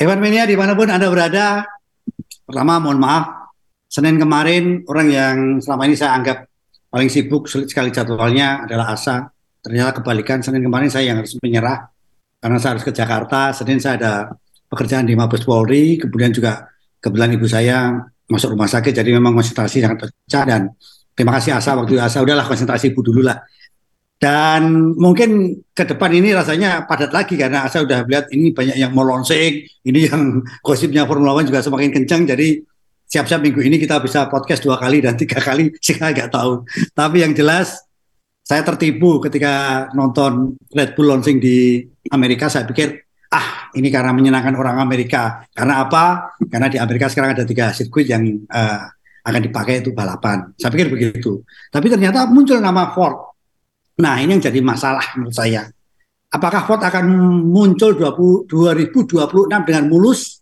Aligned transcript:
Evan 0.00 0.16
Mania 0.16 0.48
di 0.48 0.56
mana 0.56 0.72
pun 0.72 0.88
Anda 0.88 1.12
berada, 1.12 1.60
pertama 2.48 2.80
mohon 2.80 2.96
maaf, 2.96 3.52
Senin 3.84 4.16
kemarin 4.16 4.80
orang 4.88 5.08
yang 5.12 5.36
selama 5.60 5.84
ini 5.84 5.92
saya 5.92 6.16
anggap 6.16 6.48
paling 6.88 7.12
sibuk 7.12 7.44
sulit 7.44 7.68
sekali 7.68 7.92
jadwalnya 7.92 8.64
adalah 8.64 8.96
Asa. 8.96 9.28
Ternyata 9.60 10.00
kebalikan, 10.00 10.40
Senin 10.40 10.64
kemarin 10.64 10.88
saya 10.88 11.12
yang 11.12 11.20
harus 11.20 11.36
menyerah 11.44 11.84
karena 12.40 12.56
saya 12.56 12.80
harus 12.80 12.84
ke 12.88 12.96
Jakarta. 12.96 13.52
Senin 13.52 13.76
saya 13.76 14.00
ada 14.00 14.12
pekerjaan 14.72 15.04
di 15.04 15.12
Mabes 15.12 15.44
Polri, 15.44 16.00
kemudian 16.00 16.32
juga 16.32 16.64
kebetulan 16.96 17.36
ibu 17.36 17.44
saya 17.44 17.92
masuk 18.24 18.56
rumah 18.56 18.72
sakit, 18.72 18.96
jadi 18.96 19.10
memang 19.12 19.36
konsentrasi 19.36 19.84
sangat 19.84 20.08
pecah 20.08 20.44
dan 20.48 20.72
terima 21.12 21.36
kasih 21.36 21.60
Asa 21.60 21.76
waktu 21.76 22.00
Asa 22.00 22.24
udahlah 22.24 22.48
konsentrasi 22.48 22.96
ibu 22.96 23.04
dulu 23.04 23.20
lah 23.20 23.36
dan 24.20 24.92
mungkin 25.00 25.64
ke 25.72 25.88
depan 25.88 26.12
ini 26.12 26.36
rasanya 26.36 26.84
padat 26.84 27.08
lagi 27.08 27.40
karena 27.40 27.64
saya 27.72 27.88
sudah 27.88 28.04
lihat 28.04 28.28
ini 28.36 28.52
banyak 28.52 28.76
yang 28.76 28.92
mau 28.92 29.00
launching, 29.00 29.64
ini 29.64 30.12
yang 30.12 30.44
gosipnya 30.66 31.08
Formula 31.08 31.32
One 31.32 31.48
juga 31.48 31.64
semakin 31.64 31.88
kencang. 31.88 32.28
Jadi 32.28 32.60
siap-siap 33.08 33.40
minggu 33.40 33.64
ini 33.64 33.80
kita 33.80 33.96
bisa 34.04 34.28
podcast 34.28 34.60
dua 34.60 34.76
kali 34.76 35.00
dan 35.00 35.16
tiga 35.24 35.40
kali, 35.40 35.72
saya 35.80 36.12
nggak 36.12 36.36
tahu. 36.36 36.68
Tapi 36.92 37.24
yang 37.24 37.32
jelas 37.32 37.80
saya 38.44 38.60
tertipu 38.60 39.24
ketika 39.24 39.88
nonton 39.96 40.52
Red 40.68 40.92
Bull 40.92 41.08
launching 41.16 41.40
di 41.40 41.80
Amerika. 42.12 42.52
Saya 42.52 42.68
pikir 42.68 43.00
ah 43.32 43.72
ini 43.72 43.88
karena 43.88 44.12
menyenangkan 44.12 44.52
orang 44.52 44.84
Amerika. 44.84 45.48
Karena 45.48 45.88
apa? 45.88 46.36
Karena 46.44 46.68
di 46.68 46.76
Amerika 46.76 47.08
sekarang 47.08 47.40
ada 47.40 47.48
tiga 47.48 47.72
sirkuit 47.72 48.04
yang 48.04 48.20
uh, 48.52 48.84
akan 49.24 49.40
dipakai 49.48 49.80
itu 49.80 49.96
balapan. 49.96 50.52
Saya 50.60 50.76
pikir 50.76 50.92
begitu. 50.92 51.40
Tapi 51.72 51.88
ternyata 51.88 52.28
muncul 52.28 52.60
nama 52.60 52.92
Ford 52.92 53.29
Nah 54.00 54.16
ini 54.16 54.40
yang 54.40 54.42
jadi 54.42 54.60
masalah 54.64 55.04
menurut 55.14 55.36
saya. 55.36 55.68
Apakah 56.32 56.64
Ford 56.64 56.80
akan 56.80 57.04
muncul 57.52 57.92
20, 57.94 58.48
2026 58.48 59.66
dengan 59.68 59.84
mulus? 59.90 60.40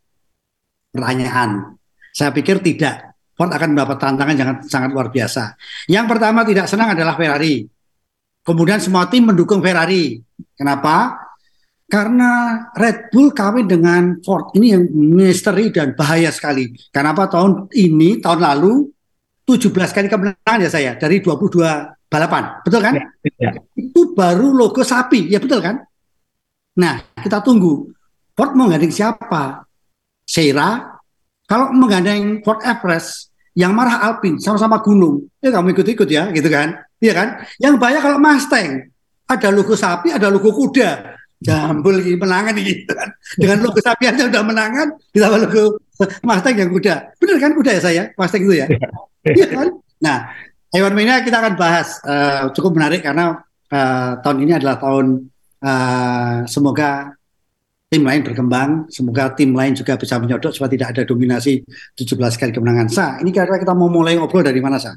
Pertanyaan. 0.95 1.75
Saya 2.15 2.31
pikir 2.31 2.62
tidak. 2.62 3.19
Ford 3.34 3.50
akan 3.50 3.75
mendapat 3.75 3.97
tantangan 3.98 4.37
yang 4.37 4.50
sangat 4.67 4.91
luar 4.95 5.11
biasa. 5.11 5.59
Yang 5.91 6.06
pertama 6.06 6.47
tidak 6.47 6.67
senang 6.70 6.95
adalah 6.95 7.19
Ferrari. 7.19 7.67
Kemudian 8.45 8.78
semua 8.78 9.11
tim 9.11 9.27
mendukung 9.27 9.59
Ferrari. 9.59 10.20
Kenapa? 10.55 11.27
Karena 11.89 12.65
Red 12.77 13.09
Bull 13.09 13.33
kawin 13.33 13.65
dengan 13.65 14.20
Ford 14.20 14.53
ini 14.61 14.77
yang 14.77 14.84
misteri 14.93 15.72
dan 15.72 15.97
bahaya 15.97 16.28
sekali. 16.28 16.69
Karena 16.93 17.17
apa 17.17 17.33
tahun 17.33 17.72
ini, 17.72 18.20
tahun 18.20 18.45
lalu 18.45 18.93
17 19.48 19.72
kali 19.72 20.12
kemenangan 20.12 20.61
ya 20.61 20.69
saya 20.69 20.93
dari 21.00 21.25
22 21.25 21.97
balapan, 22.09 22.61
betul 22.64 22.81
kan? 22.81 22.95
Ya, 22.97 23.05
ya. 23.37 23.51
Itu 23.77 24.17
baru 24.17 24.53
logo 24.53 24.81
sapi, 24.81 25.28
ya 25.28 25.39
betul 25.39 25.61
kan? 25.61 25.81
Nah, 26.81 27.00
kita 27.20 27.45
tunggu. 27.45 27.92
Ford 28.33 28.56
mau 28.56 28.70
gandeng 28.70 28.92
siapa? 28.92 29.69
Sheila. 30.25 30.98
Kalau 31.48 31.73
menggandeng 31.73 32.45
Ford 32.45 32.61
Everest, 32.61 33.33
yang 33.59 33.73
marah 33.73 34.05
Alpine, 34.05 34.39
sama-sama 34.39 34.78
gunung. 34.84 35.27
Ya 35.42 35.50
kamu 35.50 35.75
ikut-ikut 35.75 36.06
ya, 36.06 36.31
gitu 36.31 36.47
kan? 36.47 36.78
Iya 37.03 37.12
kan? 37.17 37.28
Yang 37.59 37.75
banyak 37.83 38.00
kalau 38.05 38.19
Mustang, 38.22 38.93
ada 39.27 39.48
logo 39.50 39.75
sapi, 39.75 40.15
ada 40.15 40.31
logo 40.31 40.55
kuda. 40.55 41.19
Jambul 41.39 42.03
ini 42.03 42.19
menangan 42.19 42.55
gitu 42.59 42.93
kan. 42.95 43.11
Dengan 43.34 43.59
logo 43.67 43.78
sapi 43.83 44.06
aja 44.06 44.27
udah 44.31 44.43
menangan, 44.47 44.95
ditambah 45.11 45.39
logo 45.50 45.62
Mustang 46.22 46.55
yang 46.55 46.70
kuda. 46.70 46.95
Bener 47.19 47.37
kan 47.43 47.53
kuda 47.59 47.70
ya 47.75 47.83
saya? 47.83 48.03
Mustang 48.15 48.47
itu 48.47 48.55
ya? 48.55 48.67
Iya, 48.70 48.89
iya 49.34 49.47
kan? 49.50 49.67
Nah, 49.98 50.17
Hewan 50.69 50.92
Mania 50.92 51.24
kita 51.24 51.41
akan 51.41 51.55
bahas 51.56 51.97
uh, 52.05 52.52
cukup 52.52 52.77
menarik 52.77 53.00
karena 53.00 53.41
uh, 53.72 54.12
tahun 54.20 54.44
ini 54.44 54.52
adalah 54.61 54.77
tahun 54.77 55.33
uh, 55.64 56.44
semoga 56.44 57.16
tim 57.88 58.05
lain 58.05 58.20
berkembang, 58.20 58.84
semoga 58.92 59.33
tim 59.33 59.56
lain 59.56 59.72
juga 59.72 59.97
bisa 59.97 60.20
menyodok 60.20 60.52
supaya 60.52 60.69
tidak 60.69 60.88
ada 60.92 61.02
dominasi 61.08 61.65
17 61.97 62.20
kali 62.20 62.53
kemenangan. 62.53 62.87
Sa, 62.93 63.16
ini 63.25 63.32
kira-kira 63.32 63.65
kita 63.65 63.72
mau 63.72 63.88
mulai 63.88 64.20
ngobrol 64.20 64.44
dari 64.44 64.60
mana, 64.60 64.76
Sa? 64.76 64.93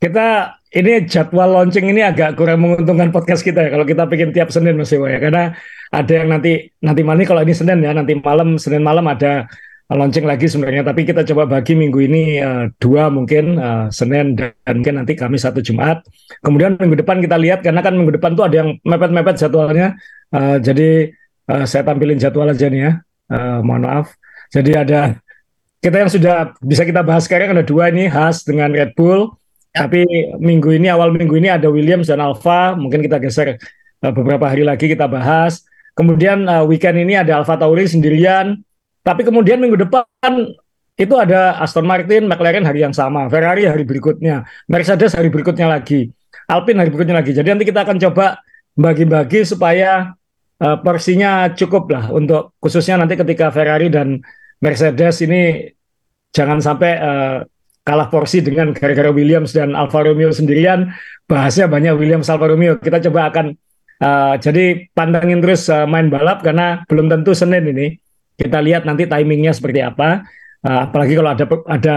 Kita 0.00 0.54
ini 0.70 1.04
jadwal 1.10 1.50
launching 1.50 1.90
ini 1.90 2.00
agak 2.06 2.38
kurang 2.38 2.62
menguntungkan 2.62 3.10
podcast 3.10 3.42
kita 3.42 3.66
ya 3.66 3.70
kalau 3.74 3.84
kita 3.84 4.06
bikin 4.06 4.30
tiap 4.30 4.48
Senin 4.48 4.78
Mas 4.78 4.94
ya 4.94 5.18
karena 5.20 5.52
ada 5.90 6.12
yang 6.14 6.30
nanti 6.30 6.70
nanti 6.80 7.02
malam 7.04 7.26
kalau 7.26 7.42
ini 7.42 7.52
Senin 7.52 7.82
ya 7.82 7.92
nanti 7.92 8.16
malam 8.16 8.56
Senin 8.56 8.80
malam 8.80 9.04
ada 9.10 9.50
launching 9.90 10.26
lagi 10.26 10.46
sebenarnya. 10.46 10.86
Tapi 10.86 11.02
kita 11.02 11.26
coba 11.26 11.58
bagi 11.58 11.74
minggu 11.74 11.98
ini 11.98 12.38
uh, 12.38 12.70
dua 12.78 13.10
mungkin 13.10 13.58
uh, 13.58 13.86
Senin 13.90 14.38
dan 14.38 14.54
mungkin 14.70 15.02
nanti 15.02 15.18
kami 15.18 15.34
satu 15.34 15.58
Jumat. 15.58 16.06
Kemudian 16.46 16.78
minggu 16.78 17.02
depan 17.02 17.18
kita 17.18 17.34
lihat 17.34 17.66
karena 17.66 17.82
kan 17.82 17.98
minggu 17.98 18.14
depan 18.14 18.38
tuh 18.38 18.46
ada 18.46 18.62
yang 18.62 18.78
mepet-mepet 18.86 19.36
jadwalnya. 19.42 19.98
Uh, 20.30 20.62
jadi 20.62 21.10
uh, 21.50 21.66
saya 21.66 21.82
tampilin 21.82 22.22
jadwal 22.22 22.46
aja 22.46 22.70
nih 22.70 22.80
ya. 22.86 22.92
Uh, 23.30 23.58
mohon 23.66 23.86
maaf. 23.86 24.14
Jadi 24.54 24.74
ada 24.78 25.18
kita 25.82 25.96
yang 26.06 26.10
sudah 26.10 26.54
bisa 26.62 26.82
kita 26.86 27.02
bahas 27.02 27.26
sekarang 27.26 27.56
ada 27.56 27.64
dua 27.64 27.90
ini 27.90 28.06
Haas 28.06 28.46
dengan 28.46 28.70
Red 28.70 28.94
Bull. 28.94 29.34
Ya. 29.70 29.86
tapi 29.86 30.02
minggu 30.42 30.74
ini 30.74 30.90
awal 30.90 31.14
minggu 31.14 31.38
ini 31.38 31.46
ada 31.46 31.70
Williams 31.70 32.10
dan 32.10 32.18
Alfa 32.18 32.74
mungkin 32.74 33.06
kita 33.06 33.22
geser 33.22 33.54
uh, 34.02 34.12
beberapa 34.14 34.46
hari 34.46 34.62
lagi 34.62 34.86
kita 34.86 35.10
bahas. 35.10 35.66
Kemudian 35.98 36.46
uh, 36.46 36.62
weekend 36.62 36.98
ini 37.02 37.18
ada 37.18 37.42
Alfa 37.42 37.58
Tauri 37.58 37.86
sendirian 37.86 38.62
tapi 39.00 39.24
kemudian 39.24 39.56
minggu 39.60 39.80
depan 39.80 40.52
itu 41.00 41.14
ada 41.16 41.56
Aston 41.56 41.88
Martin, 41.88 42.28
McLaren 42.28 42.68
hari 42.68 42.84
yang 42.84 42.92
sama, 42.92 43.24
Ferrari 43.32 43.64
hari 43.64 43.88
berikutnya, 43.88 44.44
Mercedes 44.68 45.16
hari 45.16 45.32
berikutnya 45.32 45.64
lagi, 45.64 46.12
Alpine 46.44 46.84
hari 46.84 46.92
berikutnya 46.92 47.16
lagi. 47.16 47.32
Jadi 47.32 47.48
nanti 47.48 47.64
kita 47.64 47.88
akan 47.88 47.96
coba 47.96 48.44
bagi-bagi 48.76 49.48
supaya 49.48 50.12
uh, 50.60 50.76
porsinya 50.84 51.48
cukup 51.56 51.88
lah 51.88 52.04
untuk 52.12 52.52
khususnya 52.60 53.00
nanti 53.00 53.16
ketika 53.16 53.48
Ferrari 53.48 53.88
dan 53.88 54.20
Mercedes 54.60 55.24
ini 55.24 55.72
jangan 56.36 56.60
sampai 56.60 56.92
uh, 57.00 57.36
kalah 57.80 58.12
porsi 58.12 58.44
dengan 58.44 58.76
gara-gara 58.76 59.08
Williams 59.08 59.56
dan 59.56 59.72
Alfa 59.72 60.04
Romeo 60.04 60.28
sendirian. 60.36 60.92
Bahasnya 61.24 61.64
banyak 61.64 61.96
Williams 61.96 62.28
Alfa 62.28 62.52
Romeo. 62.52 62.76
Kita 62.76 63.00
coba 63.08 63.32
akan 63.32 63.56
uh, 64.04 64.34
jadi 64.36 64.84
pantengin 64.92 65.40
terus 65.40 65.64
uh, 65.72 65.88
main 65.88 66.12
balap 66.12 66.44
karena 66.44 66.84
belum 66.92 67.08
tentu 67.08 67.32
Senin 67.32 67.64
ini 67.72 67.96
kita 68.40 68.58
lihat 68.64 68.88
nanti 68.88 69.04
timingnya 69.04 69.52
seperti 69.52 69.84
apa. 69.84 70.24
Uh, 70.64 70.88
apalagi 70.88 71.16
kalau 71.16 71.30
ada 71.36 71.44
ada 71.68 71.96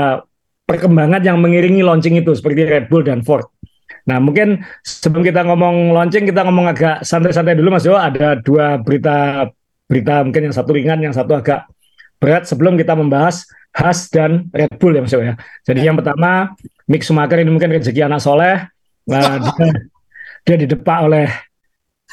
perkembangan 0.67 1.23
yang 1.23 1.39
mengiringi 1.39 1.83
launching 1.83 2.19
itu 2.19 2.35
seperti 2.35 2.67
Red 2.67 2.91
Bull 2.91 3.07
dan 3.07 3.23
Ford. 3.23 3.47
Nah 4.03 4.19
mungkin 4.19 4.59
sebelum 4.83 5.23
kita 5.23 5.47
ngomong 5.47 5.95
launching 5.95 6.27
kita 6.27 6.43
ngomong 6.43 6.67
agak 6.67 7.07
santai-santai 7.07 7.55
dulu 7.55 7.71
Mas 7.71 7.87
Jo. 7.87 7.95
Ada 7.95 8.43
dua 8.43 8.79
berita 8.83 9.47
berita 9.87 10.23
mungkin 10.23 10.51
yang 10.51 10.55
satu 10.55 10.75
ringan, 10.75 10.99
yang 10.99 11.15
satu 11.15 11.39
agak 11.39 11.67
berat 12.19 12.43
sebelum 12.43 12.75
kita 12.75 12.95
membahas 12.95 13.47
Haas 13.73 14.07
dan 14.11 14.51
Red 14.51 14.75
Bull 14.79 14.99
ya 14.99 15.01
Mas 15.03 15.11
Jo 15.11 15.23
ya. 15.23 15.39
Jadi 15.63 15.87
yang 15.87 15.95
pertama 15.95 16.51
Mick 16.87 17.03
Schumacher 17.03 17.39
ini 17.39 17.51
mungkin 17.51 17.71
rezeki 17.71 18.03
anak 18.03 18.19
soleh. 18.19 18.67
Nah, 19.03 19.35
dia, 19.39 19.67
dia 20.47 20.55
didepak 20.63 20.99
oleh 21.03 21.27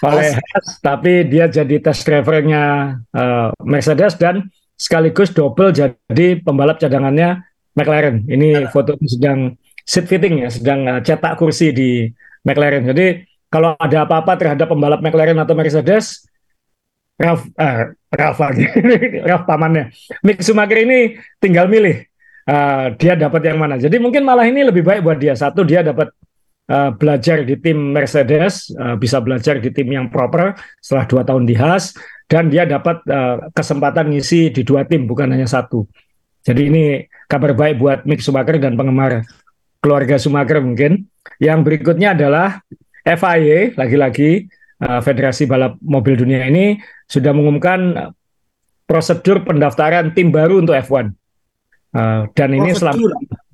oleh 0.00 0.32
Haas, 0.32 0.80
tapi 0.80 1.28
dia 1.28 1.44
jadi 1.46 1.76
test 1.80 2.08
drivernya 2.08 2.96
uh, 3.12 3.52
Mercedes 3.60 4.16
dan 4.16 4.48
sekaligus 4.76 5.32
double 5.36 5.76
jadi 5.76 6.40
pembalap 6.40 6.80
cadangannya 6.80 7.44
McLaren. 7.76 8.24
Ini 8.24 8.64
ya. 8.64 8.68
foto 8.72 8.96
sedang 9.04 9.54
seat 9.84 10.08
fitting 10.08 10.44
ya, 10.44 10.48
sedang 10.48 10.80
uh, 10.88 11.00
cetak 11.04 11.36
kursi 11.36 11.72
di 11.76 12.08
McLaren. 12.44 12.88
Jadi 12.88 13.28
kalau 13.52 13.76
ada 13.76 14.08
apa-apa 14.08 14.38
terhadap 14.40 14.72
pembalap 14.72 15.04
McLaren 15.04 15.36
atau 15.36 15.52
Mercedes, 15.52 16.24
Ralf, 17.20 17.44
uh, 17.60 17.92
Ralf 18.08 18.38
lagi, 18.40 18.64
Ralf 19.28 19.44
pamannya. 19.44 19.92
Mick 20.24 20.40
Schumacher 20.40 20.80
ini 20.80 21.20
tinggal 21.36 21.68
milih 21.68 22.08
uh, 22.48 22.94
dia 22.96 23.18
dapat 23.18 23.42
yang 23.44 23.58
mana. 23.60 23.76
Jadi 23.76 24.00
mungkin 24.00 24.24
malah 24.24 24.48
ini 24.48 24.64
lebih 24.64 24.80
baik 24.80 25.04
buat 25.04 25.18
dia. 25.20 25.36
Satu 25.36 25.66
dia 25.66 25.84
dapat 25.84 26.08
uh, 26.70 26.94
belajar 26.94 27.42
di 27.42 27.58
tim 27.58 27.90
Mercedes, 27.90 28.70
uh, 28.78 28.94
bisa 28.94 29.18
belajar 29.18 29.58
di 29.58 29.74
tim 29.74 29.90
yang 29.90 30.06
proper 30.08 30.54
setelah 30.78 31.04
dua 31.10 31.22
tahun 31.26 31.44
di 31.44 31.58
Haas, 31.58 31.98
dan 32.30 32.46
dia 32.46 32.62
dapat 32.62 33.02
uh, 33.10 33.50
kesempatan 33.50 34.14
ngisi 34.14 34.54
di 34.54 34.62
dua 34.62 34.86
tim 34.86 35.10
bukan 35.10 35.34
hanya 35.34 35.50
satu. 35.50 35.84
Jadi 36.46 36.62
ini 36.70 36.84
kabar 37.26 37.52
baik 37.52 37.76
buat 37.76 37.98
Mick 38.06 38.22
Schumacher 38.22 38.56
dan 38.56 38.78
penggemar 38.78 39.26
keluarga 39.82 40.16
Schumacher 40.16 40.62
mungkin. 40.62 41.10
Yang 41.36 41.58
berikutnya 41.66 42.16
adalah 42.16 42.64
FIA 43.04 43.76
lagi-lagi 43.76 44.48
uh, 44.80 45.00
Federasi 45.04 45.44
Balap 45.44 45.76
Mobil 45.84 46.16
Dunia 46.16 46.48
ini 46.48 46.80
sudah 47.04 47.34
mengumumkan 47.34 48.12
prosedur 48.88 49.44
pendaftaran 49.44 50.16
tim 50.16 50.32
baru 50.32 50.62
untuk 50.62 50.74
F1. 50.74 51.19
Uh, 51.90 52.30
dan 52.38 52.54
ini 52.54 52.70
selama 52.70 53.02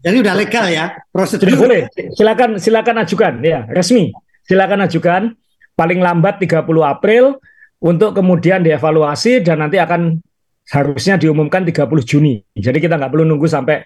jadi 0.07 0.23
udah 0.23 0.35
legal 0.39 0.67
ya 0.71 0.95
prosedur. 1.11 1.51
Sudah 1.51 1.61
boleh. 1.67 1.83
Silakan 2.15 2.51
silakan 2.63 2.97
ajukan 3.03 3.33
ya, 3.43 3.67
resmi. 3.73 4.15
Silakan 4.47 4.87
ajukan 4.87 5.35
paling 5.75 5.99
lambat 5.99 6.39
30 6.39 6.63
April 6.87 7.43
untuk 7.83 8.15
kemudian 8.15 8.63
dievaluasi 8.63 9.43
dan 9.43 9.67
nanti 9.67 9.83
akan 9.83 10.23
harusnya 10.71 11.19
diumumkan 11.19 11.67
30 11.67 11.91
Juni. 12.07 12.39
Jadi 12.55 12.79
kita 12.79 12.95
nggak 12.95 13.11
perlu 13.11 13.27
nunggu 13.27 13.51
sampai 13.51 13.83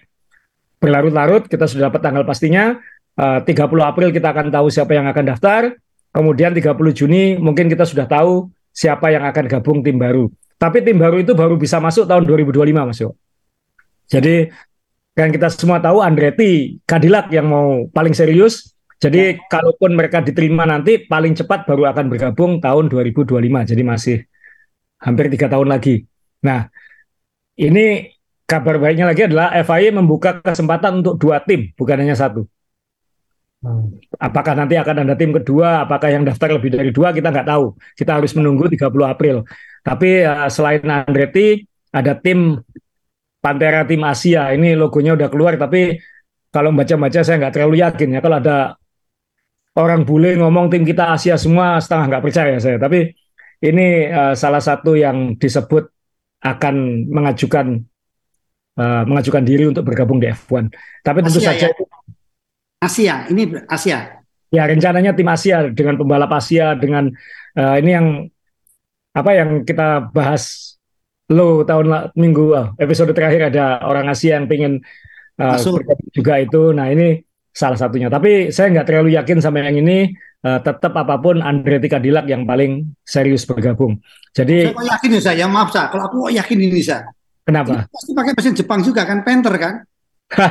berlarut-larut, 0.77 1.49
kita 1.49 1.65
sudah 1.65 1.89
dapat 1.89 2.01
tanggal 2.05 2.21
pastinya. 2.21 2.77
Uh, 3.17 3.41
30 3.43 3.65
April 3.81 4.09
kita 4.13 4.29
akan 4.29 4.53
tahu 4.53 4.69
siapa 4.69 4.93
yang 4.93 5.09
akan 5.09 5.23
daftar. 5.25 5.73
Kemudian 6.11 6.53
30 6.53 6.75
Juni 6.93 7.39
mungkin 7.41 7.65
kita 7.65 7.87
sudah 7.87 8.05
tahu 8.05 8.45
siapa 8.69 9.09
yang 9.09 9.25
akan 9.25 9.45
gabung 9.49 9.81
tim 9.81 9.97
baru. 9.97 10.29
Tapi 10.61 10.85
tim 10.85 11.01
baru 11.01 11.17
itu 11.17 11.33
baru 11.33 11.57
bisa 11.57 11.81
masuk 11.81 12.05
tahun 12.05 12.29
2025 12.29 12.61
Mas 12.77 13.01
Yo. 13.01 13.17
Jadi 14.11 14.51
kan 15.15 15.31
kita 15.31 15.47
semua 15.51 15.79
tahu 15.79 16.03
Andretti 16.03 16.83
Cadillac 16.83 17.31
yang 17.31 17.47
mau 17.47 17.87
paling 17.87 18.11
serius. 18.11 18.75
Jadi 19.01 19.33
ya. 19.33 19.39
kalaupun 19.49 19.97
mereka 19.97 20.21
diterima 20.21 20.67
nanti 20.67 21.01
paling 21.01 21.33
cepat 21.33 21.65
baru 21.65 21.89
akan 21.89 22.05
bergabung 22.11 22.61
tahun 22.61 22.91
2025. 22.91 23.71
Jadi 23.71 23.81
masih 23.81 24.17
hampir 25.01 25.31
tiga 25.33 25.49
tahun 25.49 25.73
lagi. 25.73 26.05
Nah, 26.45 26.69
ini 27.57 28.13
kabar 28.45 28.77
baiknya 28.77 29.09
lagi 29.09 29.25
adalah 29.25 29.55
FIA 29.63 29.89
membuka 29.95 30.43
kesempatan 30.43 31.01
untuk 31.01 31.17
dua 31.17 31.41
tim, 31.41 31.71
bukan 31.73 31.97
hanya 31.97 32.13
satu. 32.13 32.45
Hmm. 33.61 33.93
Apakah 34.17 34.57
nanti 34.57 34.73
akan 34.73 35.05
ada 35.05 35.13
tim 35.13 35.29
kedua? 35.33 35.85
Apakah 35.85 36.09
yang 36.09 36.25
daftar 36.25 36.57
lebih 36.57 36.73
dari 36.73 36.89
dua? 36.89 37.13
Kita 37.13 37.29
nggak 37.29 37.45
tahu. 37.45 37.77
Kita 37.93 38.17
harus 38.17 38.33
menunggu 38.33 38.65
30 38.65 38.89
April. 39.05 39.45
Tapi 39.85 40.25
uh, 40.25 40.49
selain 40.49 40.81
Andretti, 40.81 41.61
ada 41.93 42.17
tim 42.17 42.57
Pantera 43.41 43.81
tim 43.89 44.05
Asia. 44.05 44.53
Ini 44.53 44.77
logonya 44.77 45.17
udah 45.17 45.27
keluar, 45.33 45.57
tapi 45.57 45.97
kalau 46.53 46.69
baca-baca 46.71 47.25
saya 47.25 47.41
nggak 47.41 47.53
terlalu 47.57 47.81
yakin 47.81 48.15
ya. 48.15 48.19
Kalau 48.21 48.37
ada 48.37 48.77
orang 49.75 50.05
bule 50.05 50.37
ngomong 50.37 50.69
tim 50.69 50.85
kita 50.85 51.09
Asia 51.17 51.35
semua, 51.41 51.81
setengah 51.81 52.05
nggak 52.13 52.23
percaya 52.23 52.55
saya. 52.61 52.77
Tapi 52.77 53.11
ini 53.65 54.09
uh, 54.13 54.37
salah 54.37 54.61
satu 54.61 54.93
yang 54.93 55.35
disebut 55.41 55.89
akan 56.41 57.05
mengajukan 57.09 57.81
uh, 58.77 59.03
mengajukan 59.05 59.43
diri 59.45 59.65
untuk 59.69 59.85
bergabung 59.85 60.21
di 60.21 60.29
F1. 60.29 60.69
Tapi 61.01 61.19
tentu 61.25 61.41
Asia, 61.41 61.49
saja 61.49 61.67
ya? 61.69 61.85
Asia, 62.81 63.15
ini 63.29 63.43
Asia. 63.65 63.99
Ya 64.51 64.67
rencananya 64.67 65.15
tim 65.15 65.29
Asia 65.29 65.69
dengan 65.71 65.95
pembalap 65.95 66.31
Asia 66.35 66.75
dengan 66.75 67.09
uh, 67.55 67.75
ini 67.79 67.91
yang 67.93 68.07
apa 69.11 69.31
yang 69.35 69.49
kita 69.63 70.11
bahas 70.11 70.70
lo 71.31 71.63
tahun 71.63 72.11
minggu 72.13 72.45
uh, 72.51 72.67
episode 72.75 73.15
terakhir 73.15 73.55
ada 73.55 73.79
orang 73.87 74.11
Asia 74.11 74.35
yang 74.35 74.51
pengen 74.51 74.83
uh, 75.39 75.55
juga 76.11 76.43
itu. 76.43 76.75
Nah 76.75 76.91
ini 76.91 77.23
salah 77.55 77.79
satunya. 77.79 78.11
Tapi 78.11 78.51
saya 78.51 78.71
nggak 78.71 78.87
terlalu 78.87 79.15
yakin 79.15 79.39
sama 79.39 79.63
yang 79.63 79.79
ini. 79.79 80.11
Uh, 80.41 80.57
tetap 80.57 80.97
apa 80.97 81.21
pun 81.21 81.37
Andretti 81.37 81.85
Cadillac 81.85 82.25
yang 82.25 82.49
paling 82.49 82.97
serius 83.05 83.45
bergabung. 83.45 84.01
Jadi 84.33 84.73
saya 84.73 84.97
yakin 84.97 85.09
ya 85.13 85.21
saya, 85.21 85.45
maaf 85.45 85.69
saya, 85.69 85.93
kalau 85.93 86.09
aku 86.09 86.33
yakin 86.33 86.57
ini 86.57 86.81
saya. 86.81 87.05
Kenapa? 87.45 87.85
Ini 87.85 87.93
pasti 87.93 88.11
pakai 88.17 88.33
mesin 88.33 88.57
Jepang 88.57 88.81
juga 88.81 89.05
kan, 89.05 89.21
Panther 89.21 89.53
kan? 89.61 89.85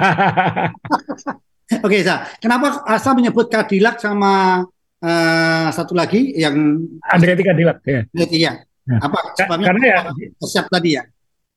Oke, 1.82 2.06
okay, 2.06 2.19
Kenapa 2.38 2.87
Asa 2.87 3.19
menyebut 3.19 3.50
Cadillac 3.50 3.99
sama 3.99 4.62
uh, 5.03 5.69
satu 5.75 5.99
lagi 5.99 6.38
yang 6.38 6.87
Andretti 7.11 7.43
Cadillac 7.43 7.82
ya? 7.82 8.06
Iya. 8.15 8.53
Ya. 8.91 8.99
Apa 8.99 9.19
sebabnya? 9.39 9.67
Karena 9.71 9.85
ya 9.87 9.99
siap 10.43 10.67
tadi 10.67 10.99
ya. 10.99 11.03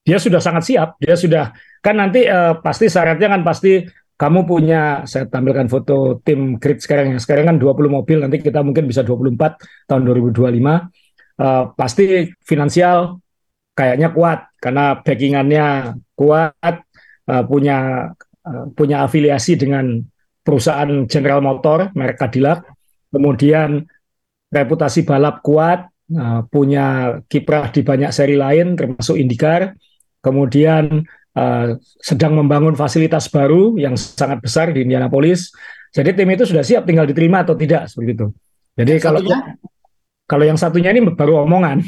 Dia 0.05 0.17
sudah 0.21 0.37
sangat 0.37 0.63
siap. 0.69 0.89
Dia 1.01 1.17
sudah 1.17 1.49
kan 1.81 1.97
nanti 1.97 2.29
uh, 2.29 2.61
pasti 2.61 2.85
syaratnya 2.85 3.27
kan 3.33 3.41
pasti 3.41 3.81
kamu 4.13 4.45
punya 4.45 5.01
saya 5.09 5.25
tampilkan 5.25 5.67
foto 5.67 6.21
tim 6.21 6.61
grid 6.61 6.79
sekarang 6.79 7.17
yang 7.17 7.19
sekarang 7.19 7.49
kan 7.49 7.57
20 7.57 7.89
mobil 7.89 8.17
nanti 8.21 8.39
kita 8.39 8.61
mungkin 8.61 8.85
bisa 8.85 9.01
24 9.01 9.35
tahun 9.89 10.01
2025 10.05 10.37
uh, 10.37 10.79
eh, 11.41 11.63
pasti 11.75 12.29
finansial 12.45 13.19
kayaknya 13.73 14.13
kuat 14.13 14.53
karena 14.61 15.01
backingannya 15.01 15.97
kuat 16.15 16.85
uh, 17.27 17.43
punya 17.49 18.07
Eh, 18.43 18.67
punya 18.75 19.07
afiliasi 19.07 19.55
dengan 19.55 20.03
perusahaan 20.43 21.07
General 21.07 21.39
Motor 21.39 21.95
merek 21.95 22.19
Cadillac, 22.19 22.67
kemudian 23.07 23.87
reputasi 24.51 25.07
balap 25.07 25.39
kuat, 25.39 25.87
uh, 26.15 26.41
punya 26.47 27.19
kiprah 27.27 27.69
di 27.73 27.81
banyak 27.81 28.09
seri 28.13 28.37
lain 28.39 28.77
termasuk 28.77 29.17
IndyCar, 29.19 29.73
kemudian 30.23 31.03
uh, 31.37 31.67
sedang 31.99 32.37
membangun 32.37 32.77
fasilitas 32.77 33.27
baru 33.29 33.75
yang 33.77 33.97
sangat 33.97 34.39
besar 34.41 34.71
di 34.71 34.85
Indianapolis. 34.85 35.53
Jadi 35.93 36.17
tim 36.17 36.29
itu 36.33 36.49
sudah 36.49 36.65
siap 36.65 36.89
tinggal 36.89 37.05
diterima 37.05 37.45
atau 37.45 37.53
tidak 37.53 37.85
seperti 37.85 38.17
itu. 38.17 38.27
Jadi 38.73 38.89
yang 38.97 39.03
kalau 39.03 39.19
satunya? 39.21 39.39
kalau 40.25 40.45
yang 40.49 40.57
satunya 40.57 40.89
ini 40.89 41.01
baru 41.13 41.45
omongan, 41.45 41.85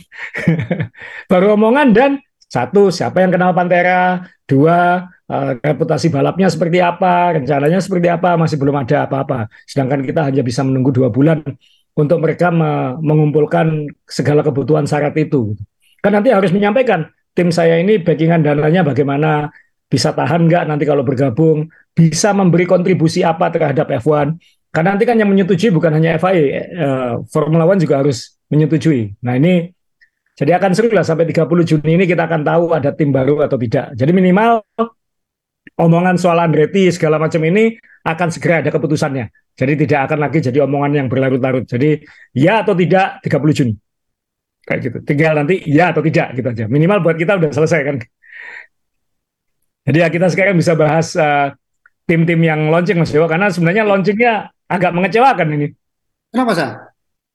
baru 1.32 1.58
omongan 1.58 1.88
dan 1.96 2.12
satu 2.46 2.94
siapa 2.94 3.26
yang 3.26 3.34
kenal 3.34 3.52
Pantera, 3.58 4.22
dua 4.46 5.10
uh, 5.26 5.52
reputasi 5.60 6.14
balapnya 6.14 6.48
seperti 6.48 6.78
apa, 6.78 7.42
rencananya 7.42 7.82
seperti 7.82 8.08
apa, 8.14 8.38
masih 8.38 8.62
belum 8.62 8.86
ada 8.86 9.10
apa-apa. 9.10 9.50
Sedangkan 9.66 10.06
kita 10.06 10.22
hanya 10.30 10.46
bisa 10.46 10.62
menunggu 10.62 10.94
dua 10.94 11.10
bulan 11.10 11.42
untuk 11.96 12.20
mereka 12.20 12.52
me 12.52 13.00
mengumpulkan 13.00 13.88
segala 14.06 14.44
kebutuhan 14.44 14.84
syarat 14.84 15.16
itu. 15.16 15.56
Kan 16.04 16.14
nanti 16.14 16.30
harus 16.30 16.52
menyampaikan 16.52 17.08
tim 17.32 17.50
saya 17.50 17.80
ini 17.80 18.00
backingan 18.00 18.44
dananya 18.44 18.84
bagaimana, 18.84 19.52
bisa 19.88 20.12
tahan 20.12 20.48
nggak 20.48 20.64
nanti 20.68 20.84
kalau 20.84 21.08
bergabung, 21.08 21.72
bisa 21.96 22.36
memberi 22.36 22.68
kontribusi 22.68 23.24
apa 23.24 23.48
terhadap 23.50 23.88
F1. 24.04 24.36
Karena 24.76 24.92
nanti 24.92 25.08
kan 25.08 25.16
yang 25.16 25.32
menyetujui 25.32 25.72
bukan 25.72 25.96
hanya 25.96 26.20
FIA, 26.20 26.44
eh, 26.52 27.14
Formula 27.32 27.64
One 27.64 27.80
juga 27.80 28.04
harus 28.04 28.36
menyetujui. 28.52 29.24
Nah 29.24 29.40
ini 29.40 29.72
jadi 30.36 30.60
akan 30.60 30.76
seru 30.76 30.92
lah 30.92 31.08
sampai 31.08 31.24
30 31.32 31.64
Juni 31.64 31.96
ini 31.96 32.04
kita 32.04 32.28
akan 32.28 32.44
tahu 32.44 32.76
ada 32.76 32.92
tim 32.92 33.16
baru 33.16 33.40
atau 33.48 33.56
tidak. 33.56 33.96
Jadi 33.96 34.12
minimal 34.12 34.68
omongan 35.80 36.16
soal 36.16 36.40
Andretti 36.40 36.88
segala 36.92 37.20
macam 37.20 37.42
ini 37.44 37.76
akan 38.06 38.28
segera 38.32 38.62
ada 38.64 38.72
keputusannya. 38.72 39.32
Jadi 39.56 39.88
tidak 39.88 40.12
akan 40.12 40.20
lagi 40.20 40.44
jadi 40.44 40.64
omongan 40.68 40.92
yang 41.04 41.08
berlarut-larut. 41.08 41.64
Jadi 41.64 42.04
ya 42.36 42.62
atau 42.64 42.76
tidak 42.76 43.24
30 43.24 43.56
Juni. 43.56 43.74
Kayak 44.66 44.80
gitu. 44.82 44.98
Tinggal 45.06 45.34
nanti 45.40 45.62
ya 45.70 45.96
atau 45.96 46.04
tidak 46.04 46.36
gitu 46.36 46.48
aja. 46.52 46.66
Minimal 46.68 47.00
buat 47.06 47.16
kita 47.16 47.40
udah 47.40 47.52
selesai 47.56 47.82
kan. 47.86 47.96
Jadi 49.86 49.98
ya 50.02 50.08
kita 50.10 50.28
sekarang 50.34 50.58
bisa 50.58 50.74
bahas 50.74 51.14
uh, 51.14 51.54
tim-tim 52.10 52.42
yang 52.42 52.74
launching 52.74 52.98
Mas 52.98 53.14
Dewa 53.14 53.30
karena 53.30 53.54
sebenarnya 53.54 53.86
launchingnya 53.86 54.50
agak 54.66 54.92
mengecewakan 54.92 55.48
ini. 55.54 55.68
Kenapa 56.34 56.52
sih? 56.58 56.70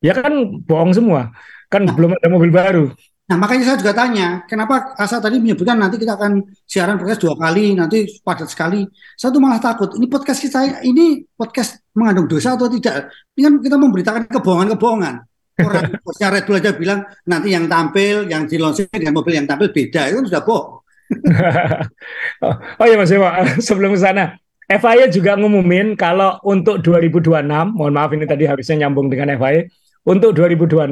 Ya 0.02 0.12
kan 0.18 0.32
bohong 0.66 0.92
semua. 0.92 1.30
Kan 1.70 1.86
nah, 1.86 1.94
belum 1.94 2.18
ada 2.18 2.28
mobil 2.28 2.50
baru. 2.50 2.84
Nah, 3.30 3.38
makanya 3.38 3.62
saya 3.62 3.78
juga 3.78 3.94
tanya, 3.94 4.42
kenapa 4.50 4.90
Asa 4.98 5.22
tadi 5.22 5.38
menyebutkan 5.38 5.78
nanti 5.78 6.02
kita 6.02 6.18
akan 6.18 6.50
siaran 6.66 6.98
podcast 6.98 7.22
dua 7.22 7.38
kali, 7.38 7.78
nanti 7.78 8.18
padat 8.26 8.50
sekali. 8.50 8.82
Saya 9.14 9.30
tuh 9.30 9.38
malah 9.38 9.62
takut, 9.62 9.94
ini 9.94 10.10
podcast 10.10 10.42
kita 10.42 10.82
ini 10.82 11.22
podcast 11.38 11.78
mengandung 11.94 12.26
dosa 12.26 12.58
atau 12.58 12.66
tidak? 12.66 13.06
Ini 13.38 13.46
kan 13.46 13.54
kita 13.62 13.76
memberitakan 13.78 14.22
kebohongan-kebohongan. 14.34 15.14
Orang 15.62 15.94
bosnya 16.02 16.28
Red 16.34 16.42
Bull 16.42 16.58
aja 16.58 16.74
bilang 16.74 17.06
nanti 17.22 17.54
yang 17.54 17.70
tampil, 17.70 18.26
yang 18.26 18.50
di 18.50 18.58
launching 18.58 18.90
dengan 18.90 19.14
mobil 19.14 19.38
yang 19.38 19.46
tampil 19.46 19.70
beda, 19.70 20.10
itu 20.10 20.14
kan 20.18 20.26
sudah 20.26 20.42
bohong. 20.42 20.70
oh 22.82 22.86
iya 22.90 22.98
Mas 22.98 23.14
Ewa, 23.14 23.46
sebelum 23.62 23.94
ke 23.94 24.00
sana, 24.02 24.34
FIA 24.66 25.06
juga 25.06 25.38
ngumumin 25.38 25.94
kalau 25.94 26.34
untuk 26.42 26.82
2026, 26.82 27.46
mohon 27.78 27.94
maaf 27.94 28.10
ini 28.10 28.26
tadi 28.26 28.42
harusnya 28.50 28.82
nyambung 28.82 29.06
dengan 29.06 29.38
FIA, 29.38 29.70
untuk 30.02 30.34
2026 30.34 30.90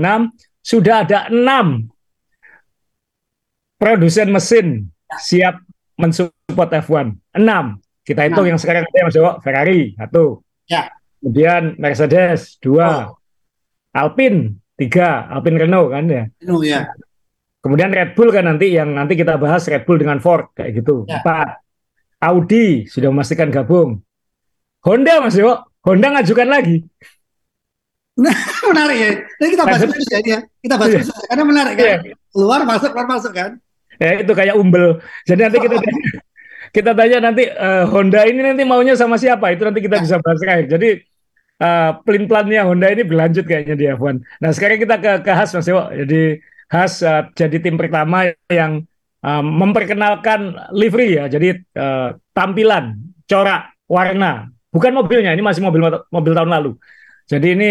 sudah 0.62 1.03
ada 1.03 1.27
enam 1.35 1.91
produsen 3.79 4.29
mesin 4.35 4.91
siap 5.23 5.63
mensupport 5.97 6.71
F1. 6.85 7.15
Enam. 7.39 7.79
Kita 8.03 8.25
hitung 8.25 8.49
yang 8.49 8.57
sekarang 8.57 8.89
ada 8.89 9.05
Mas 9.05 9.15
Joko, 9.15 9.33
Ferrari 9.45 9.93
satu. 9.97 10.41
Ya. 10.69 10.89
Kemudian 11.21 11.77
Mercedes 11.77 12.57
dua. 12.59 13.13
Oh. 13.13 13.21
Alpine 13.93 14.59
tiga. 14.77 15.29
Alpine 15.29 15.65
Renault 15.67 15.93
kan 15.93 16.05
ya. 16.09 16.25
Renault 16.41 16.65
ya. 16.65 16.81
Kemudian 17.59 17.91
Red 17.93 18.17
Bull 18.17 18.31
kan 18.33 18.47
nanti 18.47 18.73
yang 18.73 18.95
nanti 18.95 19.19
kita 19.19 19.37
bahas 19.37 19.67
Red 19.67 19.85
Bull 19.85 20.01
dengan 20.01 20.23
Ford 20.23 20.49
kayak 20.57 20.79
gitu. 20.81 21.05
Ya. 21.05 21.21
Empat. 21.21 21.61
Audi 22.19 22.89
sudah 22.91 23.15
memastikan 23.15 23.53
gabung. 23.53 24.03
Honda 24.83 25.21
Mas 25.21 25.37
Joko, 25.37 25.69
Honda 25.85 26.19
ngajukan 26.19 26.49
lagi. 26.49 26.83
menarik 28.71 28.99
ya. 28.99 29.11
Jadi 29.39 29.51
kita 29.55 29.65
bahas 29.65 29.81
itu 29.85 29.95
ya. 30.27 30.39
Kita 30.59 30.75
bahas 30.75 30.91
iya. 30.91 31.03
karena 31.31 31.45
menarik 31.45 31.75
kan. 31.77 31.85
Iya. 31.87 31.97
Keluar 32.35 32.61
masuk 32.67 32.91
keluar 32.95 33.09
masuk 33.09 33.33
kan. 33.35 33.51
Ya 33.99 34.23
itu 34.23 34.33
kayak 34.33 34.55
umbel. 34.55 35.02
Jadi 35.26 35.40
nanti 35.43 35.59
kita 35.59 35.76
tanya, 35.78 36.02
kita 36.76 36.90
tanya 36.95 37.19
nanti 37.19 37.43
uh, 37.50 37.85
Honda 37.90 38.23
ini 38.25 38.40
nanti 38.43 38.62
maunya 38.62 38.95
sama 38.95 39.19
siapa? 39.19 39.50
Itu 39.52 39.67
nanti 39.67 39.83
kita 39.83 39.99
ya. 39.99 40.02
bisa 40.07 40.17
bahas 40.23 40.38
terakhir. 40.38 40.67
Jadi 40.71 40.88
uh, 41.62 41.67
eh, 41.67 41.90
plan-plannya 42.07 42.62
Honda 42.67 42.88
ini 42.95 43.02
berlanjut 43.02 43.45
kayaknya 43.45 43.75
di 43.75 43.85
F1. 43.90 44.23
Nah 44.43 44.50
sekarang 44.55 44.78
kita 44.78 44.97
ke, 44.99 45.12
ke 45.26 45.33
Has 45.35 45.50
Mas 45.55 45.67
Ewo. 45.67 45.90
Jadi 45.90 46.38
Has 46.71 47.02
uh, 47.02 47.26
jadi 47.35 47.59
tim 47.59 47.75
pertama 47.81 48.31
yang 48.47 48.87
uh, 49.25 49.43
memperkenalkan 49.43 50.55
livery 50.73 51.19
ya. 51.19 51.25
Jadi 51.26 51.59
uh, 51.75 52.14
tampilan, 52.33 52.95
corak, 53.26 53.75
warna. 53.90 54.52
Bukan 54.69 54.93
mobilnya, 54.93 55.33
ini 55.33 55.40
masih 55.40 55.64
mobil 55.64 55.81
mobil 56.12 56.33
tahun 56.37 56.50
lalu. 56.52 56.76
Jadi 57.25 57.57
ini 57.57 57.71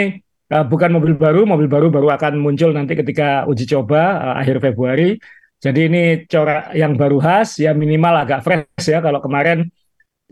uh, 0.50 0.66
bukan 0.66 0.90
mobil 0.92 1.14
baru, 1.14 1.46
mobil 1.46 1.70
baru 1.70 1.88
baru 1.94 2.10
akan 2.18 2.42
muncul 2.42 2.74
nanti 2.74 2.98
ketika 2.98 3.46
uji 3.46 3.70
coba 3.70 4.18
uh, 4.18 4.36
akhir 4.42 4.60
Februari. 4.60 5.22
Jadi 5.58 5.80
ini 5.90 6.04
corak 6.30 6.78
yang 6.78 6.94
baru 6.94 7.18
khas, 7.18 7.58
ya 7.58 7.74
minimal 7.74 8.14
agak 8.22 8.46
fresh 8.46 8.86
ya. 8.86 9.02
Kalau 9.02 9.18
kemarin 9.18 9.66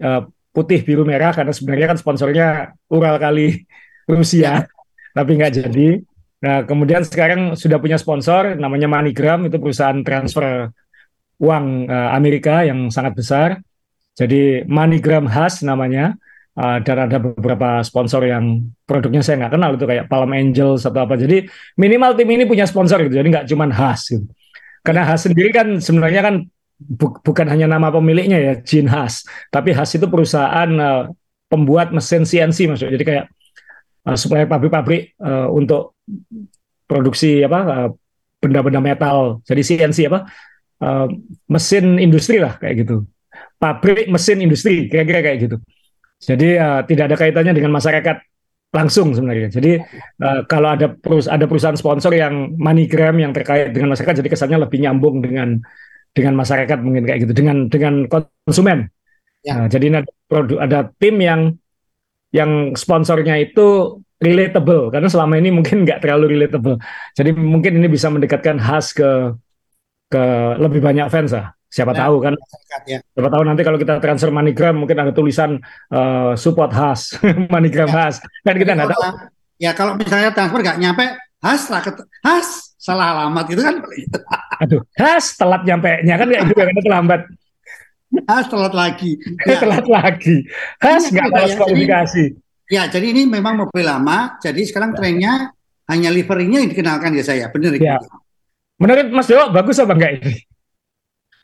uh, 0.02 0.30
putih 0.54 0.86
biru 0.86 1.02
merah 1.02 1.34
karena 1.34 1.52
sebenarnya 1.52 1.88
kan 1.94 1.98
sponsornya 1.98 2.48
Ural 2.94 3.18
kali 3.18 3.66
Rusia, 4.14 4.70
tapi 5.18 5.32
nggak 5.34 5.54
jadi. 5.66 5.90
Nah, 6.46 6.62
kemudian 6.62 7.02
sekarang 7.02 7.58
sudah 7.58 7.82
punya 7.82 7.98
sponsor 7.98 8.54
namanya 8.54 8.86
MoneyGram 8.86 9.50
itu 9.50 9.58
perusahaan 9.58 9.98
transfer 10.06 10.70
uang 11.42 11.90
uh, 11.90 12.14
Amerika 12.14 12.62
yang 12.62 12.94
sangat 12.94 13.18
besar. 13.18 13.50
Jadi 14.14 14.62
MoneyGram 14.70 15.26
Has 15.26 15.66
namanya 15.66 16.14
uh, 16.54 16.78
dan 16.86 17.10
ada 17.10 17.18
beberapa 17.18 17.82
sponsor 17.82 18.24
yang 18.30 18.62
produknya 18.86 19.26
saya 19.26 19.44
nggak 19.44 19.54
kenal 19.58 19.72
itu 19.74 19.86
kayak 19.90 20.06
Palm 20.06 20.32
Angels 20.38 20.86
atau 20.86 21.02
apa. 21.02 21.18
Jadi 21.18 21.50
minimal 21.82 22.14
tim 22.14 22.30
ini 22.30 22.46
punya 22.46 22.70
sponsor 22.70 23.02
gitu. 23.04 23.18
Jadi 23.18 23.28
nggak 23.34 23.48
cuma 23.50 23.66
Has 23.74 24.06
gitu. 24.08 24.30
Karena 24.86 25.02
Has 25.02 25.26
sendiri 25.26 25.50
kan 25.50 25.82
sebenarnya 25.82 26.22
kan 26.22 26.36
bu 26.78 27.18
bukan 27.26 27.48
hanya 27.50 27.66
nama 27.66 27.90
pemiliknya 27.90 28.38
ya 28.38 28.54
Jin 28.62 28.86
Has, 28.86 29.26
tapi 29.50 29.74
Has 29.74 29.90
itu 29.98 30.06
perusahaan 30.06 30.70
uh, 30.78 31.10
pembuat 31.50 31.90
mesin 31.90 32.22
CNC 32.22 32.70
maksudnya. 32.70 32.94
Jadi 32.94 33.06
kayak 33.06 33.26
uh, 34.06 34.18
supplier 34.18 34.46
pabrik-pabrik 34.46 35.18
uh, 35.18 35.50
untuk 35.50 35.98
produksi 36.86 37.42
apa 37.42 37.90
benda-benda 38.38 38.78
uh, 38.78 38.86
metal. 38.86 39.18
Jadi 39.42 39.62
CNC 39.66 40.00
apa 40.14 40.30
uh, 40.86 41.08
mesin 41.50 41.98
industri 41.98 42.38
lah 42.38 42.62
kayak 42.62 42.86
gitu. 42.86 43.10
Pabrik 43.58 44.06
mesin 44.12 44.38
industri 44.46 44.86
kira-kira 44.86 45.26
kayak 45.26 45.38
gitu. 45.50 45.58
Jadi 46.22 46.62
uh, 46.62 46.86
tidak 46.86 47.10
ada 47.10 47.16
kaitannya 47.18 47.54
dengan 47.58 47.74
masyarakat 47.74 48.35
langsung 48.76 49.16
sebenarnya. 49.16 49.48
Jadi 49.48 49.80
uh, 50.20 50.44
kalau 50.52 50.76
ada 50.76 50.92
perus 50.92 51.32
ada 51.32 51.48
perusahaan 51.48 51.80
sponsor 51.80 52.12
yang 52.12 52.60
MoneyGram 52.60 53.16
yang 53.24 53.32
terkait 53.32 53.72
dengan 53.72 53.96
masyarakat, 53.96 54.20
jadi 54.20 54.28
kesannya 54.28 54.60
lebih 54.68 54.84
nyambung 54.84 55.24
dengan 55.24 55.64
dengan 56.12 56.36
masyarakat 56.36 56.78
mungkin 56.84 57.08
kayak 57.08 57.24
gitu, 57.24 57.34
dengan 57.34 57.72
dengan 57.72 58.12
konsumen. 58.12 58.92
Ya. 59.48 59.64
Nah, 59.64 59.68
jadi 59.72 60.04
ada 60.04 60.12
produk 60.28 60.58
ada 60.60 60.80
tim 61.00 61.16
yang 61.24 61.56
yang 62.36 62.76
sponsornya 62.76 63.40
itu 63.40 64.00
relatable 64.20 64.92
karena 64.92 65.08
selama 65.08 65.40
ini 65.40 65.56
mungkin 65.56 65.88
nggak 65.88 66.04
terlalu 66.04 66.36
relatable. 66.36 66.76
Jadi 67.16 67.32
mungkin 67.32 67.80
ini 67.80 67.88
bisa 67.88 68.12
mendekatkan 68.12 68.60
khas 68.60 68.92
ke 68.92 69.40
ke 70.12 70.24
lebih 70.60 70.84
banyak 70.84 71.08
fans 71.08 71.32
lah. 71.32 71.56
Siapa 71.76 71.92
ya, 71.92 72.08
tahu 72.08 72.16
kan? 72.24 72.34
Ya. 72.88 73.04
Siapa 73.04 73.28
tahu 73.28 73.44
nanti 73.44 73.62
kalau 73.68 73.76
kita 73.76 74.00
transfer 74.00 74.32
MoneyGram 74.32 74.80
mungkin 74.80 74.96
ada 74.96 75.12
tulisan 75.12 75.60
uh, 75.92 76.32
support 76.40 76.72
khas, 76.72 77.20
MoneyGram 77.54 77.92
ya. 77.92 77.96
khas. 78.08 78.24
Kan 78.48 78.56
kita 78.56 78.80
nggak 78.80 78.96
tahu. 78.96 79.04
Ya 79.60 79.76
kalau 79.76 80.00
misalnya 80.00 80.32
transfer 80.32 80.64
nggak 80.64 80.80
nyampe 80.80 81.04
khas 81.44 81.68
khas 82.24 82.80
salah 82.80 83.12
alamat 83.12 83.52
itu 83.52 83.60
kan. 83.60 83.76
Aduh, 84.64 84.88
khas 84.96 85.36
telat 85.36 85.68
nyampe 85.68 86.00
nya 86.08 86.16
kan 86.16 86.32
kayak 86.32 86.48
gitu 86.48 86.62
kan 86.64 86.76
terlambat. 86.88 87.22
Khas 88.24 88.46
telat 88.48 88.72
lagi. 88.72 89.12
Ya. 89.44 89.60
telat 89.68 89.88
lagi. 89.92 90.36
Khas 90.80 91.04
nggak 91.12 91.28
lolos 91.28 91.52
ya, 91.52 91.58
kualifikasi. 91.60 92.24
Ya, 92.66 92.84
jadi 92.88 93.12
ini 93.12 93.28
memang 93.28 93.68
mobil 93.68 93.84
lama. 93.84 94.40
Jadi 94.40 94.64
sekarang 94.64 94.96
ya. 94.96 94.98
trennya 94.98 95.34
hanya 95.92 96.10
liverinya 96.10 96.64
yang 96.64 96.72
dikenalkan 96.72 97.12
ya 97.20 97.24
saya. 97.28 97.46
Benar 97.52 97.76
ya. 97.76 98.00
Gitu. 98.00 98.08
Menurut 98.80 99.08
Mas 99.12 99.28
Dewa 99.28 99.52
bagus 99.52 99.76
apa 99.76 99.92
enggak 99.92 100.24
ini? 100.24 100.55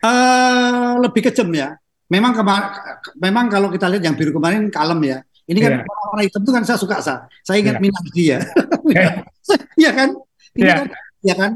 Uh, 0.01 0.97
lebih 1.01 1.29
kejam 1.29 1.49
ya. 1.53 1.77
Memang 2.11 2.35
memang 3.21 3.45
kalau 3.47 3.71
kita 3.71 3.87
lihat 3.87 4.03
yang 4.03 4.15
biru 4.17 4.35
kemarin 4.35 4.67
kalem 4.67 4.99
ya. 5.05 5.17
Ini 5.47 5.59
kan 5.61 5.71
yeah. 5.81 6.05
warna 6.11 6.23
hitam 6.23 6.41
itu 6.43 6.51
kan 6.51 6.63
saya 6.65 6.77
suka 6.77 6.99
sa. 6.99 7.25
Saya 7.45 7.63
ingat 7.63 7.79
yeah. 7.79 7.83
minat 7.83 8.05
dia. 8.13 8.37
Iya 9.79 9.91
kan? 9.95 10.09
Ini 10.57 10.63
yeah. 10.67 10.77
kan, 10.77 10.87
ya 11.23 11.35
kan? 11.37 11.51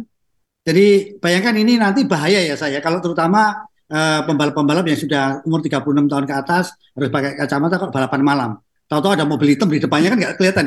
Jadi 0.66 1.18
bayangkan 1.22 1.56
ini 1.62 1.78
nanti 1.78 2.10
bahaya 2.10 2.42
ya 2.42 2.58
saya 2.58 2.82
kalau 2.82 2.98
terutama 2.98 3.70
uh, 3.92 4.22
pembalap-pembalap 4.26 4.86
yang 4.90 4.98
sudah 4.98 5.24
umur 5.46 5.62
36 5.62 6.10
tahun 6.10 6.26
ke 6.26 6.34
atas 6.34 6.74
harus 6.98 7.10
pakai 7.14 7.38
kacamata 7.38 7.78
kok 7.78 7.94
balapan 7.94 8.22
malam. 8.26 8.52
Tahu-tahu 8.90 9.14
ada 9.14 9.26
mobil 9.26 9.54
hitam 9.54 9.70
di 9.70 9.78
depannya 9.78 10.14
kan 10.14 10.18
nggak 10.22 10.36
kelihatan. 10.42 10.66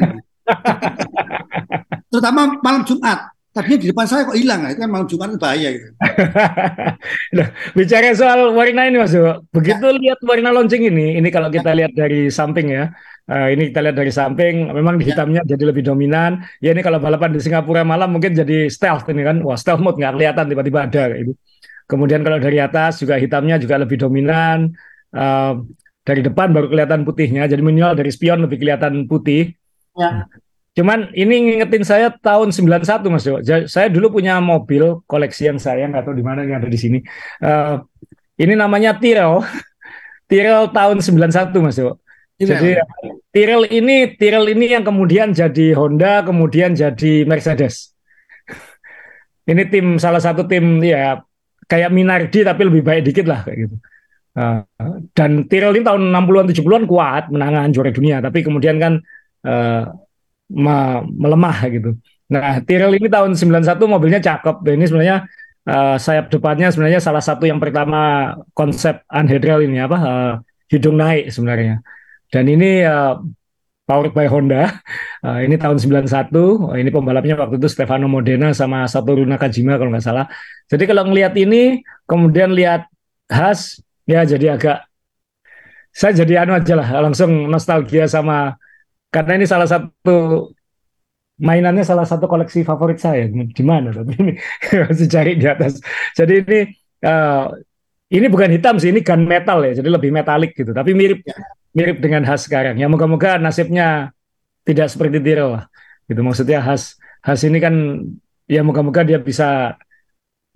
terutama 2.11 2.57
malam 2.65 2.83
Jumat 2.89 3.31
tadinya 3.59 3.79
di 3.83 3.87
depan 3.91 4.07
saya 4.07 4.23
kok 4.23 4.39
hilang 4.39 4.63
nah, 4.63 4.71
itu 4.71 4.81
kan 4.87 4.91
malam 4.95 5.07
Jumat 5.11 5.35
bahaya 5.43 5.69
gitu. 5.75 5.89
nah, 7.37 7.47
bicara 7.75 8.15
soal 8.15 8.55
warna 8.55 8.87
ini 8.87 8.97
Mas 9.03 9.15
begitu 9.51 9.87
ya. 9.91 9.99
lihat 9.99 10.21
warna 10.23 10.55
launching 10.55 10.87
ini, 10.87 11.19
ini 11.19 11.29
kalau 11.35 11.51
kita 11.51 11.75
ya. 11.75 11.85
lihat 11.85 11.93
dari 11.99 12.31
samping 12.31 12.71
ya, 12.71 12.95
uh, 13.27 13.49
ini 13.51 13.75
kita 13.75 13.81
lihat 13.83 13.97
dari 13.99 14.13
samping, 14.15 14.71
memang 14.71 14.95
di 15.03 15.11
ya. 15.11 15.19
hitamnya 15.19 15.43
ya. 15.43 15.51
jadi 15.59 15.75
lebih 15.75 15.83
dominan. 15.83 16.47
Ya 16.63 16.71
ini 16.71 16.87
kalau 16.87 17.03
balapan 17.03 17.35
di 17.35 17.43
Singapura 17.43 17.83
malam 17.83 18.15
mungkin 18.15 18.39
jadi 18.39 18.71
stealth 18.71 19.11
ini 19.11 19.27
kan, 19.27 19.43
wah 19.43 19.59
stealth 19.59 19.83
mode 19.83 19.99
nggak 19.99 20.15
kelihatan 20.15 20.45
tiba-tiba 20.47 20.79
ada 20.87 21.03
gitu. 21.19 21.35
Kemudian 21.89 22.21
kalau 22.23 22.39
dari 22.39 22.63
atas 22.63 23.01
juga 23.03 23.19
hitamnya 23.19 23.59
juga 23.59 23.81
lebih 23.83 23.99
dominan. 23.99 24.71
Uh, 25.11 25.67
dari 26.05 26.25
depan 26.25 26.57
baru 26.57 26.73
kelihatan 26.73 27.05
putihnya, 27.05 27.45
jadi 27.45 27.61
minimal 27.61 27.93
dari 27.93 28.09
spion 28.09 28.41
lebih 28.41 28.65
kelihatan 28.65 29.05
putih. 29.05 29.53
Ya. 29.93 30.25
Cuman 30.79 31.11
ini 31.11 31.43
ngingetin 31.43 31.83
saya 31.83 32.07
tahun 32.15 32.55
91 32.55 32.87
Mas 33.11 33.27
Jo. 33.27 33.43
Saya 33.67 33.91
dulu 33.91 34.23
punya 34.23 34.39
mobil 34.39 35.03
koleksian 35.11 35.59
saya 35.59 35.91
nggak 35.91 36.07
tahu 36.07 36.15
di 36.15 36.23
mana 36.23 36.47
yang 36.47 36.63
ada 36.63 36.71
di 36.71 36.79
sini. 36.79 37.03
Uh, 37.43 37.83
ini 38.39 38.55
namanya 38.55 38.95
Tyrrell. 38.95 39.43
Tyrrell 40.31 40.71
tahun 40.71 41.03
91 41.03 41.51
Mas 41.59 41.83
Jo. 41.83 41.99
Jadi 42.39 42.79
Tyrrell 43.35 43.67
ini 43.75 44.15
Tyrrell 44.15 44.55
ini 44.55 44.71
yang 44.71 44.87
kemudian 44.87 45.35
jadi 45.35 45.75
Honda, 45.75 46.23
kemudian 46.23 46.79
jadi 46.79 47.27
Mercedes. 47.27 47.99
ini 49.51 49.67
tim 49.67 49.99
salah 49.99 50.23
satu 50.23 50.47
tim 50.47 50.79
ya 50.79 51.19
kayak 51.67 51.91
Minardi 51.91 52.47
tapi 52.47 52.63
lebih 52.71 52.87
baik 52.87 53.03
dikit 53.03 53.27
lah 53.27 53.43
kayak 53.43 53.67
gitu. 53.67 53.77
Uh, 54.39 54.63
dan 55.11 55.43
Tyrrell 55.51 55.75
ini 55.75 55.83
tahun 55.83 56.15
60-an 56.15 56.47
70-an 56.55 56.85
kuat 56.87 57.35
menangan 57.35 57.75
juara 57.75 57.91
dunia, 57.91 58.23
tapi 58.23 58.47
kemudian 58.47 58.79
kan 58.79 59.03
uh, 59.43 59.91
me 60.49 61.05
melemah 61.07 61.59
gitu. 61.69 61.91
Nah, 62.29 62.61
Tyrrell 62.61 62.97
ini 63.01 63.09
tahun 63.09 63.37
91 63.37 63.79
mobilnya 63.89 64.21
cakep. 64.21 64.61
Ini 64.65 64.85
sebenarnya 64.85 65.17
uh, 65.65 65.97
sayap 65.97 66.29
depannya 66.29 66.69
sebenarnya 66.69 67.01
salah 67.01 67.25
satu 67.25 67.49
yang 67.49 67.57
pertama 67.57 68.33
konsep 68.53 69.01
unhedral 69.09 69.65
ini 69.65 69.81
apa 69.81 69.97
uh, 69.97 70.33
hidung 70.69 71.01
naik 71.01 71.33
sebenarnya. 71.33 71.81
Dan 72.29 72.45
ini 72.53 72.85
uh, 72.85 73.17
powered 73.89 74.13
by 74.13 74.29
Honda. 74.29 74.77
Uh, 75.25 75.41
ini 75.49 75.57
tahun 75.57 75.81
91. 75.81 76.29
Uh, 76.37 76.77
ini 76.77 76.93
pembalapnya 76.93 77.41
waktu 77.41 77.57
itu 77.57 77.69
Stefano 77.73 78.05
Modena 78.13 78.53
sama 78.53 78.85
Satoru 78.85 79.25
Nakajima 79.25 79.81
kalau 79.81 79.89
nggak 79.89 80.05
salah. 80.05 80.29
Jadi 80.69 80.85
kalau 80.85 81.09
ngelihat 81.09 81.33
ini, 81.41 81.81
kemudian 82.05 82.53
lihat 82.53 82.85
Haas, 83.29 83.81
ya 84.09 84.25
jadi 84.25 84.57
agak 84.57 84.89
saya 85.93 86.13
jadi 86.25 86.45
anu 86.45 86.57
aja 86.57 86.79
lah, 86.79 86.89
langsung 87.05 87.49
nostalgia 87.49 88.05
sama 88.09 88.57
karena 89.09 89.33
ini 89.41 89.47
salah 89.49 89.69
satu 89.69 90.49
mainannya 91.39 91.87
salah 91.87 92.05
satu 92.05 92.27
koleksi 92.27 92.67
favorit 92.67 92.99
saya. 92.99 93.31
Di 93.31 93.65
mana 93.65 93.95
tapi 93.95 94.13
ini 94.19 94.33
masih 94.87 95.09
cari 95.09 95.33
di 95.39 95.47
atas. 95.47 95.81
Jadi 96.13 96.35
ini 96.45 96.61
uh, 97.07 97.55
ini 98.09 98.27
bukan 98.29 98.51
hitam 98.53 98.77
sih 98.77 98.91
ini 98.91 99.01
gun 99.01 99.25
metal 99.25 99.63
ya. 99.65 99.79
Jadi 99.79 99.89
lebih 99.89 100.11
metalik 100.11 100.53
gitu. 100.53 100.75
Tapi 100.75 100.93
mirip 100.93 101.23
ya. 101.25 101.39
mirip 101.73 101.97
dengan 102.03 102.27
khas 102.27 102.45
sekarang. 102.51 102.77
Ya 102.77 102.91
moga-moga 102.91 103.39
nasibnya 103.39 104.13
tidak 104.67 104.91
seperti 104.93 105.23
Tyrrell 105.23 105.57
lah. 105.57 105.65
Gitu. 106.11 106.21
Maksudnya 106.21 106.61
khas 106.61 106.99
khas 107.23 107.41
ini 107.47 107.59
kan 107.63 107.75
ya 108.51 108.61
moga-moga 108.67 109.07
dia 109.07 109.23
bisa 109.23 109.79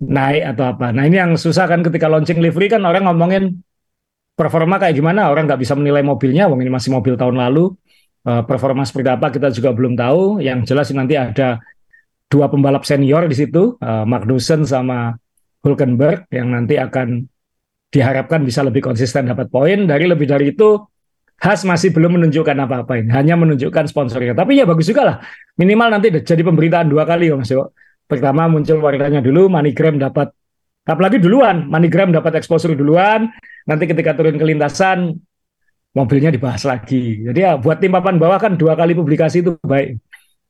naik 0.03 0.43
atau 0.53 0.77
apa. 0.77 0.91
Nah 0.91 1.07
ini 1.07 1.17
yang 1.17 1.39
susah 1.39 1.65
kan 1.65 1.79
ketika 1.81 2.11
launching 2.11 2.43
livery 2.43 2.67
kan 2.67 2.83
orang 2.83 3.07
ngomongin 3.07 3.63
performa 4.35 4.77
kayak 4.77 4.99
gimana. 4.99 5.31
Orang 5.31 5.47
nggak 5.47 5.61
bisa 5.63 5.73
menilai 5.79 6.03
mobilnya. 6.03 6.51
Wong 6.51 6.59
ini 6.59 6.69
masih 6.73 6.91
mobil 6.91 7.15
tahun 7.15 7.39
lalu 7.39 7.71
uh, 8.27 8.43
performa 8.43 8.83
seperti 8.87 9.09
apa 9.11 9.31
kita 9.31 9.51
juga 9.51 9.71
belum 9.75 9.93
tahu. 9.95 10.43
Yang 10.43 10.73
jelas 10.73 10.87
nanti 10.95 11.15
ada 11.15 11.59
dua 12.27 12.49
pembalap 12.49 12.83
senior 12.83 13.29
di 13.29 13.35
situ, 13.37 13.77
uh, 13.77 14.03
Magnussen 14.03 14.65
sama 14.65 15.15
Hulkenberg 15.63 16.27
yang 16.33 16.51
nanti 16.51 16.75
akan 16.75 17.23
diharapkan 17.93 18.41
bisa 18.41 18.65
lebih 18.65 18.81
konsisten 18.81 19.29
dapat 19.29 19.47
poin. 19.53 19.85
Dari 19.85 20.09
lebih 20.09 20.25
dari 20.25 20.51
itu, 20.51 20.81
Haas 21.43 21.67
masih 21.67 21.91
belum 21.91 22.17
menunjukkan 22.19 22.55
apa-apa 22.55 23.03
ini, 23.03 23.11
hanya 23.11 23.35
menunjukkan 23.35 23.91
sponsornya. 23.91 24.31
Tapi 24.31 24.57
ya 24.57 24.65
bagus 24.65 24.87
juga 24.87 25.01
lah, 25.03 25.17
minimal 25.59 25.99
nanti 25.99 26.07
jadi 26.09 26.39
pemberitaan 26.39 26.87
dua 26.87 27.03
kali, 27.03 27.35
Mas 27.35 27.51
Yo. 27.51 27.73
Pertama 28.07 28.47
muncul 28.47 28.79
waritanya 28.79 29.19
dulu, 29.19 29.51
Manigram 29.51 29.99
dapat, 29.99 30.31
apalagi 30.87 31.19
duluan, 31.19 31.67
Manigram 31.67 32.15
dapat 32.15 32.39
exposure 32.39 32.77
duluan, 32.79 33.27
nanti 33.67 33.83
ketika 33.89 34.15
turun 34.15 34.39
ke 34.39 34.45
lintasan, 34.45 35.19
mobilnya 35.93 36.33
dibahas 36.33 36.65
lagi. 36.65 37.21
Jadi 37.21 37.39
ya 37.39 37.55
buat 37.55 37.77
tim 37.77 37.93
papan 37.93 38.17
bawah 38.17 38.41
kan 38.41 38.57
dua 38.57 38.73
kali 38.73 38.97
publikasi 38.97 39.45
itu 39.45 39.55
baik. 39.61 40.01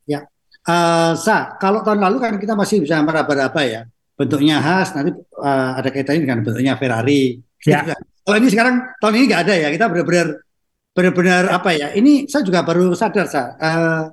Ya, 0.08 0.24
uh, 0.68 1.12
Sa, 1.20 1.60
kalau 1.60 1.84
tahun 1.84 2.00
lalu 2.00 2.18
kan 2.24 2.34
kita 2.40 2.56
masih 2.56 2.84
bisa 2.84 3.04
meraba-raba 3.04 3.62
ya. 3.64 3.82
Bentuknya 4.16 4.64
khas, 4.64 4.96
nanti 4.96 5.12
uh, 5.40 5.72
ada 5.78 5.90
kaitannya 5.92 6.24
dengan 6.24 6.40
bentuknya 6.42 6.74
Ferrari. 6.80 7.44
Ya. 7.68 7.84
Kalau 8.24 8.38
ini 8.40 8.48
sekarang 8.48 8.76
tahun 9.04 9.14
ini 9.20 9.24
nggak 9.28 9.42
ada 9.44 9.54
ya. 9.56 9.68
Kita 9.72 9.86
benar-benar 9.92 10.28
benar-benar 10.96 11.44
apa 11.52 11.70
ya? 11.76 11.88
Ini 11.92 12.32
saya 12.32 12.44
juga 12.48 12.64
baru 12.64 12.96
sadar 12.96 13.28
sa. 13.28 13.44
Uh, 13.60 14.04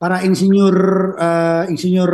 para 0.00 0.24
insinyur 0.24 0.76
uh, 1.20 1.68
insinyur 1.68 2.12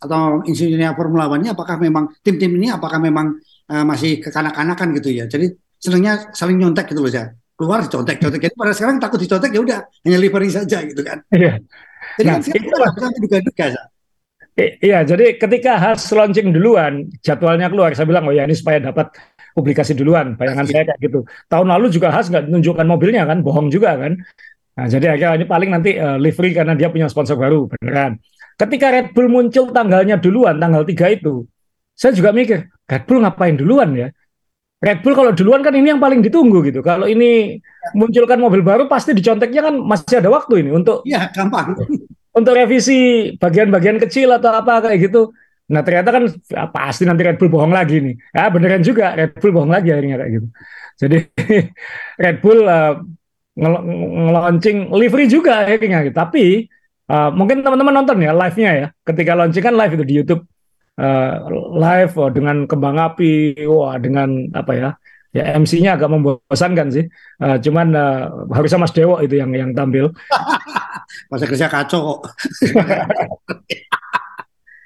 atau 0.00 0.40
insinyurnya 0.48 0.96
Formula 0.96 1.28
One 1.28 1.44
ini 1.44 1.52
apakah 1.52 1.76
memang 1.76 2.16
tim-tim 2.24 2.48
ini 2.56 2.72
apakah 2.72 2.96
memang 2.96 3.36
uh, 3.68 3.84
masih 3.84 4.24
kekanak-kanakan 4.24 4.96
gitu 4.96 5.12
ya. 5.12 5.28
Jadi 5.28 5.52
senangnya 5.76 6.32
saling 6.32 6.56
nyontek 6.56 6.88
gitu 6.88 7.04
loh 7.04 7.12
ya 7.12 7.28
keluar 7.56 7.82
dicontek-contek. 7.88 8.40
Jadi 8.40 8.54
pada 8.54 8.72
sekarang 8.76 8.96
takut 9.00 9.18
dicontek 9.18 9.50
ya 9.50 9.60
udah 9.64 9.78
hanya 10.04 10.18
livery 10.20 10.48
saja 10.52 10.84
gitu 10.84 11.02
kan. 11.02 11.24
Iya. 11.36 11.58
Jadi 12.16 12.28
nah, 12.28 12.36
kan 12.38 12.42
sekarang 12.46 12.92
kita 12.94 13.08
bisa 13.20 13.36
duga-duga. 13.42 13.66
Iya, 14.56 15.04
jadi 15.04 15.36
ketika 15.36 15.76
Has 15.76 16.08
launching 16.16 16.48
duluan, 16.48 17.12
jadwalnya 17.20 17.68
keluar, 17.68 17.92
saya 17.92 18.08
bilang, 18.08 18.24
oh 18.24 18.32
ya 18.32 18.48
ini 18.48 18.56
supaya 18.56 18.80
dapat 18.80 19.12
publikasi 19.52 19.92
duluan. 19.92 20.32
Bayangan 20.32 20.64
saya 20.64 20.88
kayak 20.88 21.00
gitu. 21.04 21.28
Tahun 21.52 21.68
lalu 21.68 21.92
juga 21.92 22.08
Has 22.08 22.32
nggak 22.32 22.48
menunjukkan 22.48 22.86
mobilnya 22.88 23.28
kan, 23.28 23.44
bohong 23.44 23.68
juga 23.68 24.00
kan. 24.00 24.16
Nah, 24.76 24.86
jadi 24.88 25.12
akhirnya 25.12 25.44
ini 25.44 25.46
paling 25.48 25.70
nanti 25.72 25.90
uh, 26.00 26.16
livery 26.16 26.56
karena 26.56 26.72
dia 26.72 26.88
punya 26.88 27.04
sponsor 27.08 27.36
baru, 27.36 27.68
beneran. 27.68 28.16
Ketika 28.56 28.88
Red 28.88 29.12
Bull 29.12 29.28
muncul 29.28 29.68
tanggalnya 29.76 30.16
duluan, 30.16 30.56
tanggal 30.56 30.88
3 30.88 31.20
itu, 31.20 31.44
saya 31.92 32.16
juga 32.16 32.32
mikir, 32.32 32.72
Red 32.88 33.04
Bull 33.04 33.20
ngapain 33.24 33.60
duluan 33.60 33.92
ya? 33.92 34.08
Red 34.76 35.00
Bull 35.00 35.16
kalau 35.16 35.32
duluan 35.32 35.64
kan 35.64 35.72
ini 35.72 35.88
yang 35.96 36.02
paling 36.02 36.20
ditunggu 36.20 36.60
gitu. 36.68 36.84
Kalau 36.84 37.08
ini 37.08 37.56
munculkan 37.96 38.36
mobil 38.36 38.60
baru 38.60 38.84
pasti 38.86 39.16
diconteknya 39.16 39.72
kan 39.72 39.74
masih 39.80 40.20
ada 40.20 40.28
waktu 40.28 40.66
ini 40.66 40.70
untuk 40.74 41.00
Iya, 41.08 41.32
gampang 41.32 41.72
untuk 42.36 42.52
revisi 42.52 43.32
bagian-bagian 43.40 43.96
kecil 43.96 44.28
atau 44.36 44.52
apa 44.52 44.84
kayak 44.84 45.08
gitu. 45.08 45.32
Nah 45.72 45.80
ternyata 45.82 46.12
kan 46.12 46.24
ya, 46.28 46.68
pasti 46.68 47.08
nanti 47.08 47.24
Red 47.24 47.40
Bull 47.40 47.48
bohong 47.48 47.72
lagi 47.72 48.04
nih. 48.04 48.14
Ya 48.36 48.52
beneran 48.52 48.84
juga 48.84 49.16
Red 49.16 49.40
Bull 49.40 49.56
bohong 49.56 49.72
lagi 49.72 49.88
akhirnya 49.90 50.20
kayak 50.20 50.32
gitu. 50.36 50.48
Jadi 51.00 51.18
Red 52.24 52.36
Bull 52.44 52.60
uh, 52.68 52.94
nge-launching 53.56 54.92
livery 54.92 55.26
juga 55.26 55.64
akhirnya. 55.64 56.04
Gitu. 56.04 56.14
Tapi 56.14 56.44
uh, 57.08 57.32
mungkin 57.32 57.64
teman-teman 57.64 58.04
nonton 58.04 58.20
ya 58.20 58.36
live-nya 58.36 58.70
ya. 58.76 58.86
Ketika 59.00 59.32
launching 59.32 59.64
kan 59.64 59.74
live 59.74 59.96
itu 59.96 60.04
di 60.04 60.14
YouTube. 60.20 60.42
Uh, 60.96 61.52
live 61.76 62.16
oh, 62.16 62.32
dengan 62.32 62.64
kembang 62.64 62.96
api, 62.96 63.52
wah 63.68 64.00
dengan 64.00 64.48
apa 64.56 64.72
ya 64.72 64.90
ya 65.36 65.52
MC-nya 65.60 66.00
agak 66.00 66.08
membosankan 66.08 66.88
sih. 66.88 67.04
Uh, 67.36 67.60
cuman 67.60 67.92
uh, 67.92 68.48
harusnya 68.56 68.80
Mas 68.80 68.96
Dewo 68.96 69.20
itu 69.20 69.36
yang 69.36 69.52
yang 69.52 69.76
tampil. 69.76 70.08
Masa 71.30 71.44
kerja 71.44 71.68
kacau 71.68 72.00
kok. 72.16 72.20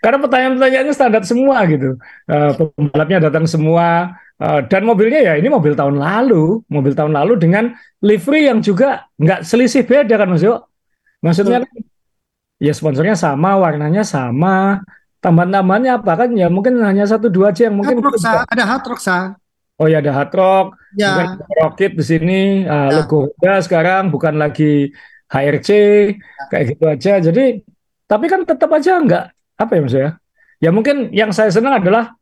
Karena 0.01 0.17
pertanyaan-pertanyaannya 0.17 0.95
standar 0.97 1.23
semua 1.29 1.63
gitu. 1.69 2.01
Uh, 2.25 2.73
pembalapnya 2.73 3.29
datang 3.29 3.45
semua 3.45 4.17
uh, 4.41 4.61
dan 4.65 4.89
mobilnya 4.89 5.21
ya 5.21 5.37
ini 5.37 5.53
mobil 5.53 5.77
tahun 5.77 6.01
lalu, 6.01 6.65
mobil 6.73 6.97
tahun 6.97 7.13
lalu 7.13 7.37
dengan 7.37 7.77
livery 8.01 8.49
yang 8.49 8.65
juga 8.65 9.07
nggak 9.21 9.45
selisih 9.45 9.85
beda 9.85 10.17
kan 10.17 10.29
Mas 10.33 10.43
Yo. 10.43 10.65
Maksudnya 11.21 11.69
kan, 11.69 11.73
ya 12.57 12.73
sponsornya 12.73 13.13
sama, 13.13 13.61
warnanya 13.61 14.01
sama, 14.01 14.81
tambahan-tambahannya 15.21 15.93
apa 16.01 16.13
kan 16.17 16.31
ya 16.33 16.49
mungkin 16.49 16.81
hanya 16.81 17.05
satu 17.05 17.29
dua 17.29 17.53
aja 17.53 17.69
yang 17.69 17.77
mungkin 17.77 18.01
Roxa, 18.01 18.45
ada 18.49 18.65
hard 18.65 18.85
Roxa. 18.89 19.19
Oh 19.81 19.89
ya 19.89 20.05
ada 20.05 20.13
hard 20.13 20.33
rock, 20.37 20.77
ya. 20.93 21.41
Rocket 21.57 21.97
di 21.97 22.05
sini, 22.05 22.41
uh, 22.69 22.93
ya. 22.93 23.01
logo 23.01 23.33
Honda 23.33 23.65
sekarang 23.65 24.13
bukan 24.13 24.37
lagi 24.37 24.93
HRC 25.33 25.71
kayak 26.53 26.65
gitu 26.77 26.85
aja. 26.85 27.13
Jadi 27.17 27.65
tapi 28.05 28.29
kan 28.29 28.45
tetap 28.45 28.69
aja 28.77 29.01
nggak 29.01 29.25
apa 29.57 29.73
ya 29.73 29.81
maksudnya? 29.81 30.11
Ya 30.61 30.69
mungkin 30.69 31.09
yang 31.17 31.33
saya 31.33 31.49
senang 31.49 31.81
adalah 31.81 32.13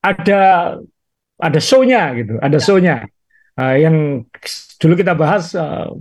ada 0.00 0.40
ada 1.36 1.60
show-nya 1.60 2.16
gitu, 2.16 2.40
ada 2.40 2.56
ya. 2.56 2.64
show-nya. 2.64 2.96
Uh, 3.54 3.76
yang 3.76 3.96
dulu 4.80 4.94
kita 4.96 5.12
bahas 5.12 5.52
uh, 5.52 5.92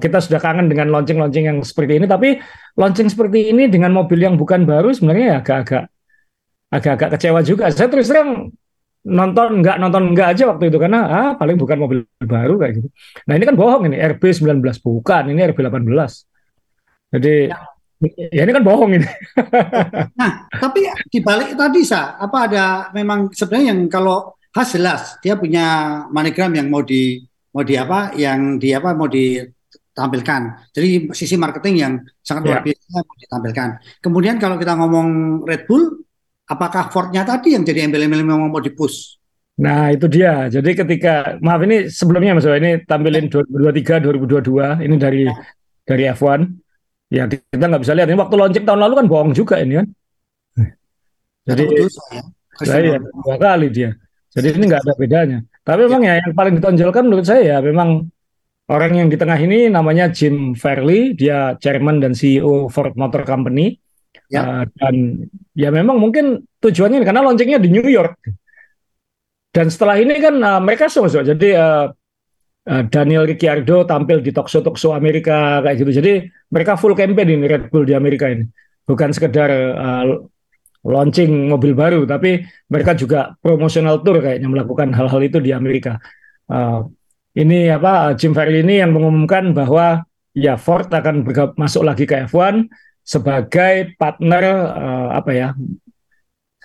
kita 0.00 0.18
sudah 0.24 0.40
kangen 0.40 0.72
dengan 0.72 0.88
launching-launching 0.88 1.44
yang 1.44 1.58
seperti 1.60 2.00
ini, 2.00 2.08
tapi 2.08 2.40
launching 2.80 3.12
seperti 3.12 3.52
ini 3.52 3.68
dengan 3.68 3.92
mobil 3.92 4.16
yang 4.16 4.40
bukan 4.40 4.64
baru 4.64 4.88
sebenarnya 4.96 5.26
ya 5.26 5.36
agak-agak 5.44 5.84
agak-agak 6.70 7.08
kecewa 7.18 7.40
juga. 7.44 7.68
Saya 7.68 7.92
terus 7.92 8.08
terang 8.08 8.48
nonton 9.00 9.64
nggak 9.64 9.76
nonton 9.80 10.12
nggak 10.12 10.28
aja 10.36 10.44
waktu 10.52 10.68
itu 10.68 10.76
karena 10.76 11.00
ah 11.08 11.28
paling 11.36 11.56
bukan 11.56 11.76
mobil 11.76 11.98
baru 12.20 12.56
kayak 12.56 12.72
gitu. 12.80 12.88
Nah 13.28 13.34
ini 13.36 13.44
kan 13.44 13.56
bohong 13.56 13.82
ini 13.88 13.96
RB 13.96 14.22
19 14.32 14.60
bukan 14.80 15.22
ini 15.28 15.40
RB 15.52 15.58
18. 15.60 17.16
Jadi 17.16 17.34
ya, 17.50 17.58
ya 18.32 18.42
ini 18.44 18.52
kan 18.56 18.64
bohong 18.64 18.90
ini. 18.96 19.08
nah 20.20 20.48
tapi 20.52 20.88
di 21.08 21.20
balik 21.20 21.56
tadi 21.56 21.80
sa 21.84 22.16
apa 22.16 22.38
ada 22.48 22.64
memang 22.92 23.32
sebenarnya 23.32 23.76
yang 23.76 23.80
kalau 23.88 24.36
khas 24.52 24.76
jelas 24.76 25.16
dia 25.24 25.36
punya 25.36 25.66
manigram 26.12 26.52
yang 26.52 26.68
mau 26.68 26.84
di 26.84 27.24
mau 27.50 27.62
di 27.66 27.74
apa 27.74 28.14
yang 28.14 28.56
di 28.56 28.70
apa 28.70 28.94
mau 28.94 29.10
ditampilkan. 29.10 30.70
Jadi 30.70 31.10
sisi 31.14 31.34
marketing 31.34 31.74
yang 31.76 31.92
sangat 32.22 32.42
luar 32.46 32.60
ya. 32.62 32.72
biasa 32.72 32.98
mau 33.02 33.16
ditampilkan. 33.18 33.68
Kemudian 33.98 34.36
kalau 34.38 34.56
kita 34.56 34.78
ngomong 34.78 35.08
Red 35.46 35.66
Bull 35.66 36.06
apakah 36.50 36.90
Fordnya 36.90 37.22
tadi 37.22 37.54
yang 37.54 37.62
jadi 37.62 37.86
embel-embel 37.86 38.26
memang 38.26 38.50
mau 38.50 38.62
dipush? 38.62 39.20
Nah 39.60 39.92
itu 39.92 40.08
dia. 40.08 40.48
Jadi 40.48 40.72
ketika 40.72 41.36
maaf 41.38 41.62
ini 41.62 41.86
sebelumnya 41.92 42.34
Mas 42.34 42.48
ini 42.48 42.80
tampilin 42.82 43.28
2023 43.28 44.02
2022 44.42 44.86
ini 44.88 44.94
dari 44.96 45.22
ya. 45.28 45.34
dari 45.84 46.02
F1. 46.10 46.40
Ya 47.10 47.26
kita 47.26 47.64
nggak 47.66 47.82
bisa 47.82 47.92
lihat 47.92 48.08
ini 48.08 48.18
waktu 48.18 48.34
launching 48.38 48.64
tahun 48.64 48.80
lalu 48.80 48.94
kan 49.02 49.06
bohong 49.10 49.32
juga 49.36 49.60
ini 49.60 49.82
kan. 49.82 49.86
Jadi 51.50 51.64
ya. 51.66 52.22
saya 52.62 52.96
dua 53.02 53.36
kali 53.36 53.68
dia. 53.68 53.90
Jadi 54.30 54.46
ini 54.54 54.64
nggak 54.70 54.82
ada 54.86 54.94
bedanya. 54.94 55.38
Tapi 55.60 55.80
memang 55.86 56.02
ya. 56.02 56.16
ya 56.16 56.24
yang 56.24 56.34
paling 56.34 56.54
ditonjolkan 56.56 57.04
menurut 57.04 57.26
saya 57.28 57.42
ya 57.44 57.58
memang 57.60 58.08
orang 58.70 58.92
yang 58.94 59.08
di 59.10 59.18
tengah 59.18 59.36
ini 59.36 59.66
namanya 59.66 60.08
Jim 60.14 60.54
Fairley, 60.54 61.12
dia 61.18 61.58
chairman 61.58 61.98
dan 61.98 62.14
CEO 62.14 62.70
Ford 62.70 62.94
Motor 62.94 63.26
Company. 63.26 63.76
Ya. 64.30 64.42
Uh, 64.46 64.64
dan 64.78 64.94
ya 65.58 65.74
memang 65.74 65.98
mungkin 65.98 66.46
tujuannya 66.62 67.02
karena 67.02 67.26
launchingnya 67.26 67.58
di 67.58 67.70
New 67.74 67.86
York. 67.86 68.14
Dan 69.50 69.66
setelah 69.66 69.98
ini 69.98 70.14
kan 70.22 70.38
uh, 70.38 70.62
mereka 70.62 70.86
semua 70.86 71.10
jadi 71.10 71.48
uh, 71.58 71.86
uh, 72.70 72.82
Daniel 72.86 73.26
Ricciardo 73.26 73.82
tampil 73.82 74.22
di 74.22 74.30
talkshow 74.30 74.62
talkshow 74.62 74.94
Amerika 74.94 75.58
kayak 75.66 75.76
gitu. 75.82 75.90
Jadi 75.98 76.12
mereka 76.54 76.78
full 76.78 76.94
campaign 76.94 77.42
ini 77.42 77.46
Red 77.50 77.74
Bull 77.74 77.82
di 77.82 77.94
Amerika 77.98 78.30
ini. 78.30 78.46
Bukan 78.86 79.10
sekedar 79.10 79.50
uh, 79.74 80.22
launching 80.80 81.52
mobil 81.52 81.76
baru, 81.76 82.08
tapi 82.08 82.44
mereka 82.72 82.96
juga 82.96 83.36
promotional 83.44 84.00
tour 84.00 84.20
kayaknya 84.24 84.48
melakukan 84.48 84.92
hal-hal 84.96 85.20
itu 85.20 85.38
di 85.38 85.52
Amerika. 85.52 86.00
Uh, 86.48 86.88
ini 87.36 87.70
apa 87.70 88.16
Jim 88.18 88.34
Farley 88.34 88.64
ini 88.64 88.82
yang 88.82 88.90
mengumumkan 88.96 89.54
bahwa 89.54 90.02
ya 90.34 90.58
Ford 90.58 90.90
akan 90.90 91.22
masuk 91.54 91.86
lagi 91.86 92.08
ke 92.08 92.26
F1 92.26 92.66
sebagai 93.04 93.94
partner 93.98 94.44
uh, 94.70 95.08
apa 95.14 95.30
ya 95.30 95.48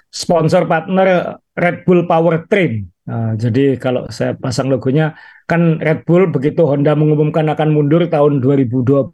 sponsor 0.09 0.65
partner 0.65 1.39
Red 1.55 1.83
Bull 1.83 2.07
Powertrain. 2.07 2.87
Uh, 3.05 3.37
jadi 3.37 3.77
kalau 3.77 4.09
saya 4.09 4.33
pasang 4.33 4.71
logonya 4.71 5.13
kan 5.45 5.77
Red 5.77 6.09
Bull 6.09 6.33
begitu 6.33 6.65
Honda 6.65 6.97
mengumumkan 6.97 7.45
akan 7.45 7.69
mundur 7.69 8.07
tahun 8.09 8.41
2020 8.41 9.11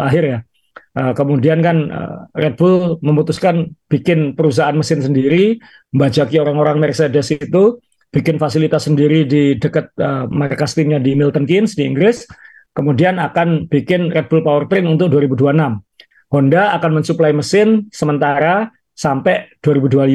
akhir 0.00 0.24
ya. 0.24 0.38
Uh, 0.94 1.10
kemudian 1.10 1.58
kan 1.58 1.90
uh, 1.90 2.18
Red 2.38 2.54
Bull 2.54 3.02
memutuskan 3.02 3.74
bikin 3.90 4.38
perusahaan 4.38 4.74
mesin 4.74 5.02
sendiri, 5.02 5.58
membajaki 5.90 6.38
orang-orang 6.38 6.78
Mercedes 6.78 7.34
itu, 7.34 7.82
bikin 8.14 8.38
fasilitas 8.38 8.86
sendiri 8.86 9.26
di 9.26 9.58
dekat 9.58 9.90
uh, 9.98 10.30
markas 10.30 10.78
timnya 10.78 11.02
di 11.02 11.18
Milton 11.18 11.50
Keynes 11.50 11.74
di 11.74 11.82
Inggris, 11.82 12.30
kemudian 12.74 13.18
akan 13.18 13.66
bikin 13.66 14.14
Red 14.14 14.30
Bull 14.30 14.46
Powertrain 14.46 14.86
untuk 14.86 15.10
2026. 15.10 15.50
Honda 16.30 16.74
akan 16.78 16.90
mensuplai 17.02 17.34
mesin 17.34 17.90
sementara 17.90 18.70
sampai 18.94 19.50
2025. 19.62 20.14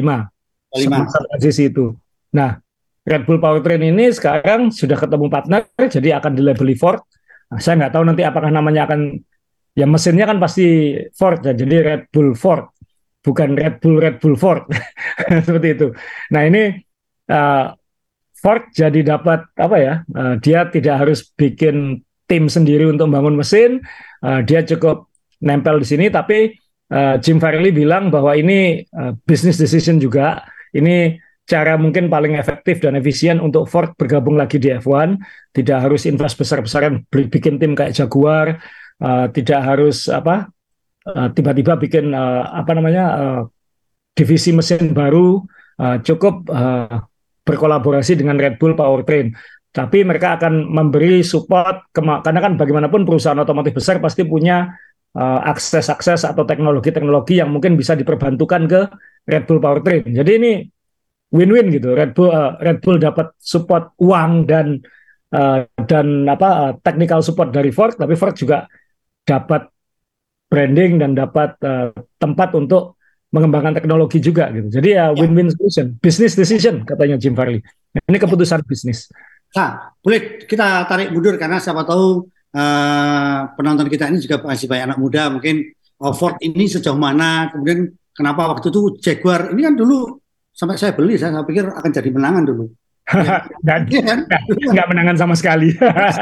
25. 0.72 1.28
transisi 1.28 1.68
itu. 1.68 1.92
Nah, 2.32 2.56
Red 3.04 3.24
Bull 3.24 3.40
Powertrain 3.40 3.80
ini 3.80 4.12
sekarang 4.12 4.72
sudah 4.72 4.96
ketemu 4.96 5.26
partner, 5.32 5.64
jadi 5.76 6.20
akan 6.20 6.32
dilabeli 6.36 6.76
Ford. 6.76 7.00
Nah, 7.50 7.58
saya 7.58 7.80
nggak 7.84 7.92
tahu 7.96 8.04
nanti 8.06 8.22
apakah 8.22 8.52
namanya 8.52 8.86
akan, 8.86 9.18
ya 9.80 9.86
mesinnya 9.88 10.28
kan 10.28 10.36
pasti 10.36 10.92
Ford 11.16 11.40
ya, 11.40 11.56
jadi 11.56 11.76
Red 11.80 12.02
Bull 12.12 12.36
Ford, 12.36 12.68
bukan 13.24 13.56
Red 13.56 13.80
Bull 13.80 13.96
Red 13.96 14.20
Bull 14.20 14.36
Ford, 14.36 14.68
seperti 15.46 15.68
itu. 15.80 15.88
Nah 16.36 16.42
ini 16.44 16.76
uh, 17.32 17.72
Ford 18.36 18.68
jadi 18.76 19.00
dapat 19.00 19.48
apa 19.56 19.76
ya? 19.80 19.94
Uh, 20.12 20.36
dia 20.44 20.68
tidak 20.68 21.00
harus 21.00 21.24
bikin 21.32 22.04
tim 22.28 22.52
sendiri 22.52 22.84
untuk 22.92 23.08
membangun 23.08 23.40
mesin, 23.40 23.80
uh, 24.20 24.44
dia 24.44 24.60
cukup 24.68 25.08
nempel 25.40 25.80
di 25.80 25.88
sini 25.88 26.06
tapi 26.12 26.52
uh, 26.92 27.16
Jim 27.16 27.40
Farley 27.40 27.72
bilang 27.72 28.12
bahwa 28.12 28.36
ini 28.36 28.84
uh, 28.92 29.16
business 29.24 29.56
decision 29.56 29.96
juga. 29.96 30.44
Ini 30.70 31.18
cara 31.50 31.74
mungkin 31.74 32.06
paling 32.06 32.38
efektif 32.38 32.78
dan 32.78 32.94
efisien 32.94 33.42
untuk 33.42 33.66
Ford 33.66 33.90
bergabung 33.98 34.38
lagi 34.38 34.62
di 34.62 34.70
F1 34.70 35.18
tidak 35.50 35.82
harus 35.82 36.06
invest 36.06 36.38
besar-besaran 36.38 37.02
bikin 37.10 37.58
tim 37.58 37.74
kayak 37.74 37.90
Jaguar 37.90 38.62
uh, 39.00 39.26
tidak 39.32 39.60
harus 39.64 40.06
apa 40.06 40.48
tiba-tiba 41.34 41.74
uh, 41.74 41.80
bikin 41.80 42.12
uh, 42.12 42.44
apa 42.54 42.70
namanya 42.76 43.04
uh, 43.16 43.40
divisi 44.14 44.52
mesin 44.52 44.92
baru 44.92 45.40
uh, 45.80 45.96
cukup 46.04 46.46
uh, 46.52 47.02
berkolaborasi 47.42 48.20
dengan 48.20 48.36
Red 48.36 48.60
Bull 48.60 48.76
Powertrain 48.76 49.32
tapi 49.70 50.02
mereka 50.02 50.34
akan 50.34 50.66
memberi 50.66 51.22
support 51.22 51.94
karena 51.94 52.40
kan 52.42 52.58
bagaimanapun 52.58 53.06
perusahaan 53.06 53.38
otomotif 53.38 53.78
besar 53.78 54.02
pasti 54.02 54.26
punya 54.26 54.66
uh, 55.14 55.40
akses-akses 55.46 56.26
atau 56.26 56.42
teknologi-teknologi 56.42 57.38
yang 57.38 57.54
mungkin 57.54 57.78
bisa 57.78 57.94
diperbantukan 57.94 58.66
ke 58.66 58.80
Red 59.30 59.46
Bull 59.46 59.62
Powertrain. 59.62 60.10
Jadi 60.10 60.30
ini 60.42 60.52
win-win 61.30 61.70
gitu. 61.70 61.94
Red 61.94 62.18
Bull 62.18 62.34
uh, 62.34 62.58
Red 62.58 62.82
Bull 62.82 62.98
dapat 62.98 63.30
support 63.38 63.94
uang 64.02 64.50
dan 64.50 64.82
uh, 65.30 65.62
dan 65.86 66.26
apa 66.26 66.48
uh, 66.50 66.72
technical 66.82 67.22
support 67.22 67.54
dari 67.54 67.70
Ford, 67.70 67.94
tapi 67.94 68.18
Ford 68.18 68.34
juga 68.34 68.66
dapat 69.24 69.70
branding 70.50 70.98
dan 70.98 71.14
dapat 71.14 71.54
uh, 71.62 71.94
tempat 72.18 72.54
untuk 72.58 72.98
mengembangkan 73.30 73.78
teknologi 73.78 74.18
juga 74.18 74.50
gitu. 74.50 74.66
Jadi 74.68 74.98
ya, 74.98 75.14
ya. 75.14 75.14
win-win 75.14 75.54
solution, 75.54 75.94
business 76.02 76.34
decision 76.34 76.82
katanya 76.82 77.14
Jim 77.14 77.38
Farley. 77.38 77.62
Ini 77.94 78.18
keputusan 78.18 78.66
bisnis. 78.66 79.06
Nah, 79.54 79.94
boleh 80.02 80.46
kita 80.46 80.86
tarik 80.86 81.14
mundur 81.14 81.38
karena 81.38 81.62
siapa 81.62 81.86
tahu 81.86 82.26
uh, 82.54 83.40
penonton 83.54 83.86
kita 83.86 84.10
ini 84.10 84.18
juga 84.22 84.42
masih 84.42 84.66
banyak 84.66 84.84
anak 84.90 84.98
muda, 84.98 85.30
mungkin 85.30 85.62
oh, 86.02 86.14
Ford 86.14 86.38
ini 86.42 86.66
sejauh 86.66 86.98
mana, 86.98 87.50
kemudian 87.50 87.90
kenapa 88.14 88.50
waktu 88.50 88.70
itu 88.70 88.98
Jaguar 89.02 89.54
ini 89.54 89.62
kan 89.66 89.74
dulu 89.78 90.18
sampai 90.50 90.74
saya 90.78 90.94
beli, 90.94 91.14
saya, 91.18 91.34
saya 91.34 91.46
pikir 91.46 91.66
akan 91.66 91.90
jadi 91.90 92.10
menangan 92.10 92.44
dulu. 92.46 92.66
Dan 93.66 93.80
ya, 93.90 94.02
kan? 94.04 94.18
nggak 94.48 94.88
menangan 94.90 95.16
sama 95.18 95.34
sekali. 95.34 95.74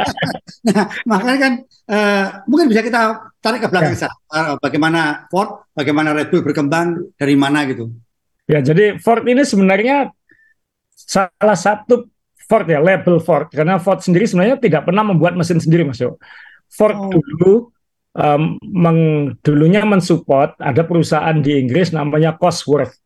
nah, 0.69 0.85
makanya 1.05 1.39
kan 1.39 1.53
uh, 1.89 2.27
mungkin 2.49 2.67
bisa 2.73 2.81
kita 2.81 3.31
tarik 3.39 3.65
ke 3.65 3.69
belakang 3.69 3.95
ya. 3.95 4.09
uh, 4.09 4.55
bagaimana 4.59 5.29
Ford, 5.29 5.69
bagaimana 5.77 6.17
Red 6.17 6.33
Bull 6.33 6.45
berkembang 6.45 7.13
dari 7.15 7.35
mana 7.37 7.69
gitu. 7.69 7.93
Ya, 8.49 8.65
jadi 8.65 8.97
Ford 8.97 9.25
ini 9.29 9.45
sebenarnya 9.45 10.09
salah 10.97 11.59
satu 11.59 12.09
Ford 12.49 12.65
ya, 12.65 12.81
label 12.81 13.21
Ford 13.21 13.53
karena 13.53 13.77
Ford 13.77 14.01
sendiri 14.01 14.25
sebenarnya 14.25 14.57
tidak 14.57 14.89
pernah 14.89 15.05
membuat 15.05 15.37
mesin 15.37 15.61
sendiri 15.61 15.85
Mas 15.85 16.01
Yo. 16.01 16.17
Ford 16.73 16.97
oh. 16.97 17.13
dulu 17.13 17.53
um, 18.17 18.57
meng, 18.65 19.01
dulunya 19.45 19.85
mensupport 19.85 20.57
ada 20.57 20.83
perusahaan 20.85 21.37
di 21.37 21.61
Inggris 21.61 21.93
namanya 21.93 22.37
Cosworth 22.37 22.97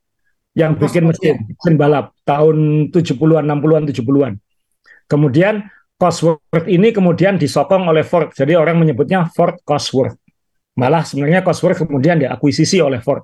yang 0.52 0.76
bikin 0.76 1.08
mesin, 1.08 1.48
mesin 1.48 1.74
balap 1.80 2.12
tahun 2.28 2.88
70-an, 2.92 3.44
60-an, 3.48 3.82
70-an. 3.88 4.32
Kemudian 5.08 5.64
Cosworth 5.96 6.66
ini 6.66 6.90
kemudian 6.90 7.38
disokong 7.38 7.86
oleh 7.86 8.02
Ford. 8.02 8.34
Jadi 8.34 8.58
orang 8.58 8.80
menyebutnya 8.80 9.30
Ford 9.30 9.54
Cosworth. 9.62 10.18
Malah 10.74 11.06
sebenarnya 11.06 11.46
Cosworth 11.46 11.86
kemudian 11.86 12.18
diakuisisi 12.18 12.82
oleh 12.82 12.98
Ford. 12.98 13.22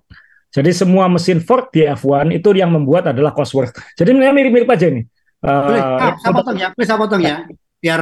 Jadi 0.48 0.72
semua 0.72 1.10
mesin 1.12 1.44
Ford 1.44 1.68
di 1.68 1.84
F1 1.84 2.32
itu 2.32 2.48
yang 2.56 2.72
membuat 2.72 3.12
adalah 3.12 3.36
Cosworth. 3.36 3.76
Jadi 3.98 4.16
mirip-mirip 4.16 4.68
aja 4.68 4.88
nih. 4.88 5.04
Boleh, 5.38 5.82
uh, 5.82 6.14
saya 6.18 6.32
potong 6.34 6.56
ya, 6.58 6.68
boleh 6.74 6.86
saya 6.88 6.98
potong 6.98 7.22
ya, 7.22 7.36
biar 7.78 8.00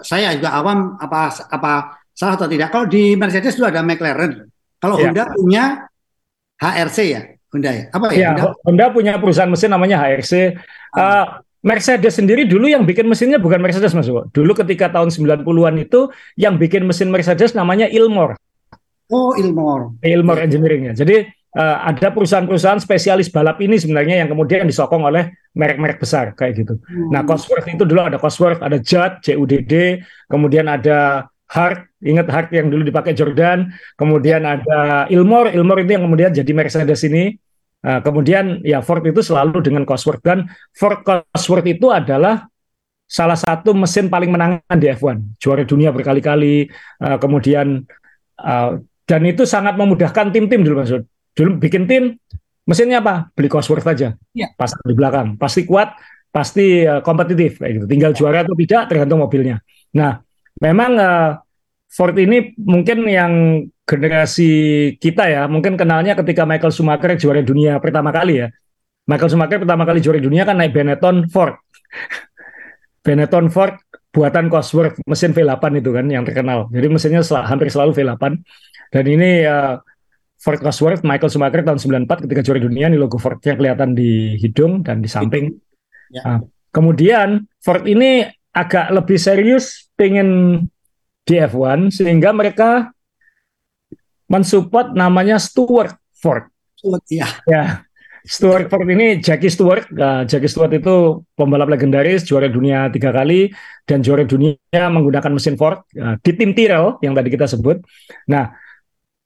saya 0.00 0.32
juga 0.32 0.56
awam 0.56 0.96
apa 0.96 1.28
apa 1.52 1.72
salah 2.16 2.40
atau 2.40 2.48
tidak. 2.48 2.72
Kalau 2.72 2.88
di 2.88 3.18
Mercedes 3.20 3.52
itu 3.52 3.66
ada 3.68 3.84
McLaren, 3.84 4.48
kalau 4.80 4.96
ya. 4.96 5.12
Honda 5.12 5.24
punya 5.36 5.64
HRC 6.56 6.98
ya, 7.04 7.20
Honda 7.50 7.70
ya. 7.74 7.84
Apa 7.90 8.06
ya? 8.14 8.18
ya 8.18 8.28
Honda? 8.30 8.44
Honda 8.62 8.84
punya 8.94 9.12
perusahaan 9.18 9.50
mesin 9.50 9.70
namanya 9.74 9.98
HRC. 9.98 10.32
Uh, 10.94 10.98
ah. 10.98 11.26
Mercedes 11.60 12.16
sendiri 12.16 12.48
dulu 12.48 12.72
yang 12.72 12.88
bikin 12.88 13.04
mesinnya 13.04 13.36
bukan 13.36 13.60
Mercedes 13.60 13.92
Mas 13.92 14.08
Dulu 14.08 14.52
ketika 14.64 14.88
tahun 14.88 15.12
90-an 15.12 15.76
itu 15.76 16.08
yang 16.40 16.56
bikin 16.56 16.88
mesin 16.88 17.12
Mercedes 17.12 17.52
namanya 17.52 17.84
Ilmor. 17.84 18.40
Oh, 19.12 19.36
Ilmor. 19.36 20.00
Ilmor 20.00 20.40
Engineering 20.40 20.88
ya. 20.88 21.04
Jadi 21.04 21.28
uh, 21.60 21.76
ada 21.84 22.08
perusahaan-perusahaan 22.14 22.80
spesialis 22.80 23.28
balap 23.28 23.60
ini 23.60 23.76
sebenarnya 23.76 24.24
yang 24.24 24.32
kemudian 24.32 24.64
disokong 24.64 25.04
oleh 25.04 25.36
merek-merek 25.52 25.98
besar 26.00 26.32
kayak 26.32 26.64
gitu. 26.64 26.74
Hmm. 26.86 27.10
Nah, 27.12 27.26
Cosworth 27.26 27.66
itu 27.66 27.84
dulu 27.84 28.06
ada 28.06 28.16
Cosworth, 28.16 28.62
ada 28.62 28.78
Judd, 28.78 29.20
JUDD, 29.20 30.00
kemudian 30.30 30.64
ada 30.70 31.28
Hart, 31.50 31.89
ingat 32.00 32.26
Hart 32.32 32.48
yang 32.52 32.72
dulu 32.72 32.84
dipakai 32.84 33.12
Jordan, 33.12 33.70
kemudian 33.96 34.44
ada 34.44 35.06
Ilmor, 35.08 35.52
Ilmor 35.52 35.84
itu 35.84 35.90
yang 35.96 36.04
kemudian 36.08 36.30
jadi 36.32 36.52
Mercedes 36.52 37.04
ini. 37.06 37.36
Uh, 37.80 37.96
kemudian 38.04 38.60
ya 38.60 38.84
Ford 38.84 39.00
itu 39.00 39.24
selalu 39.24 39.64
dengan 39.64 39.88
Cosworth 39.88 40.20
dan 40.20 40.44
Ford 40.76 41.00
Cosworth 41.00 41.64
itu 41.64 41.88
adalah 41.88 42.44
salah 43.08 43.40
satu 43.40 43.72
mesin 43.72 44.12
paling 44.12 44.28
menangan 44.28 44.76
di 44.76 44.84
F1, 44.92 45.40
juara 45.40 45.64
dunia 45.64 45.88
berkali-kali, 45.88 46.68
uh, 47.00 47.16
kemudian 47.16 47.80
uh, 48.36 48.76
dan 49.08 49.22
itu 49.24 49.48
sangat 49.48 49.80
memudahkan 49.80 50.28
tim-tim 50.28 50.60
dulu 50.60 50.84
maksud 50.84 51.08
Dulu 51.34 51.62
bikin 51.62 51.86
tim, 51.86 52.18
mesinnya 52.66 52.98
apa? 53.02 53.30
Beli 53.34 53.48
Cosworth 53.48 53.86
aja. 53.86 54.14
Ya. 54.34 54.48
Pas 54.58 54.70
di 54.74 54.94
belakang. 54.94 55.38
Pasti 55.38 55.62
kuat, 55.62 55.94
pasti 56.34 56.82
uh, 56.84 57.00
kompetitif 57.00 57.62
kayak 57.62 57.72
gitu. 57.80 57.86
Tinggal 57.86 58.12
juara 58.14 58.42
atau 58.42 58.54
tidak 58.58 58.90
tergantung 58.90 59.22
mobilnya. 59.22 59.62
Nah, 59.94 60.18
memang 60.58 60.92
uh, 60.98 61.30
Ford 61.90 62.14
ini 62.14 62.54
mungkin 62.54 63.02
yang 63.10 63.32
generasi 63.82 64.50
kita 65.02 65.26
ya, 65.26 65.42
mungkin 65.50 65.74
kenalnya 65.74 66.14
ketika 66.14 66.46
Michael 66.46 66.70
Schumacher 66.70 67.18
juara 67.18 67.42
dunia 67.42 67.82
pertama 67.82 68.14
kali 68.14 68.46
ya. 68.46 68.48
Michael 69.10 69.30
Schumacher 69.34 69.58
pertama 69.58 69.82
kali 69.82 69.98
juara 69.98 70.22
dunia 70.22 70.46
kan 70.46 70.54
naik 70.54 70.70
Benetton 70.70 71.26
Ford. 71.26 71.58
Benetton 73.04 73.50
Ford 73.50 73.74
buatan 74.14 74.46
Cosworth, 74.46 75.02
mesin 75.06 75.34
V8 75.34 75.82
itu 75.82 75.90
kan 75.90 76.06
yang 76.06 76.22
terkenal. 76.22 76.70
Jadi 76.70 76.86
mesinnya 76.86 77.26
sel 77.26 77.42
hampir 77.42 77.70
selalu 77.74 77.90
V8. 77.90 78.38
Dan 78.90 79.04
ini 79.06 79.42
uh, 79.46 79.82
Ford 80.38 80.62
Cosworth 80.62 81.02
Michael 81.02 81.30
Schumacher 81.30 81.62
tahun 81.66 81.78
94 82.06 82.26
ketika 82.26 82.40
juara 82.46 82.60
dunia 82.62 82.86
ini 82.86 82.98
logo 82.98 83.18
Fordnya 83.18 83.58
kelihatan 83.58 83.98
di 83.98 84.38
hidung 84.38 84.86
dan 84.86 85.02
di 85.02 85.10
samping. 85.10 85.58
Ya. 86.10 86.22
Nah, 86.22 86.38
kemudian 86.70 87.50
Ford 87.58 87.82
ini 87.86 88.26
agak 88.50 88.90
lebih 88.90 89.18
serius 89.18 89.90
pengen 89.94 90.62
di 91.24 91.34
F1 91.38 91.92
sehingga 91.94 92.32
mereka 92.34 92.90
mensupport 94.30 94.94
namanya 94.94 95.36
Stuart 95.42 95.98
Ford. 96.14 96.46
Stuart 96.78 97.04
ya. 97.10 97.28
Ya. 97.50 97.82
Stuart 98.20 98.68
Ford 98.68 98.84
ini 98.84 99.18
Jackie 99.18 99.48
Stewart. 99.48 99.88
Nah, 99.90 100.28
Jackie 100.28 100.48
Stewart 100.48 100.72
itu 100.76 101.24
pembalap 101.34 101.72
legendaris, 101.72 102.28
juara 102.28 102.52
dunia 102.52 102.92
tiga 102.92 103.10
kali 103.10 103.48
dan 103.88 104.04
juara 104.04 104.28
dunia 104.28 104.56
menggunakan 104.92 105.32
mesin 105.32 105.56
Ford 105.56 105.82
nah, 105.96 106.20
di 106.20 106.32
tim 106.36 106.52
Tyrrell 106.52 107.00
yang 107.00 107.16
tadi 107.16 107.28
kita 107.32 107.48
sebut. 107.48 107.80
Nah, 108.28 108.52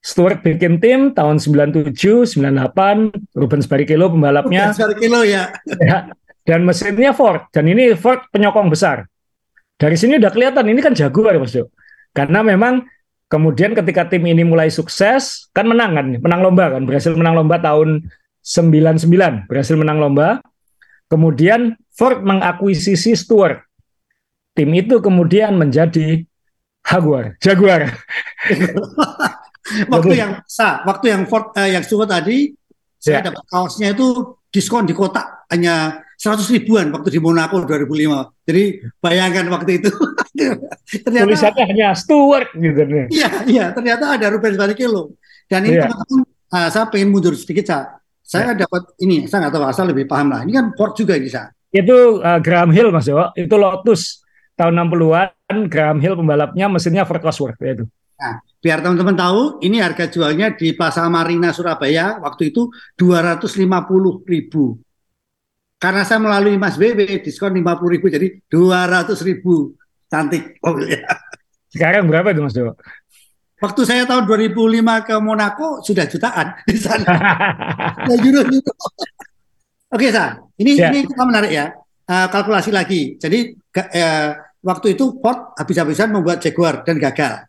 Stuart 0.05 0.45
bikin 0.45 0.77
tim 0.77 1.17
tahun 1.17 1.41
97, 1.41 1.91
98, 2.37 3.35
Rubens 3.35 3.65
Barrichello 3.65 4.13
pembalapnya. 4.13 4.69
Rubens 4.69 4.79
Barrichello 4.79 5.21
ya. 5.25 5.49
ya. 5.81 6.13
Dan 6.45 6.61
mesinnya 6.61 7.11
Ford. 7.11 7.49
Dan 7.49 7.65
ini 7.73 7.97
Ford 7.97 8.21
penyokong 8.29 8.69
besar. 8.69 9.09
Dari 9.75 9.97
sini 9.97 10.21
udah 10.21 10.29
kelihatan 10.29 10.69
ini 10.69 10.79
kan 10.79 10.93
Jaguar 10.93 11.35
Mas 11.41 11.57
Jo. 11.57 11.73
Karena 12.15 12.39
memang 12.39 12.87
kemudian 13.27 13.75
ketika 13.75 14.07
tim 14.07 14.23
ini 14.23 14.47
mulai 14.47 14.71
sukses, 14.71 15.51
kan 15.51 15.67
menang 15.67 15.91
kan, 15.99 16.07
menang 16.15 16.41
lomba 16.41 16.71
kan, 16.71 16.87
berhasil 16.87 17.11
menang 17.11 17.35
lomba 17.35 17.59
tahun 17.59 18.07
99, 18.39 19.51
berhasil 19.51 19.75
menang 19.75 19.99
lomba. 19.99 20.39
Kemudian 21.11 21.75
Ford 21.91 22.23
mengakuisisi 22.23 23.13
Stuart. 23.13 23.61
Tim 24.55 24.71
itu 24.71 25.03
kemudian 25.03 25.59
menjadi 25.59 26.23
Jaguar. 26.85 27.35
Jaguar. 27.43 27.91
waktu 29.93 30.13
yang 30.15 30.31
sa, 30.47 30.85
waktu 30.87 31.11
yang 31.11 31.27
Ford 31.27 31.51
eh, 31.59 31.75
yang 31.75 31.83
Stuart 31.83 32.07
tadi 32.07 32.53
saya 33.01 33.21
ya. 33.21 33.29
dapat 33.33 33.43
kaosnya 33.49 33.93
itu 33.93 34.37
diskon 34.49 34.85
di 34.87 34.93
kotak 34.95 35.45
hanya 35.51 36.04
100 36.25 36.41
ribuan 36.57 36.89
waktu 36.89 37.13
di 37.13 37.19
Monaco 37.21 37.61
2005. 37.61 38.49
Jadi 38.49 38.63
bayangkan 38.97 39.45
waktu 39.53 39.77
itu. 39.77 39.93
ternyata, 41.05 41.25
Tulisannya 41.29 41.63
hanya 41.69 41.87
Stuart 41.93 42.49
gitu. 42.57 42.81
Iya, 43.13 43.29
iya. 43.45 43.65
Ternyata 43.69 44.17
ada 44.17 44.33
Rubens 44.33 44.57
Barrichello. 44.57 45.13
Dan 45.45 45.69
ini 45.69 45.77
ya. 45.77 45.85
teman-teman, 45.85 46.25
uh, 46.25 46.69
saya 46.73 46.89
pengen 46.89 47.13
mundur 47.13 47.37
sedikit, 47.37 47.69
Sa. 47.69 48.01
Saya 48.25 48.57
ya. 48.57 48.65
dapat 48.65 48.97
ini, 49.05 49.29
saya 49.29 49.45
nggak 49.45 49.53
tahu 49.53 49.65
asal 49.69 49.85
lebih 49.85 50.09
paham 50.09 50.33
lah. 50.33 50.41
Ini 50.41 50.51
kan 50.57 50.65
Ford 50.73 50.97
juga 50.97 51.13
ini, 51.13 51.29
Sa. 51.29 51.45
Itu 51.69 52.25
uh, 52.25 52.41
Graham 52.41 52.73
Hill, 52.73 52.89
Mas 52.89 53.05
Yo. 53.05 53.21
Itu 53.37 53.61
Lotus 53.61 54.25
tahun 54.57 54.81
60-an. 54.89 55.69
Graham 55.69 56.01
Hill 56.01 56.17
pembalapnya, 56.17 56.65
mesinnya 56.65 57.05
Ford 57.05 57.21
Cosworth. 57.21 57.61
Ya 57.61 57.77
itu. 57.77 57.85
Nah, 58.15 58.41
biar 58.63 58.81
teman-teman 58.81 59.13
tahu, 59.13 59.61
ini 59.61 59.77
harga 59.77 60.09
jualnya 60.09 60.57
di 60.57 60.73
Plaza 60.73 61.05
Marina 61.05 61.53
Surabaya 61.53 62.17
waktu 62.17 62.49
itu 62.49 62.73
250 62.97 64.25
ribu. 64.25 64.81
Karena 65.85 66.01
saya 66.01 66.17
melalui 66.17 66.57
Mas 66.57 66.81
BB 66.81 67.21
diskon 67.21 67.53
50 67.53 67.93
ribu 67.93 68.09
jadi 68.09 68.41
200 68.49 69.05
ribu 69.21 69.77
cantik 70.09 70.57
mobilnya. 70.57 71.05
Sekarang 71.69 72.09
berapa 72.09 72.33
itu 72.33 72.41
Mas 72.41 72.57
Dewa? 72.57 72.73
Waktu 73.61 73.81
saya 73.85 74.09
tahun 74.09 74.25
2005 74.25 74.81
ke 75.05 75.15
Monaco 75.21 75.85
sudah 75.85 76.09
jutaan 76.09 76.57
di 76.65 76.73
sana. 76.81 77.05
ya, 78.09 78.15
euro, 78.17 78.41
euro. 78.49 78.73
Oke, 79.93 80.09
Sa. 80.09 80.41
Ini 80.57 80.71
ya. 80.73 80.89
ini 80.89 81.05
kita 81.05 81.21
menarik 81.21 81.53
ya. 81.53 81.69
Uh, 82.09 82.33
kalkulasi 82.33 82.73
lagi. 82.73 83.21
Jadi 83.21 83.53
uh, 83.77 84.29
waktu 84.65 84.97
itu 84.97 85.21
Ford 85.21 85.53
habis-habisan 85.53 86.09
membuat 86.09 86.41
Jaguar 86.41 86.81
dan 86.81 86.97
gagal 86.97 87.45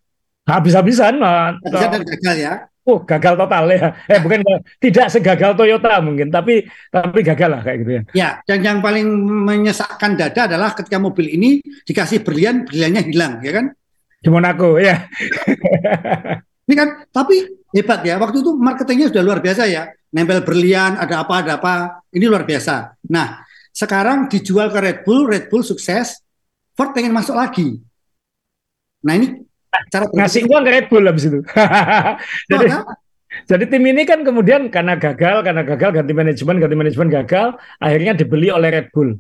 habis-habisan 0.46 1.18
habis 1.18 1.82
dan 1.90 2.02
gagal 2.06 2.36
ya 2.38 2.54
oh 2.86 3.02
gagal 3.02 3.34
total 3.34 3.64
ya. 3.68 3.92
Eh 4.06 4.18
bukan 4.22 4.46
tidak 4.78 5.06
segagal 5.10 5.58
Toyota 5.58 5.98
mungkin 5.98 6.30
tapi 6.30 6.62
tapi 6.88 7.20
gagal 7.26 7.50
lah 7.50 7.60
kayak 7.66 7.78
gitu 7.82 7.92
ya. 7.92 8.02
Ya 8.14 8.28
dan 8.46 8.58
yang 8.62 8.78
paling 8.78 9.06
menyesakkan 9.44 10.14
dada 10.14 10.46
adalah 10.46 10.72
ketika 10.72 11.02
mobil 11.02 11.26
ini 11.34 11.58
dikasih 11.82 12.22
berlian 12.22 12.62
berliannya 12.64 13.02
hilang 13.10 13.42
ya 13.42 13.52
kan? 13.58 13.66
Di 14.22 14.28
Monaco 14.30 14.78
ya. 14.78 15.04
Ini 16.66 16.74
kan 16.74 16.88
tapi 17.10 17.46
hebat 17.74 18.00
ya. 18.06 18.18
Waktu 18.18 18.42
itu 18.42 18.54
marketingnya 18.54 19.10
sudah 19.10 19.22
luar 19.22 19.38
biasa 19.42 19.66
ya. 19.66 19.90
Nempel 20.14 20.46
berlian 20.46 20.96
ada 20.96 21.26
apa 21.26 21.34
ada 21.42 21.52
apa. 21.58 21.74
Ini 22.14 22.24
luar 22.30 22.46
biasa. 22.46 23.02
Nah 23.10 23.42
sekarang 23.74 24.30
dijual 24.30 24.70
ke 24.70 24.78
Red 24.78 24.98
Bull 25.02 25.26
Red 25.26 25.50
Bull 25.50 25.66
sukses. 25.66 26.22
Ford 26.76 26.92
pengen 26.94 27.10
masuk 27.10 27.34
lagi. 27.34 27.82
Nah 29.02 29.14
ini 29.16 29.32
cara 29.92 30.06
ngasih 30.10 30.48
uang 30.48 30.62
ke 30.64 30.70
Red 30.72 30.86
Bull 30.88 31.04
habis 31.06 31.24
itu. 31.28 31.40
Jadi 32.52 32.66
Jadi 33.44 33.64
tim 33.68 33.84
ini 33.84 34.08
kan 34.08 34.24
kemudian 34.24 34.72
karena 34.72 34.96
gagal, 34.96 35.44
karena 35.44 35.60
gagal 35.60 35.90
ganti 35.92 36.12
manajemen, 36.16 36.56
ganti 36.56 36.76
manajemen 36.78 37.08
gagal, 37.12 37.60
akhirnya 37.76 38.16
dibeli 38.16 38.48
oleh 38.48 38.72
Red 38.72 38.88
Bull. 38.96 39.12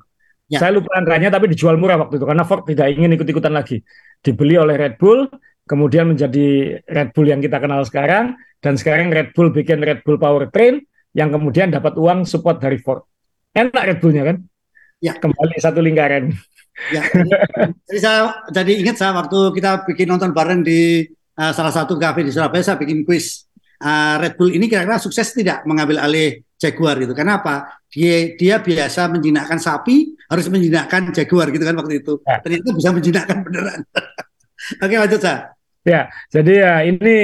Ya. 0.48 0.62
Saya 0.62 0.78
lupa 0.78 0.94
angkanya 0.96 1.28
tapi 1.28 1.50
dijual 1.52 1.76
murah 1.76 2.00
waktu 2.00 2.22
itu 2.22 2.26
karena 2.26 2.46
Ford 2.46 2.64
tidak 2.64 2.96
ingin 2.96 3.12
ikut-ikutan 3.18 3.52
lagi. 3.52 3.82
Dibeli 4.24 4.56
oleh 4.56 4.78
Red 4.78 4.96
Bull, 4.96 5.28
kemudian 5.68 6.08
menjadi 6.08 6.80
Red 6.86 7.12
Bull 7.12 7.28
yang 7.28 7.44
kita 7.44 7.60
kenal 7.60 7.82
sekarang 7.84 8.38
dan 8.62 8.74
sekarang 8.78 9.12
Red 9.12 9.34
Bull 9.36 9.52
bikin 9.52 9.82
Red 9.84 10.06
Bull 10.06 10.16
Powertrain 10.16 10.80
yang 11.12 11.28
kemudian 11.34 11.68
dapat 11.74 11.98
uang 11.98 12.24
support 12.24 12.62
dari 12.62 12.80
Ford. 12.80 13.04
Enak 13.52 13.84
Red 13.84 13.98
Bullnya 14.00 14.22
kan? 14.32 14.36
Ya. 15.02 15.12
Kembali 15.16 15.56
satu 15.60 15.84
lingkaran. 15.84 16.32
Ya, 16.92 17.02
jadi 17.88 17.98
saya 17.98 18.20
jadi 18.52 18.72
ingat 18.84 19.00
saya 19.00 19.16
waktu 19.16 19.38
kita 19.56 19.88
bikin 19.88 20.12
nonton 20.12 20.36
bareng 20.36 20.60
di 20.60 21.08
uh, 21.40 21.52
salah 21.56 21.72
satu 21.72 21.96
kafe 21.96 22.20
di 22.20 22.28
Surabaya 22.28 22.60
saya 22.60 22.76
bikin 22.76 23.00
kuis 23.00 23.48
uh, 23.80 24.20
Red 24.20 24.36
Bull 24.36 24.52
ini 24.52 24.68
kira-kira 24.68 25.00
sukses 25.00 25.32
tidak 25.32 25.64
mengambil 25.68 26.04
alih 26.04 26.44
Jaguar 26.56 26.96
gitu. 26.96 27.12
Karena 27.12 27.40
apa? 27.40 27.84
Dia 27.92 28.32
dia 28.36 28.54
biasa 28.60 29.12
menjinakkan 29.12 29.60
sapi, 29.60 30.16
harus 30.28 30.46
menjinakkan 30.48 31.12
Jaguar 31.12 31.52
gitu 31.52 31.64
kan 31.64 31.76
waktu 31.76 32.00
itu. 32.00 32.12
Ya. 32.24 32.40
Ternyata 32.40 32.68
bisa 32.72 32.90
menjinakkan 32.92 33.36
beneran. 33.44 33.80
Oke, 34.84 34.94
lanjut 34.96 35.20
saya. 35.20 35.52
Ya, 35.86 36.10
jadi 36.32 36.52
ya 36.66 36.72
ini 36.82 37.16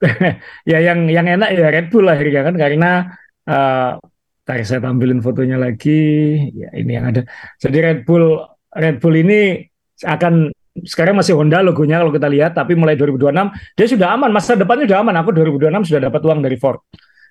ya 0.70 0.78
yang 0.80 1.10
yang 1.10 1.26
enak 1.26 1.50
ya 1.52 1.68
Red 1.68 1.86
Bull 1.90 2.06
lah 2.06 2.16
ya 2.16 2.42
kan 2.46 2.54
karena 2.56 3.12
uh, 3.50 3.98
saya 4.44 4.80
tampilin 4.80 5.20
fotonya 5.20 5.58
lagi. 5.58 6.00
Ya 6.54 6.70
ini 6.78 6.90
yang 6.94 7.10
ada. 7.10 7.26
Jadi 7.58 7.78
Red 7.82 8.00
Bull 8.06 8.53
Red 8.74 8.98
Bull 8.98 9.22
ini 9.22 9.62
akan 10.02 10.50
sekarang 10.82 11.14
masih 11.14 11.38
Honda 11.38 11.62
logonya 11.62 12.02
kalau 12.02 12.10
kita 12.10 12.26
lihat, 12.26 12.58
tapi 12.58 12.74
mulai 12.74 12.98
2026 12.98 13.78
dia 13.78 13.86
sudah 13.86 14.08
aman, 14.18 14.30
masa 14.34 14.58
depannya 14.58 14.90
sudah 14.90 15.00
aman. 15.06 15.14
Aku 15.22 15.30
2026 15.30 15.86
sudah 15.94 16.00
dapat 16.10 16.20
uang 16.26 16.40
dari 16.42 16.58
Ford. 16.58 16.82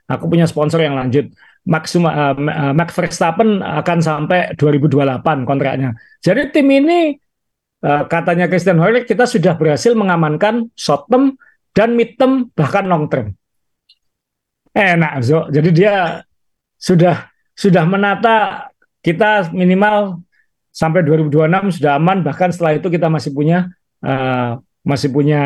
Aku 0.08 0.32
punya 0.32 0.48
sponsor 0.48 0.80
yang 0.84 0.96
lanjut. 0.96 1.32
Max 1.64 1.96
uh, 1.96 2.36
Max 2.76 2.92
Verstappen 2.92 3.64
akan 3.64 3.98
sampai 4.04 4.56
2028 4.60 5.48
kontraknya. 5.48 5.96
Jadi 6.20 6.52
tim 6.52 6.68
ini 6.68 7.16
uh, 7.84 8.04
katanya 8.08 8.52
Christian 8.52 8.80
Horner 8.80 9.08
kita 9.08 9.24
sudah 9.24 9.56
berhasil 9.56 9.96
mengamankan 9.96 10.72
short 10.76 11.08
term 11.08 11.40
dan 11.72 11.96
mid 11.96 12.20
term 12.20 12.52
bahkan 12.52 12.88
long 12.88 13.08
term. 13.08 13.32
Enak, 14.76 15.24
so. 15.24 15.48
Jadi 15.52 15.70
dia 15.72 16.24
sudah 16.76 17.32
sudah 17.56 17.84
menata 17.88 18.68
kita 19.00 19.52
minimal 19.56 20.20
sampai 20.74 21.06
2026 21.06 21.78
sudah 21.78 22.02
aman 22.02 22.26
bahkan 22.26 22.50
setelah 22.50 22.82
itu 22.82 22.90
kita 22.90 23.08
masih 23.08 23.30
punya 23.30 23.70
uh, 24.02 24.58
masih 24.84 25.14
punya 25.14 25.42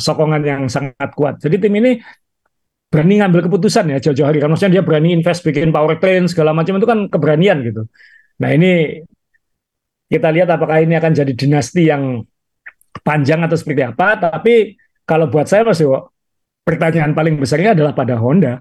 sokongan 0.00 0.40
yang 0.40 0.62
sangat 0.70 1.10
kuat. 1.12 1.42
Jadi 1.42 1.58
tim 1.58 1.74
ini 1.76 2.00
berani 2.90 3.22
ngambil 3.22 3.46
keputusan 3.46 3.86
ya 3.92 3.98
jauh-jauh 4.02 4.26
hari 4.26 4.42
kan 4.42 4.50
maksudnya 4.50 4.80
dia 4.80 4.84
berani 4.86 5.14
invest 5.14 5.46
bikin 5.46 5.70
powertrain 5.70 6.26
segala 6.26 6.50
macam 6.56 6.78
itu 6.78 6.86
kan 6.88 6.98
keberanian 7.06 7.60
gitu. 7.66 7.86
Nah, 8.40 8.50
ini 8.56 9.04
kita 10.10 10.32
lihat 10.32 10.48
apakah 10.50 10.82
ini 10.82 10.96
akan 10.98 11.12
jadi 11.12 11.32
dinasti 11.36 11.86
yang 11.86 12.24
panjang 13.04 13.46
atau 13.46 13.54
seperti 13.54 13.86
apa, 13.86 14.18
tapi 14.18 14.74
kalau 15.06 15.30
buat 15.30 15.46
saya 15.46 15.62
Mas 15.62 15.78
Dewo, 15.78 16.10
pertanyaan 16.66 17.14
paling 17.14 17.38
besarnya 17.38 17.78
adalah 17.78 17.94
pada 17.94 18.18
Honda. 18.18 18.58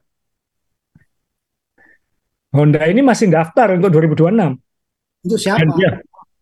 Honda 2.53 2.81
ini 2.85 3.01
masih 3.01 3.33
daftar 3.33 3.77
untuk 3.77 3.89
2026. 3.93 4.68
Untuk 5.25 5.39
siapa? 5.39 5.59
Dan 5.59 5.69
dia, 5.75 5.91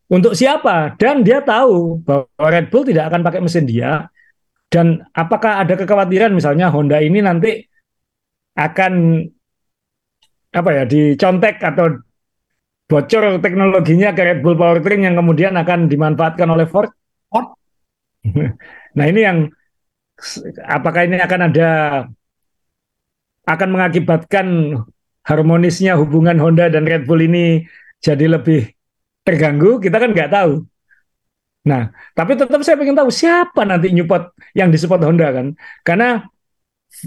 untuk 0.07 0.33
siapa? 0.37 0.75
Dan 0.95 1.15
dia 1.25 1.39
tahu 1.43 1.99
bahwa 2.05 2.47
Red 2.47 2.71
Bull 2.71 2.87
tidak 2.87 3.11
akan 3.11 3.21
pakai 3.25 3.41
mesin 3.43 3.67
dia. 3.67 4.07
Dan 4.67 5.03
apakah 5.15 5.63
ada 5.63 5.79
kekhawatiran 5.79 6.35
misalnya 6.35 6.67
Honda 6.67 6.99
ini 6.99 7.23
nanti 7.23 7.63
akan 8.55 9.23
apa 10.51 10.69
ya 10.73 10.83
dicontek 10.87 11.61
atau 11.61 12.01
bocor 12.87 13.43
teknologinya 13.43 14.15
ke 14.15 14.21
Red 14.23 14.39
Bull 14.43 14.55
Powertrain 14.55 15.03
yang 15.03 15.15
kemudian 15.19 15.55
akan 15.59 15.91
dimanfaatkan 15.91 16.47
oleh 16.47 16.67
Ford? 16.67 16.91
Ford. 17.31 17.51
nah 18.97 19.05
ini 19.07 19.21
yang 19.23 19.37
apakah 20.63 21.07
ini 21.07 21.19
akan 21.19 21.41
ada 21.51 21.69
akan 23.47 23.69
mengakibatkan 23.71 24.47
harmonisnya 25.23 25.95
hubungan 25.99 26.39
Honda 26.39 26.67
dan 26.71 26.83
Red 26.87 27.07
Bull 27.07 27.23
ini 27.23 27.63
jadi 28.03 28.25
lebih 28.29 28.71
terganggu, 29.25 29.81
kita 29.83 29.97
kan 29.99 30.09
nggak 30.13 30.31
tahu. 30.31 30.63
Nah, 31.67 31.91
tapi 32.15 32.39
tetap 32.39 32.63
saya 32.63 32.79
ingin 32.79 32.95
tahu 32.95 33.11
siapa 33.11 33.67
nanti 33.67 33.91
nyupport 33.91 34.31
yang 34.55 34.71
disupport 34.71 35.03
Honda 35.03 35.27
kan? 35.35 35.51
Karena 35.83 36.23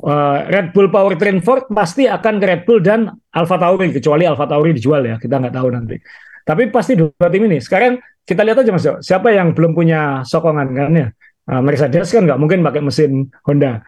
uh, 0.05 0.39
Red 0.53 0.77
Bull 0.77 0.93
Powertrain 0.93 1.41
Ford 1.41 1.65
pasti 1.73 2.05
akan 2.05 2.37
ke 2.37 2.45
Red 2.45 2.63
Bull 2.69 2.85
dan 2.85 3.09
Alfa 3.33 3.57
Tauri 3.57 3.89
kecuali 3.89 4.29
Alfa 4.29 4.45
Tauri 4.45 4.77
dijual 4.77 5.09
ya, 5.09 5.17
kita 5.17 5.41
nggak 5.41 5.55
tahu 5.57 5.69
nanti. 5.73 5.97
Tapi 6.45 6.69
pasti 6.69 6.93
dua 6.99 7.29
tim 7.33 7.49
ini. 7.49 7.57
Sekarang 7.57 7.97
kita 8.29 8.45
lihat 8.45 8.61
aja 8.61 8.71
Mas 8.71 8.85
Jo, 8.85 9.01
siapa 9.01 9.33
yang 9.33 9.57
belum 9.57 9.73
punya 9.73 10.21
sokongan 10.29 10.69
kan 10.77 10.93
ya? 10.93 11.09
Uh, 11.49 11.65
Mercedes 11.65 12.13
kan 12.13 12.29
nggak 12.29 12.39
mungkin 12.39 12.61
pakai 12.61 12.85
mesin 12.85 13.33
Honda. 13.49 13.81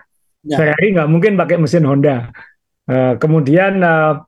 Ya. 0.43 0.57
Ferrari 0.57 0.97
nggak 0.97 1.09
mungkin 1.12 1.33
pakai 1.37 1.57
mesin 1.61 1.85
Honda. 1.85 2.33
Uh, 2.88 3.15
kemudian 3.21 3.79
uh, 3.85 4.25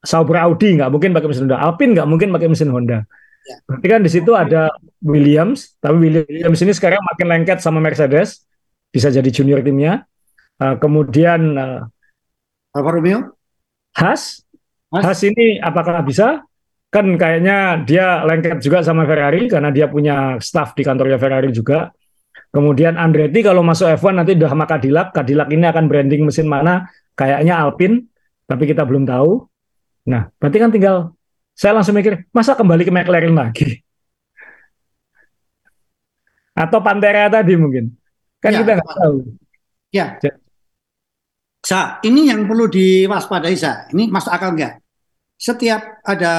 Sauber 0.00 0.40
Audi 0.40 0.80
nggak 0.80 0.88
mungkin 0.88 1.12
pakai 1.12 1.28
mesin 1.28 1.44
Honda, 1.44 1.60
Alpine 1.60 1.92
nggak 1.92 2.08
mungkin 2.08 2.28
pakai 2.32 2.48
mesin 2.48 2.72
Honda. 2.72 3.04
Ya. 3.44 3.56
Berarti 3.68 3.86
kan 3.88 4.00
di 4.00 4.10
situ 4.12 4.32
ada 4.32 4.72
Williams, 5.04 5.76
tapi 5.80 5.96
Williams 6.08 6.60
ini 6.60 6.72
sekarang 6.72 7.00
makin 7.04 7.26
lengket 7.28 7.58
sama 7.60 7.80
Mercedes, 7.80 8.44
bisa 8.88 9.12
jadi 9.12 9.28
junior 9.28 9.60
timnya. 9.60 10.04
Uh, 10.60 10.76
kemudian 10.76 11.56
uh, 11.56 11.88
Alfa 12.76 12.90
Romeo, 12.92 13.32
Haas, 13.96 14.44
Haas, 14.92 15.04
Haas 15.04 15.20
ini 15.24 15.56
apakah 15.60 16.04
bisa? 16.04 16.44
Kan 16.90 17.14
kayaknya 17.14 17.86
dia 17.86 18.26
lengket 18.26 18.58
juga 18.60 18.82
sama 18.82 19.06
Ferrari 19.06 19.46
karena 19.46 19.70
dia 19.70 19.86
punya 19.86 20.36
staff 20.42 20.74
di 20.74 20.82
kantornya 20.82 21.16
Ferrari 21.16 21.54
juga. 21.54 21.92
Kemudian 22.50 22.98
Andretti 22.98 23.46
kalau 23.46 23.62
masuk 23.62 23.94
F1 23.94 24.10
nanti 24.18 24.34
udah 24.34 24.50
sama 24.50 24.66
Cadillac, 24.66 25.14
Cadillac 25.14 25.48
ini 25.54 25.70
akan 25.70 25.86
branding 25.86 26.26
mesin 26.26 26.50
mana? 26.50 26.90
Kayaknya 27.14 27.62
Alpine, 27.62 28.10
tapi 28.50 28.66
kita 28.66 28.82
belum 28.82 29.06
tahu. 29.06 29.49
Nah, 30.08 30.32
berarti 30.40 30.56
kan 30.56 30.70
tinggal 30.72 30.96
saya 31.52 31.76
langsung 31.76 31.92
mikir, 31.92 32.24
masa 32.32 32.56
kembali 32.56 32.88
ke 32.88 32.92
McLaren 32.92 33.36
lagi? 33.36 33.84
Atau 36.56 36.80
Pantera 36.80 37.28
tadi 37.28 37.52
mungkin. 37.52 37.92
Kan 38.40 38.56
ya, 38.56 38.64
kita 38.64 38.80
nggak 38.80 38.96
tahu. 38.96 39.16
Ya. 39.92 40.16
Sa, 41.60 42.00
ini 42.00 42.32
yang 42.32 42.48
perlu 42.48 42.64
diwaspadai, 42.72 43.52
Sa. 43.60 43.84
Ini 43.92 44.08
masuk 44.08 44.32
akal 44.32 44.56
nggak? 44.56 44.80
Setiap 45.36 46.00
ada 46.04 46.32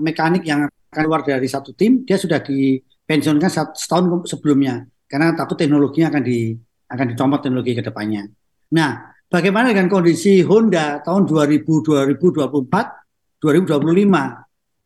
mekanik 0.00 0.44
yang 0.48 0.68
akan 0.68 1.00
keluar 1.04 1.20
dari 1.24 1.48
satu 1.48 1.76
tim, 1.76 2.04
dia 2.08 2.16
sudah 2.16 2.40
dipensiunkan 2.40 3.76
setahun 3.76 4.24
sebelumnya. 4.28 4.88
Karena 5.04 5.36
takut 5.36 5.60
teknologinya 5.60 6.08
akan 6.08 6.22
di 6.24 6.56
akan 6.88 7.06
dicomot 7.12 7.40
teknologi 7.44 7.72
ke 7.76 7.84
depannya. 7.84 8.28
Nah, 8.72 9.11
Bagaimana 9.32 9.72
dengan 9.72 9.88
kondisi 9.88 10.44
Honda 10.44 11.00
tahun 11.00 11.24
2000, 11.24 11.64
2024, 11.64 13.40
2025? 13.40 13.80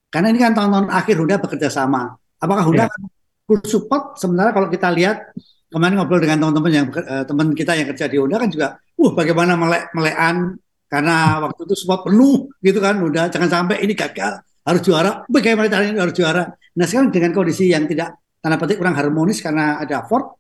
Karena 0.07 0.27
ini 0.31 0.39
kan 0.39 0.55
tahun-tahun 0.55 0.87
akhir 0.87 1.15
Honda 1.19 1.37
bekerja 1.43 1.67
sama. 1.67 2.15
Apakah 2.39 2.63
Honda 2.63 2.87
yeah. 2.87 3.11
full 3.43 3.59
support? 3.67 4.15
Sementara 4.23 4.55
kalau 4.55 4.71
kita 4.71 4.87
lihat 4.95 5.35
kemarin 5.67 5.99
ngobrol 5.99 6.23
dengan 6.23 6.47
teman-teman 6.47 6.71
yang 6.71 6.87
uh, 6.95 7.27
teman 7.27 7.59
kita 7.59 7.75
yang 7.75 7.91
kerja 7.91 8.07
di 8.07 8.23
Honda 8.23 8.39
kan 8.39 8.47
juga, 8.47 8.79
uh 8.79 9.11
bagaimana 9.19 9.59
melek 9.59 9.91
melekan 9.99 10.55
karena 10.87 11.43
waktu 11.43 11.67
itu 11.67 11.75
support 11.75 12.07
penuh 12.07 12.47
gitu 12.63 12.79
kan 12.79 13.03
Honda 13.03 13.27
jangan 13.27 13.51
sampai 13.51 13.83
ini 13.83 13.99
gagal 13.99 14.47
harus 14.63 14.83
juara. 14.87 15.27
Bagaimana 15.27 15.67
caranya 15.67 16.07
harus 16.07 16.15
juara? 16.15 16.55
Nah 16.55 16.87
sekarang 16.87 17.11
dengan 17.11 17.35
kondisi 17.35 17.75
yang 17.75 17.91
tidak 17.91 18.15
tanda 18.39 18.63
petik 18.63 18.79
kurang 18.79 18.95
harmonis 18.95 19.43
karena 19.43 19.83
ada 19.83 20.07
Ford, 20.07 20.39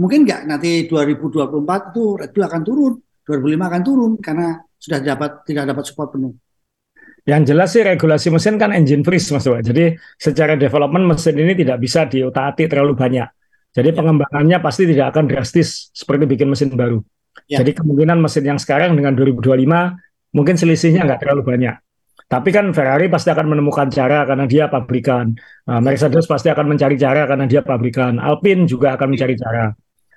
mungkin 0.00 0.24
nggak 0.24 0.48
nanti 0.48 0.88
2024 0.88 1.92
itu 1.92 2.04
Red 2.16 2.30
Bull 2.32 2.48
akan 2.48 2.62
turun 2.64 2.96
2005 3.26 3.58
akan 3.58 3.82
turun 3.82 4.12
karena 4.22 4.62
sudah 4.78 4.98
dapat 5.02 5.42
tidak 5.42 5.64
dapat 5.74 5.84
support 5.84 6.14
penuh. 6.14 6.32
Yang 7.26 7.42
jelas 7.50 7.68
sih 7.74 7.82
regulasi 7.82 8.30
mesin 8.30 8.54
kan 8.54 8.70
engine 8.70 9.02
freeze 9.02 9.34
Mas 9.34 9.50
Wak. 9.50 9.66
Jadi 9.66 9.98
secara 10.14 10.54
development 10.54 11.10
mesin 11.10 11.34
ini 11.34 11.58
tidak 11.58 11.82
bisa 11.82 12.06
diutak-atik 12.06 12.70
terlalu 12.70 12.94
banyak. 12.94 13.26
Jadi 13.74 13.90
ya. 13.90 13.96
pengembangannya 13.98 14.58
pasti 14.62 14.86
tidak 14.86 15.10
akan 15.10 15.26
drastis 15.26 15.90
seperti 15.90 16.24
bikin 16.30 16.46
mesin 16.46 16.70
baru. 16.70 17.02
Ya. 17.50 17.60
Jadi 17.60 17.82
kemungkinan 17.82 18.22
mesin 18.22 18.46
yang 18.46 18.58
sekarang 18.62 18.94
dengan 18.94 19.18
2025 19.18 19.42
mungkin 20.38 20.54
selisihnya 20.54 21.02
nggak 21.02 21.26
terlalu 21.26 21.42
banyak. 21.42 21.76
Tapi 22.26 22.50
kan 22.50 22.74
Ferrari 22.74 23.06
pasti 23.06 23.30
akan 23.30 23.46
menemukan 23.54 23.86
cara 23.86 24.26
karena 24.26 24.50
dia 24.50 24.66
pabrikan. 24.66 25.30
Nah, 25.70 25.78
Mercedes 25.78 26.26
pasti 26.26 26.50
akan 26.50 26.74
mencari 26.74 26.98
cara 26.98 27.22
karena 27.22 27.46
dia 27.46 27.62
pabrikan. 27.62 28.18
Alpine 28.18 28.66
juga 28.66 28.98
akan 28.98 29.14
mencari 29.14 29.38
cara. 29.38 29.70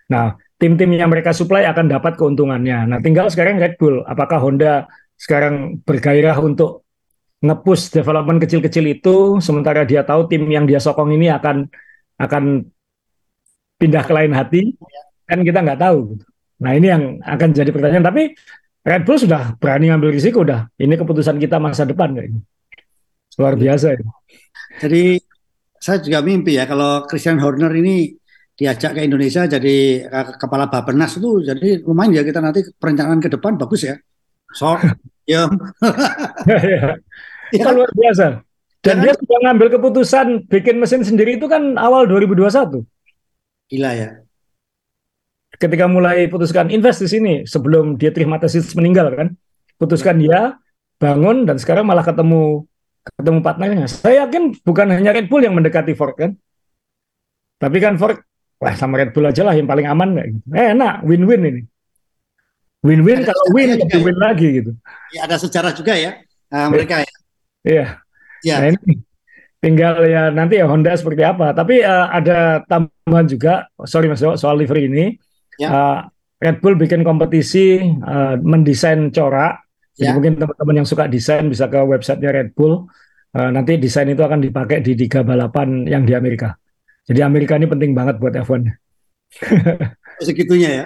Nah, 0.10 0.34
tim-tim 0.60 0.92
yang 0.92 1.08
mereka 1.08 1.32
supply 1.32 1.64
akan 1.72 1.88
dapat 1.88 2.20
keuntungannya. 2.20 2.92
Nah, 2.92 3.00
tinggal 3.00 3.32
sekarang 3.32 3.58
Red 3.58 3.80
Bull, 3.80 4.04
apakah 4.04 4.44
Honda 4.44 4.92
sekarang 5.16 5.80
bergairah 5.88 6.36
untuk 6.44 6.84
ngepush 7.40 7.96
development 7.96 8.44
kecil-kecil 8.44 8.86
itu, 8.92 9.40
sementara 9.40 9.88
dia 9.88 10.04
tahu 10.04 10.28
tim 10.28 10.44
yang 10.52 10.68
dia 10.68 10.84
sokong 10.84 11.16
ini 11.16 11.32
akan 11.32 11.72
akan 12.20 12.68
pindah 13.80 14.04
ke 14.04 14.12
lain 14.12 14.36
hati, 14.36 14.76
kan 15.24 15.40
kita 15.40 15.64
nggak 15.64 15.80
tahu. 15.80 16.20
Nah 16.60 16.76
ini 16.76 16.88
yang 16.92 17.04
akan 17.24 17.50
jadi 17.56 17.72
pertanyaan. 17.72 18.04
Tapi 18.04 18.36
Red 18.84 19.08
Bull 19.08 19.24
sudah 19.24 19.56
berani 19.56 19.88
ngambil 19.88 20.12
risiko, 20.12 20.44
udah. 20.44 20.68
Ini 20.76 21.00
keputusan 21.00 21.40
kita 21.40 21.56
masa 21.64 21.88
depan 21.88 22.12
kayak 22.12 22.36
ini. 22.36 22.40
Luar 23.40 23.56
biasa. 23.56 23.96
Ya. 23.96 24.04
Jadi 24.84 25.24
saya 25.80 26.04
juga 26.04 26.20
mimpi 26.20 26.60
ya 26.60 26.68
kalau 26.68 27.08
Christian 27.08 27.40
Horner 27.40 27.72
ini 27.80 28.19
diajak 28.60 28.92
ke 29.00 29.08
Indonesia 29.08 29.48
jadi 29.48 30.04
kepala 30.36 30.68
Bapenas 30.68 31.16
itu 31.16 31.40
jadi 31.48 31.80
lumayan 31.80 32.20
ya 32.20 32.24
kita 32.28 32.44
nanti 32.44 32.68
perencanaan 32.76 33.24
ke 33.24 33.32
depan 33.32 33.56
bagus 33.56 33.88
ya. 33.88 33.96
So, 34.52 34.76
ya. 35.32 35.48
ya. 36.76 37.00
ya. 37.56 37.68
luar 37.72 37.88
biasa. 37.96 38.44
Dan 38.84 38.96
ya, 39.00 39.12
dia 39.12 39.14
sudah 39.16 39.40
ngambil 39.48 39.68
keputusan 39.80 40.28
bikin 40.52 40.76
mesin 40.76 41.08
sendiri 41.08 41.40
itu 41.40 41.48
kan 41.48 41.80
awal 41.80 42.04
2021. 42.04 42.84
Gila 43.72 43.92
ya. 43.96 44.10
Ketika 45.60 45.88
mulai 45.88 46.28
putuskan 46.28 46.68
invest 46.72 47.04
di 47.04 47.10
sini 47.12 47.34
sebelum 47.44 47.96
dia 47.96 48.12
terima 48.12 48.40
tesis 48.40 48.72
meninggal 48.76 49.12
kan, 49.16 49.28
putuskan 49.76 50.20
dia 50.20 50.56
bangun 51.00 51.48
dan 51.48 51.60
sekarang 51.60 51.88
malah 51.88 52.04
ketemu 52.04 52.68
ketemu 53.04 53.40
partnernya. 53.44 53.88
Saya 53.88 54.28
yakin 54.28 54.64
bukan 54.64 54.88
hanya 54.92 55.16
Red 55.16 55.28
Bull 55.28 55.44
yang 55.44 55.56
mendekati 55.56 55.96
Ford 55.96 56.16
kan, 56.16 56.36
tapi 57.60 57.78
kan 57.84 58.00
Ford 58.00 58.24
wah 58.60 58.74
sama 58.76 59.00
Red 59.00 59.16
Bull 59.16 59.32
aja 59.32 59.42
lah 59.48 59.56
yang 59.56 59.66
paling 59.66 59.88
aman 59.88 60.16
nggak 60.16 60.28
gitu. 60.30 60.40
Eh, 60.54 60.68
enak, 60.76 60.94
win-win 61.08 61.42
ini. 61.48 61.62
Win-win 62.80 63.28
kalau 63.28 63.44
win 63.52 63.76
lebih 63.76 64.00
win 64.04 64.18
lagi 64.20 64.48
gitu. 64.64 64.72
Ya, 65.12 65.28
ada 65.28 65.36
sejarah 65.36 65.76
juga 65.76 65.96
ya 65.96 66.20
uh, 66.54 66.68
mereka 66.70 67.02
ya. 67.04 67.14
Iya. 67.64 67.86
Ya. 68.40 68.56
Nah, 68.64 68.68
ini 68.72 69.04
tinggal 69.60 70.00
ya 70.08 70.32
nanti 70.32 70.60
ya 70.60 70.66
Honda 70.68 70.96
seperti 70.96 71.24
apa. 71.24 71.52
Tapi 71.52 71.84
uh, 71.84 72.08
ada 72.08 72.64
tambahan 72.66 73.28
juga, 73.28 73.68
sorry 73.84 74.08
Mas 74.08 74.24
soal 74.24 74.56
livery 74.60 74.88
ini. 74.88 75.06
Ya. 75.60 75.70
Uh, 75.70 76.00
Red 76.40 76.64
Bull 76.64 76.80
bikin 76.80 77.04
kompetisi 77.04 77.84
uh, 77.84 78.40
mendesain 78.40 79.12
corak. 79.12 79.60
Jadi 80.00 80.08
ya. 80.08 80.16
mungkin 80.16 80.40
teman-teman 80.40 80.76
yang 80.80 80.88
suka 80.88 81.12
desain 81.12 81.44
bisa 81.52 81.68
ke 81.68 81.80
websitenya 81.84 82.32
Red 82.32 82.50
Bull. 82.56 82.88
Uh, 83.36 83.52
nanti 83.52 83.76
desain 83.76 84.08
itu 84.08 84.24
akan 84.24 84.40
dipakai 84.40 84.80
di 84.80 84.96
tiga 84.96 85.20
balapan 85.22 85.84
yang 85.84 86.08
di 86.08 86.16
Amerika. 86.16 86.56
Jadi 87.10 87.20
Amerika 87.26 87.58
ini 87.58 87.66
penting 87.66 87.98
banget 87.98 88.22
buat 88.22 88.38
F1. 88.38 88.70
Segitunya 90.26 90.70
ya. 90.70 90.86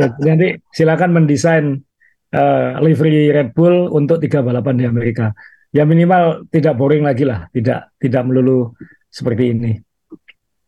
ya 0.00 0.06
nanti 0.24 0.56
silakan 0.72 1.20
mendesain 1.20 1.84
uh, 2.32 2.80
livery 2.80 3.28
Red 3.28 3.52
Bull 3.52 3.92
untuk 3.92 4.24
tiga 4.24 4.40
balapan 4.40 4.80
di 4.80 4.84
Amerika 4.88 5.36
ya 5.70 5.86
minimal 5.86 6.50
tidak 6.50 6.74
boring 6.74 7.06
lagi 7.06 7.24
lah, 7.26 7.46
tidak 7.54 7.94
tidak 7.98 8.22
melulu 8.26 8.74
seperti 9.10 9.54
ini. 9.54 9.72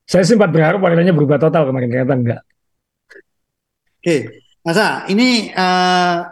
Saya 0.07 0.27
sempat 0.27 0.51
berharap 0.51 0.83
warnanya 0.83 1.15
berubah 1.15 1.39
total 1.39 1.71
kemarin 1.71 1.91
ternyata 1.91 2.15
enggak. 2.15 2.41
Oke, 4.03 4.17
masa 4.67 5.07
ini 5.07 5.51
uh, 5.55 6.27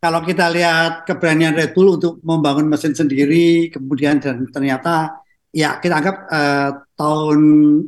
kalau 0.00 0.20
kita 0.24 0.48
lihat 0.48 1.04
keberanian 1.04 1.56
Red 1.56 1.76
Bull 1.76 2.00
untuk 2.00 2.20
membangun 2.24 2.68
mesin 2.68 2.96
sendiri, 2.96 3.68
kemudian 3.68 4.20
dan 4.20 4.48
ternyata 4.48 5.24
ya 5.52 5.78
kita 5.82 5.94
anggap 5.98 6.16
uh, 6.30 6.70
tahun 6.96 7.40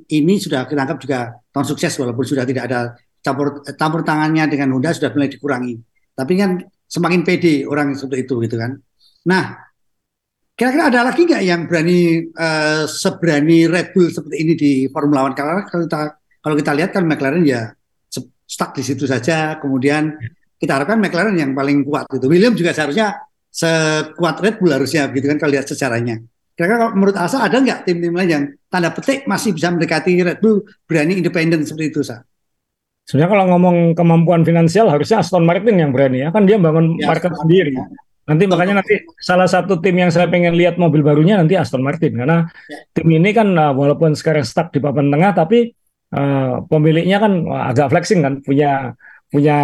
ini 0.06 0.34
sudah 0.38 0.66
kita 0.66 0.80
anggap 0.84 0.98
juga 1.02 1.34
tahun 1.50 1.66
sukses 1.66 1.92
walaupun 1.98 2.24
sudah 2.24 2.44
tidak 2.44 2.70
ada 2.70 2.94
campur 3.18 3.62
campur 3.74 4.00
tangannya 4.06 4.46
dengan 4.46 4.74
Honda 4.76 4.94
sudah 4.94 5.10
mulai 5.14 5.30
dikurangi. 5.30 5.74
Tapi 6.14 6.32
kan 6.34 6.60
semakin 6.86 7.20
pede 7.22 7.66
orang 7.66 7.94
seperti 7.94 8.26
itu 8.26 8.34
gitu 8.42 8.56
kan. 8.58 8.74
Nah, 9.28 9.68
Kira-kira 10.58 10.90
ada 10.90 11.06
lagi 11.06 11.22
nggak 11.22 11.44
yang 11.46 11.70
berani 11.70 12.18
uh, 12.34 12.82
seberani 12.90 13.70
Red 13.70 13.94
Bull 13.94 14.10
seperti 14.10 14.36
ini 14.42 14.52
di 14.58 14.72
Formula 14.90 15.22
One? 15.22 15.30
Karena 15.30 15.62
kalau 15.62 15.86
kita 15.86 16.18
kalau 16.42 16.54
kita 16.58 16.72
lihat 16.74 16.90
kan 16.90 17.06
McLaren 17.06 17.46
ya 17.46 17.70
stuck 18.42 18.74
di 18.74 18.82
situ 18.82 19.06
saja. 19.06 19.62
Kemudian 19.62 20.18
kita 20.58 20.74
harapkan 20.74 20.98
McLaren 20.98 21.38
yang 21.38 21.54
paling 21.54 21.86
kuat 21.86 22.10
itu. 22.10 22.26
William 22.26 22.58
juga 22.58 22.74
seharusnya 22.74 23.22
sekuat 23.46 24.42
Red 24.42 24.58
Bull 24.58 24.74
harusnya 24.74 25.06
gitu 25.14 25.30
kan 25.30 25.38
kalau 25.38 25.54
lihat 25.54 25.70
sejarahnya. 25.70 26.26
Kira-kira 26.58 26.90
menurut 26.90 27.14
Asa 27.14 27.46
ada 27.46 27.62
nggak 27.62 27.86
tim-tim 27.86 28.10
lain 28.10 28.30
yang 28.34 28.44
tanda 28.66 28.90
petik 28.90 29.30
masih 29.30 29.54
bisa 29.54 29.70
mendekati 29.70 30.10
Red 30.18 30.42
Bull 30.42 30.66
berani 30.90 31.22
independen 31.22 31.62
seperti 31.62 31.86
itu, 31.94 32.00
Sa? 32.02 32.18
Sebenarnya 33.06 33.30
kalau 33.30 33.44
ngomong 33.54 33.76
kemampuan 33.94 34.42
finansial 34.42 34.90
harusnya 34.90 35.22
Aston 35.22 35.46
Martin 35.46 35.78
yang 35.78 35.94
berani 35.94 36.26
ya 36.26 36.34
kan 36.34 36.50
dia 36.50 36.58
bangun 36.58 36.98
ya, 36.98 37.06
market 37.06 37.30
sendiri. 37.38 37.78
Ya. 37.78 37.86
Nanti 38.26 38.44
makanya 38.50 38.82
nanti 38.82 39.06
salah 39.22 39.46
satu 39.46 39.78
tim 39.78 39.96
yang 40.02 40.10
saya 40.10 40.26
pengen 40.26 40.58
lihat 40.58 40.82
mobil 40.82 41.00
barunya 41.06 41.38
nanti 41.38 41.54
Aston 41.54 41.80
Martin 41.80 42.18
karena 42.18 42.50
ya. 42.66 42.78
tim 42.90 43.06
ini 43.06 43.30
kan 43.30 43.54
uh, 43.54 43.72
walaupun 43.72 44.18
sekarang 44.18 44.42
stuck 44.42 44.74
di 44.74 44.82
papan 44.82 45.14
tengah 45.14 45.30
tapi 45.30 45.70
uh, 46.10 46.66
pemiliknya 46.66 47.22
kan 47.22 47.32
uh, 47.46 47.70
agak 47.70 47.86
flexing 47.94 48.20
kan 48.20 48.34
punya 48.42 48.98
punya 49.30 49.56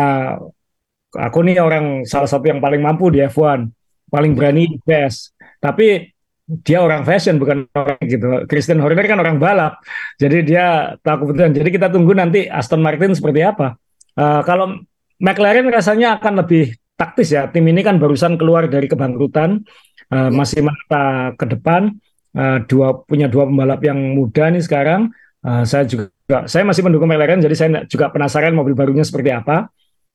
aku 1.10 1.42
nih 1.42 1.58
orang 1.58 2.06
salah 2.06 2.30
satu 2.30 2.48
yang 2.48 2.62
paling 2.62 2.80
mampu 2.80 3.10
di 3.10 3.18
F1 3.18 3.68
paling 4.08 4.32
berani 4.32 4.78
best 4.86 5.36
tapi 5.58 6.13
dia 6.44 6.84
orang 6.84 7.08
fashion 7.08 7.40
bukan 7.40 7.64
orang 7.72 7.96
gitu 8.04 8.44
Christian 8.44 8.80
Horner 8.84 9.08
kan 9.08 9.16
orang 9.16 9.40
balap 9.40 9.80
jadi 10.20 10.38
dia 10.44 10.66
tahu 11.00 11.24
kebetulan 11.32 11.52
jadi 11.56 11.68
kita 11.72 11.86
tunggu 11.88 12.12
nanti 12.12 12.44
Aston 12.44 12.84
Martin 12.84 13.16
seperti 13.16 13.40
apa 13.40 13.80
uh, 14.20 14.44
kalau 14.44 14.76
McLaren 15.22 15.70
rasanya 15.70 16.20
akan 16.20 16.44
lebih 16.44 16.74
taktis 16.94 17.34
ya. 17.34 17.50
Tim 17.50 17.66
ini 17.66 17.82
kan 17.82 17.98
barusan 17.98 18.38
keluar 18.38 18.66
dari 18.70 18.86
kebangkrutan, 18.90 19.62
uh, 20.10 20.30
masih 20.30 20.62
mata 20.66 21.34
ke 21.38 21.46
depan. 21.46 21.94
Uh, 22.34 22.58
dua 22.66 23.06
punya 23.06 23.30
dua 23.30 23.46
pembalap 23.46 23.78
yang 23.86 23.98
muda 24.18 24.50
nih 24.50 24.62
sekarang. 24.62 25.10
Uh, 25.44 25.62
saya 25.62 25.86
juga 25.86 26.10
saya 26.48 26.64
masih 26.66 26.82
mendukung 26.82 27.06
McLaren, 27.06 27.38
jadi 27.38 27.54
saya 27.54 27.68
juga 27.86 28.10
penasaran 28.10 28.56
mobil 28.56 28.74
barunya 28.74 29.06
seperti 29.06 29.30
apa. 29.30 29.70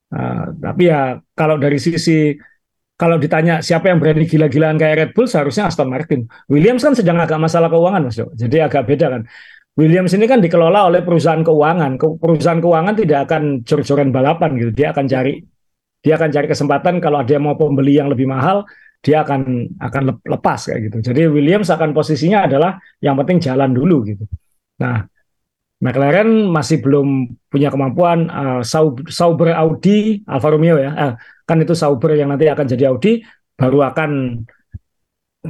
Uh, 0.10 0.52
tapi 0.58 0.90
ya 0.90 1.22
kalau 1.38 1.56
dari 1.62 1.78
sisi 1.78 2.34
kalau 3.00 3.16
ditanya 3.16 3.64
siapa 3.64 3.88
yang 3.88 4.04
berani 4.04 4.28
gila-gilaan 4.28 4.76
kayak 4.76 4.96
Red 5.00 5.12
Bull, 5.16 5.32
seharusnya 5.32 5.72
Aston 5.72 5.88
Martin. 5.88 6.28
Williams 6.52 6.84
kan 6.84 6.92
sedang 6.92 7.16
agak 7.24 7.40
masalah 7.40 7.72
keuangan, 7.72 8.12
Mas. 8.12 8.20
Jadi 8.20 8.60
agak 8.60 8.84
beda 8.92 9.08
kan. 9.08 9.22
Williams 9.80 10.12
ini 10.12 10.28
kan 10.28 10.44
dikelola 10.44 10.92
oleh 10.92 11.00
perusahaan 11.00 11.40
keuangan. 11.40 11.96
Perusahaan 11.96 12.60
keuangan 12.60 13.00
tidak 13.00 13.32
akan 13.32 13.64
jor-joran 13.64 14.12
balapan 14.12 14.60
gitu. 14.60 14.76
Dia 14.76 14.92
akan 14.92 15.08
cari 15.08 15.40
dia 16.00 16.20
akan 16.20 16.30
cari 16.32 16.48
kesempatan 16.52 17.00
kalau 17.00 17.24
dia 17.24 17.40
mau 17.40 17.56
pembeli 17.56 18.00
yang 18.00 18.12
lebih 18.12 18.28
mahal 18.28 18.68
dia 19.00 19.24
akan 19.24 19.72
akan 19.80 20.04
lepas 20.28 20.60
kayak 20.68 20.92
gitu. 20.92 20.98
Jadi 21.12 21.22
Williams 21.32 21.72
akan 21.72 21.96
posisinya 21.96 22.44
adalah 22.44 22.76
yang 23.00 23.16
penting 23.16 23.40
jalan 23.40 23.72
dulu 23.72 24.04
gitu. 24.04 24.28
Nah, 24.84 25.08
McLaren 25.80 26.52
masih 26.52 26.84
belum 26.84 27.40
punya 27.48 27.72
kemampuan 27.72 28.28
uh, 28.28 28.62
Sauber 29.08 29.56
Audi 29.56 30.20
Alfa 30.28 30.52
Romeo 30.52 30.76
ya. 30.76 30.92
Uh, 30.92 31.14
kan 31.50 31.58
itu 31.58 31.74
Sauber 31.74 32.14
yang 32.14 32.30
nanti 32.30 32.46
akan 32.46 32.66
jadi 32.70 32.94
Audi 32.94 33.26
baru 33.58 33.90
akan 33.90 34.46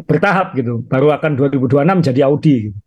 bertahap 0.07 0.55
gitu. 0.55 0.79
Baru 0.87 1.11
akan 1.11 1.35
2026 1.35 2.07
jadi 2.07 2.21
Audi 2.31 2.71
gitu. 2.71 2.79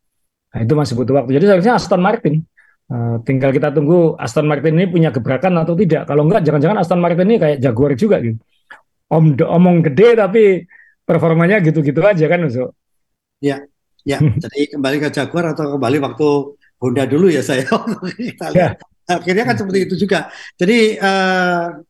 Nah, 0.52 0.60
itu 0.64 0.72
masih 0.72 0.94
butuh 0.96 1.14
waktu. 1.20 1.36
Jadi 1.36 1.44
seharusnya 1.48 1.74
Aston 1.76 2.00
Martin 2.00 2.48
Uh, 2.92 3.16
tinggal 3.24 3.48
kita 3.56 3.72
tunggu 3.72 4.20
Aston 4.20 4.44
Martin 4.44 4.76
ini 4.76 4.84
punya 4.84 5.08
gebrakan 5.08 5.56
atau 5.64 5.72
tidak. 5.72 6.04
Kalau 6.04 6.28
enggak, 6.28 6.44
jangan-jangan 6.44 6.76
Aston 6.84 7.00
Martin 7.00 7.24
ini 7.24 7.40
kayak 7.40 7.56
Jaguar 7.64 7.96
juga 7.96 8.20
gitu. 8.20 8.36
Om 9.08 9.32
omong 9.40 9.80
gede 9.88 10.08
tapi 10.12 10.68
performanya 11.00 11.64
gitu-gitu 11.64 12.04
aja 12.04 12.28
kan, 12.28 12.44
Uso. 12.44 12.76
Ya, 13.40 13.64
ya. 14.04 14.20
Jadi 14.20 14.76
kembali 14.76 14.96
ke 14.98 15.08
Jaguar 15.08 15.56
atau 15.56 15.80
kembali 15.80 16.04
waktu 16.04 16.28
Honda 16.84 17.04
dulu 17.08 17.32
ya 17.32 17.40
saya. 17.40 17.64
ya. 18.60 18.76
Akhirnya 19.08 19.48
kan 19.48 19.56
seperti 19.56 19.88
itu 19.88 19.94
juga. 20.04 20.28
Jadi 20.60 21.00
uh, 21.00 21.80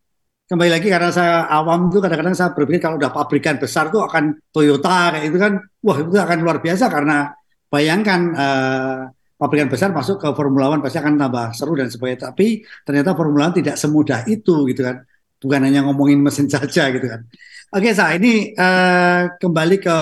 kembali 0.53 0.69
lagi 0.69 0.93
karena 0.93 1.09
saya 1.09 1.49
awam 1.49 1.89
itu 1.89 1.97
kadang-kadang 1.97 2.37
saya 2.37 2.53
berpikir 2.53 2.85
kalau 2.85 3.01
udah 3.01 3.09
pabrikan 3.09 3.57
besar 3.57 3.89
tuh 3.89 4.05
akan 4.05 4.37
Toyota 4.53 5.17
kayak 5.17 5.33
itu 5.33 5.39
kan, 5.41 5.57
wah 5.81 5.97
itu 5.97 6.13
akan 6.13 6.39
luar 6.45 6.61
biasa 6.61 6.93
karena 6.93 7.33
bayangkan 7.73 8.21
uh, 8.37 9.09
pabrikan 9.41 9.73
besar 9.73 9.97
masuk 9.97 10.21
ke 10.21 10.29
Formula 10.37 10.69
One 10.69 10.85
pasti 10.85 11.01
akan 11.01 11.17
tambah 11.17 11.57
seru 11.57 11.73
dan 11.73 11.89
sebagainya. 11.89 12.29
Tapi 12.29 12.61
ternyata 12.85 13.17
Formula 13.17 13.49
One 13.49 13.65
tidak 13.65 13.81
semudah 13.81 14.29
itu 14.29 14.69
gitu 14.69 14.85
kan. 14.85 15.01
Bukan 15.41 15.61
hanya 15.65 15.89
ngomongin 15.89 16.21
mesin 16.21 16.53
saja 16.53 16.93
gitu 16.93 17.07
kan. 17.09 17.25
Oke, 17.73 17.97
saya 17.97 18.21
ini 18.21 18.53
uh, 18.53 19.33
kembali 19.41 19.81
ke 19.81 19.97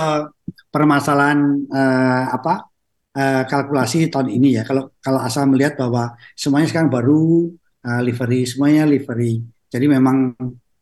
permasalahan 0.74 1.62
uh, 1.70 2.24
apa 2.34 2.66
uh, 3.14 3.42
kalkulasi 3.46 4.11
tahun 4.11 4.34
ini 4.34 4.59
ya. 4.59 4.66
Kalau 4.66 4.90
kalau 4.98 5.22
asal 5.22 5.46
melihat 5.46 5.78
bahwa 5.78 6.18
semuanya 6.34 6.66
sekarang 6.66 6.90
baru 6.90 7.55
uh, 7.86 8.03
livery, 8.03 8.51
semuanya 8.51 8.82
livery. 8.82 9.59
Jadi 9.71 9.87
memang 9.87 10.35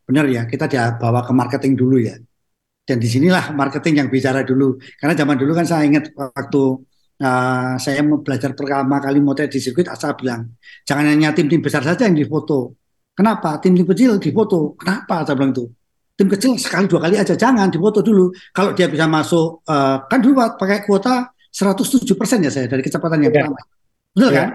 benar 0.08 0.24
ya 0.26 0.48
kita 0.48 0.64
dia 0.64 0.96
bawa 0.96 1.20
ke 1.22 1.32
marketing 1.36 1.76
dulu 1.76 2.00
ya. 2.00 2.16
Dan 2.88 2.96
di 2.96 3.08
sinilah 3.08 3.52
marketing 3.52 4.00
yang 4.00 4.08
bicara 4.08 4.40
dulu. 4.40 4.80
Karena 4.96 5.12
zaman 5.12 5.36
dulu 5.36 5.52
kan 5.52 5.68
saya 5.68 5.84
ingat 5.84 6.08
waktu 6.16 6.88
Nah, 7.18 7.74
saya 7.82 7.98
mau 8.06 8.22
belajar 8.22 8.54
pertama 8.54 9.02
kali 9.02 9.18
motret 9.18 9.50
di 9.50 9.58
sirkuit, 9.58 9.90
asal 9.90 10.14
bilang, 10.14 10.54
jangan 10.86 11.10
hanya 11.10 11.34
tim-tim 11.34 11.58
besar 11.58 11.82
saja 11.82 12.06
yang 12.06 12.14
difoto. 12.14 12.78
Kenapa? 13.10 13.58
Tim-tim 13.58 13.82
kecil 13.82 14.22
difoto. 14.22 14.78
Kenapa? 14.78 15.26
Saya 15.26 15.34
bilang 15.34 15.50
itu. 15.50 15.66
Tim 16.14 16.30
kecil 16.30 16.54
sekali 16.58 16.86
dua 16.86 17.02
kali 17.02 17.18
aja, 17.18 17.34
jangan 17.34 17.70
difoto 17.70 18.06
dulu. 18.06 18.30
Kalau 18.54 18.70
dia 18.70 18.86
bisa 18.86 19.10
masuk, 19.10 19.66
uh, 19.66 20.06
kan 20.06 20.18
dulu 20.22 20.34
pakai 20.54 20.86
kuota 20.86 21.30
107 21.50 22.06
persen 22.14 22.38
ya 22.38 22.50
saya 22.54 22.70
dari 22.70 22.82
kecepatan 22.86 23.18
yang 23.26 23.34
ya. 23.34 23.42
pertama. 23.42 23.60
Betul 24.14 24.30
ya. 24.30 24.38
kan? 24.38 24.48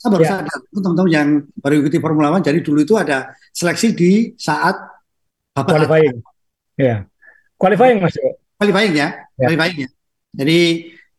Saya 0.00 0.16
baru 0.16 0.24
ya. 0.24 0.30
sadar, 0.32 0.58
teman-teman 0.72 1.10
yang 1.12 1.28
baru 1.60 1.84
ikuti 1.84 2.00
Formula 2.00 2.32
One, 2.32 2.40
jadi 2.40 2.64
dulu 2.64 2.80
itu 2.80 2.96
ada 2.96 3.36
seleksi 3.52 3.92
di 3.92 4.32
saat 4.40 4.80
bapak 5.52 5.76
qualifying. 5.76 6.16
Ya, 6.80 7.04
qualifying 7.60 8.00
mas. 8.00 8.16
Qualifying 8.56 8.96
ya, 8.96 9.28
ya. 9.36 9.44
qualifying 9.44 9.78
ya. 9.84 9.88
Jadi 10.32 10.60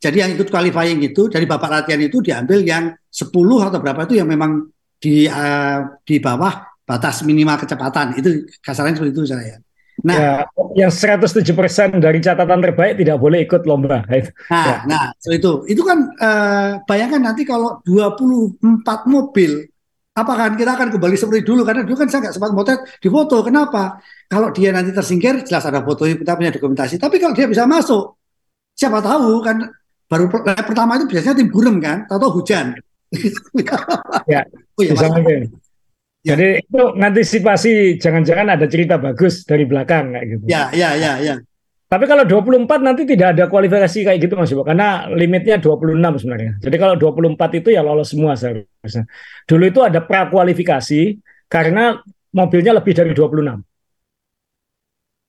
jadi 0.02 0.18
yang 0.26 0.32
ikut 0.34 0.50
qualifying 0.50 0.98
itu 1.06 1.30
dari 1.30 1.46
bapak 1.46 1.70
latihan 1.70 2.02
itu 2.02 2.26
diambil 2.26 2.66
yang 2.66 2.90
10 3.06 3.30
atau 3.70 3.78
berapa 3.78 4.02
itu 4.10 4.18
yang 4.18 4.26
memang 4.26 4.66
di 4.98 5.30
uh, 5.30 6.02
di 6.02 6.18
bawah 6.18 6.66
batas 6.82 7.22
minimal 7.22 7.62
kecepatan 7.62 8.18
itu 8.18 8.50
kasarnya 8.66 8.98
seperti 8.98 9.14
itu 9.14 9.24
saya. 9.30 9.62
Nah, 10.02 10.18
ya, 10.18 10.88
yang 10.88 10.92
107 10.92 11.46
persen 11.54 12.02
dari 12.02 12.18
catatan 12.18 12.58
terbaik 12.58 12.98
tidak 12.98 13.22
boleh 13.22 13.46
ikut 13.46 13.70
lomba. 13.70 14.02
Nah, 14.10 14.18
ya. 14.50 14.76
nah 14.90 15.04
so 15.22 15.30
itu 15.30 15.62
itu 15.70 15.86
kan 15.86 16.10
uh, 16.18 16.82
bayangkan 16.90 17.22
nanti 17.22 17.46
kalau 17.46 17.78
24 17.86 18.58
mobil, 19.06 19.70
apakah 20.18 20.58
kita 20.58 20.74
akan 20.74 20.90
kembali 20.90 21.16
seperti 21.16 21.46
dulu? 21.46 21.62
Karena 21.62 21.86
dulu 21.86 22.02
kan 22.02 22.10
saya 22.10 22.26
nggak 22.26 22.34
sempat 22.34 22.52
motret 22.58 22.82
di 22.98 23.10
foto. 23.14 23.46
Kenapa? 23.46 24.02
Kalau 24.26 24.50
dia 24.50 24.74
nanti 24.74 24.90
tersingkir, 24.90 25.46
jelas 25.46 25.70
ada 25.70 25.86
foto 25.86 26.10
kita 26.10 26.34
punya 26.34 26.50
dokumentasi. 26.50 26.98
Tapi 26.98 27.22
kalau 27.22 27.38
dia 27.38 27.46
bisa 27.46 27.70
masuk, 27.70 28.18
siapa 28.74 29.06
tahu 29.06 29.38
kan 29.46 29.70
baru 30.10 30.28
pertama 30.66 30.98
itu 30.98 31.06
biasanya 31.08 31.38
tim 31.38 31.48
gurem 31.54 31.78
kan, 31.78 32.10
tahu 32.10 32.42
hujan. 32.42 32.74
ya, 34.26 34.42
oh, 34.78 34.82
ya 34.82 34.92
bisa 34.98 35.08
Ya. 36.22 36.38
Jadi 36.38 36.62
itu 36.62 36.82
ngantisipasi 37.02 37.98
jangan-jangan 37.98 38.54
ada 38.54 38.66
cerita 38.70 39.02
bagus 39.02 39.42
dari 39.42 39.66
belakang 39.66 40.14
kayak 40.14 40.26
gitu. 40.38 40.46
Ya, 40.46 40.70
ya, 40.70 40.94
ya, 40.94 41.18
ya. 41.18 41.36
Tapi 41.92 42.08
kalau 42.08 42.24
24 42.24 42.72
nanti 42.88 43.04
tidak 43.04 43.36
ada 43.36 43.52
kualifikasi 43.52 44.08
kayak 44.08 44.20
gitu 44.22 44.40
Mas 44.40 44.54
Ibu, 44.54 44.64
karena 44.64 45.12
limitnya 45.12 45.60
26 45.60 46.24
sebenarnya. 46.24 46.56
Jadi 46.64 46.76
kalau 46.80 46.96
24 46.96 47.60
itu 47.60 47.70
ya 47.76 47.84
lolos 47.84 48.16
semua 48.16 48.38
seharusnya. 48.40 49.04
Dulu 49.44 49.64
itu 49.68 49.84
ada 49.84 50.00
pra 50.00 50.32
kualifikasi 50.32 51.20
karena 51.52 52.00
mobilnya 52.32 52.80
lebih 52.80 52.96
dari 52.96 53.12
26. 53.12 53.60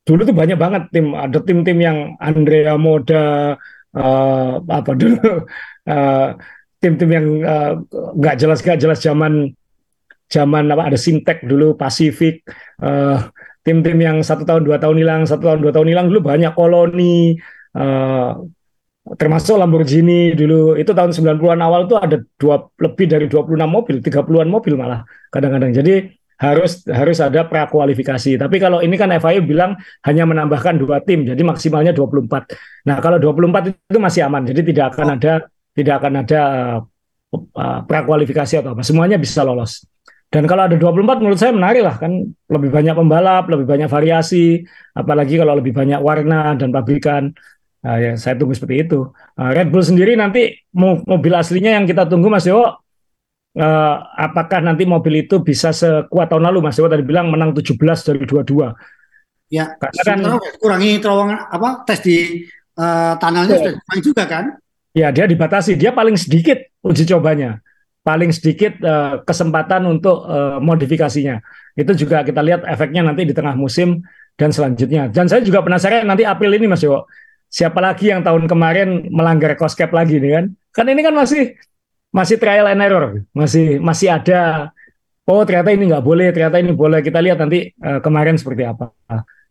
Dulu 0.06 0.20
tuh 0.22 0.36
banyak 0.36 0.58
banget 0.60 0.82
tim, 0.94 1.06
ada 1.18 1.38
tim-tim 1.42 1.78
yang 1.82 1.98
Andrea 2.22 2.78
Moda 2.78 3.58
uh, 3.96 4.52
apa 4.62 4.92
dulu 4.94 5.18
uh, 5.88 6.28
tim-tim 6.82 7.10
yang 7.10 7.26
uh, 7.42 7.72
nggak 7.90 8.36
jelas 8.38 8.58
nggak 8.62 8.78
jelas 8.78 8.98
zaman 8.98 9.50
zaman 10.32 10.72
apa 10.72 10.88
ada 10.88 10.98
Sintek 10.98 11.44
dulu 11.44 11.76
Pasifik 11.76 12.40
uh, 12.80 13.28
tim-tim 13.60 14.00
yang 14.00 14.24
satu 14.24 14.48
tahun 14.48 14.64
dua 14.64 14.80
tahun 14.80 14.96
hilang 14.96 15.28
satu 15.28 15.52
tahun 15.52 15.60
dua 15.60 15.72
tahun 15.76 15.88
hilang 15.92 16.06
dulu 16.08 16.32
banyak 16.32 16.56
koloni 16.56 17.36
uh, 17.76 18.40
termasuk 19.02 19.58
Lamborghini 19.58 20.32
dulu. 20.38 20.78
Itu 20.78 20.94
tahun 20.94 21.10
90-an 21.10 21.58
awal 21.58 21.90
itu 21.90 21.98
ada 21.98 22.22
dua 22.38 22.70
lebih 22.78 23.10
dari 23.10 23.26
26 23.26 23.58
mobil 23.66 23.98
30-an 23.98 24.48
mobil 24.48 24.78
malah 24.78 25.02
kadang-kadang. 25.34 25.74
Jadi 25.74 26.22
harus 26.42 26.82
harus 26.90 27.22
ada 27.22 27.46
pra 27.46 27.70
kualifikasi 27.70 28.34
tapi 28.34 28.58
kalau 28.58 28.82
ini 28.82 28.98
kan 28.98 29.14
FIA 29.14 29.38
bilang 29.46 29.78
hanya 30.02 30.26
menambahkan 30.26 30.74
dua 30.74 30.98
tim 30.98 31.22
jadi 31.22 31.38
maksimalnya 31.38 31.94
24 31.94 32.82
nah 32.82 32.98
kalau 32.98 33.22
24 33.22 33.70
itu 33.70 33.98
masih 34.02 34.26
aman 34.26 34.50
jadi 34.50 34.60
tidak 34.66 34.84
akan 34.90 35.06
oh. 35.06 35.14
ada 35.14 35.32
tidak 35.78 35.94
akan 36.02 36.12
ada 36.26 36.40
uh, 36.42 36.78
uh, 37.54 37.78
pra 37.86 38.02
kualifikasi 38.02 38.58
atau 38.58 38.74
apa. 38.74 38.82
Semuanya 38.82 39.22
bisa 39.22 39.46
lolos 39.46 39.86
dan 40.32 40.48
kalau 40.48 40.64
ada 40.64 40.80
24 40.80 41.20
menurut 41.20 41.36
saya 41.36 41.52
menarik 41.52 41.84
lah 41.84 42.00
kan 42.00 42.24
lebih 42.48 42.72
banyak 42.72 42.96
pembalap, 42.96 43.52
lebih 43.52 43.68
banyak 43.68 43.84
variasi, 43.92 44.64
apalagi 44.96 45.36
kalau 45.36 45.60
lebih 45.60 45.76
banyak 45.76 46.00
warna 46.00 46.56
dan 46.56 46.72
pabrikan. 46.72 47.36
Nah, 47.84 47.96
ya 48.00 48.12
saya 48.16 48.40
tunggu 48.40 48.56
seperti 48.56 48.88
itu. 48.88 49.12
Uh, 49.36 49.50
Red 49.52 49.68
Bull 49.68 49.84
sendiri 49.84 50.16
nanti 50.16 50.56
mobil 50.72 51.36
aslinya 51.36 51.76
yang 51.76 51.84
kita 51.84 52.08
tunggu 52.08 52.32
Mas 52.32 52.48
Dewo, 52.48 52.64
uh, 52.64 52.74
apakah 54.16 54.64
nanti 54.64 54.88
mobil 54.88 55.28
itu 55.28 55.44
bisa 55.44 55.68
sekuat 55.68 56.32
tahun 56.32 56.48
lalu 56.48 56.64
Mas 56.64 56.80
Dewo 56.80 56.88
tadi 56.88 57.04
bilang 57.04 57.28
menang 57.28 57.52
17 57.52 57.76
dari 58.00 58.24
22. 58.24 58.72
Ya, 59.52 59.76
karena 59.76 60.40
kan 60.40 60.40
kurangi 60.56 60.96
terowongan 60.96 61.52
apa 61.52 61.84
tes 61.84 62.00
di 62.00 62.48
uh, 62.80 63.20
tunnelnya 63.20 63.52
ya. 63.52 63.76
sudah 63.76 64.00
juga 64.00 64.24
kan? 64.24 64.44
Ya, 64.96 65.12
dia 65.12 65.28
dibatasi. 65.28 65.76
Dia 65.76 65.92
paling 65.92 66.16
sedikit 66.16 66.56
uji 66.80 67.04
cobanya 67.04 67.60
paling 68.02 68.34
sedikit 68.34 68.76
uh, 68.82 69.22
kesempatan 69.22 69.86
untuk 69.86 70.26
uh, 70.26 70.58
modifikasinya. 70.58 71.38
Itu 71.78 71.94
juga 71.94 72.26
kita 72.26 72.42
lihat 72.42 72.66
efeknya 72.66 73.06
nanti 73.06 73.22
di 73.22 73.34
tengah 73.34 73.54
musim 73.54 74.02
dan 74.34 74.50
selanjutnya. 74.50 75.08
Dan 75.08 75.30
saya 75.30 75.40
juga 75.40 75.62
penasaran 75.62 76.04
nanti 76.04 76.26
April 76.26 76.58
ini 76.58 76.66
Mas 76.66 76.82
Yo, 76.82 77.06
siapa 77.46 77.78
lagi 77.78 78.10
yang 78.10 78.26
tahun 78.26 78.50
kemarin 78.50 79.08
melanggar 79.08 79.54
cost 79.54 79.78
cap 79.78 79.94
lagi 79.94 80.18
nih 80.18 80.30
kan? 80.34 80.44
Kan 80.74 80.86
ini 80.90 81.00
kan 81.00 81.14
masih 81.14 81.54
masih 82.12 82.36
trial 82.36 82.68
and 82.68 82.82
error, 82.82 83.24
masih 83.32 83.80
masih 83.80 84.12
ada 84.12 84.68
oh 85.24 85.46
ternyata 85.46 85.70
ini 85.72 85.88
nggak 85.88 86.04
boleh, 86.04 86.28
ternyata 86.34 86.58
ini 86.58 86.74
boleh. 86.74 87.00
Kita 87.00 87.22
lihat 87.22 87.38
nanti 87.38 87.70
uh, 87.80 88.02
kemarin 88.02 88.34
seperti 88.34 88.66
apa. 88.66 88.90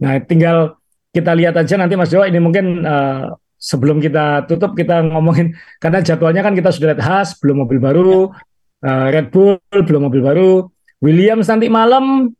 Nah, 0.01 0.17
tinggal 0.27 0.75
kita 1.11 1.31
lihat 1.35 1.55
aja 1.55 1.75
nanti 1.79 1.95
Mas 1.95 2.11
Jo 2.11 2.27
ini 2.27 2.39
mungkin 2.39 2.83
uh, 2.83 3.31
sebelum 3.61 4.01
kita 4.01 4.49
tutup 4.49 4.73
kita 4.73 5.05
ngomongin 5.05 5.53
karena 5.77 6.01
jadwalnya 6.01 6.41
kan 6.41 6.57
kita 6.57 6.73
sudah 6.73 6.97
lihat 6.97 7.01
khas 7.05 7.37
belum 7.37 7.61
mobil 7.61 7.77
baru 7.77 8.33
ya. 8.33 8.89
uh, 8.89 9.07
Red 9.13 9.29
Bull 9.29 9.61
belum 9.69 10.09
mobil 10.09 10.25
baru. 10.25 10.65
Williams 11.01 11.45
nanti 11.45 11.69
malam 11.69 12.33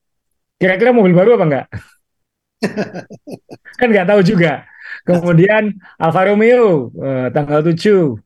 kira-kira 0.58 0.90
mobil 0.90 1.14
baru 1.14 1.38
apa 1.38 1.46
enggak? 1.46 1.66
Kan 3.82 3.90
nggak 3.90 4.10
tahu 4.10 4.22
juga. 4.22 4.66
Kemudian 5.02 5.74
Alfa 5.98 6.30
Romeo 6.30 6.94
uh, 6.94 7.28
tanggal 7.34 7.66
7 7.66 8.18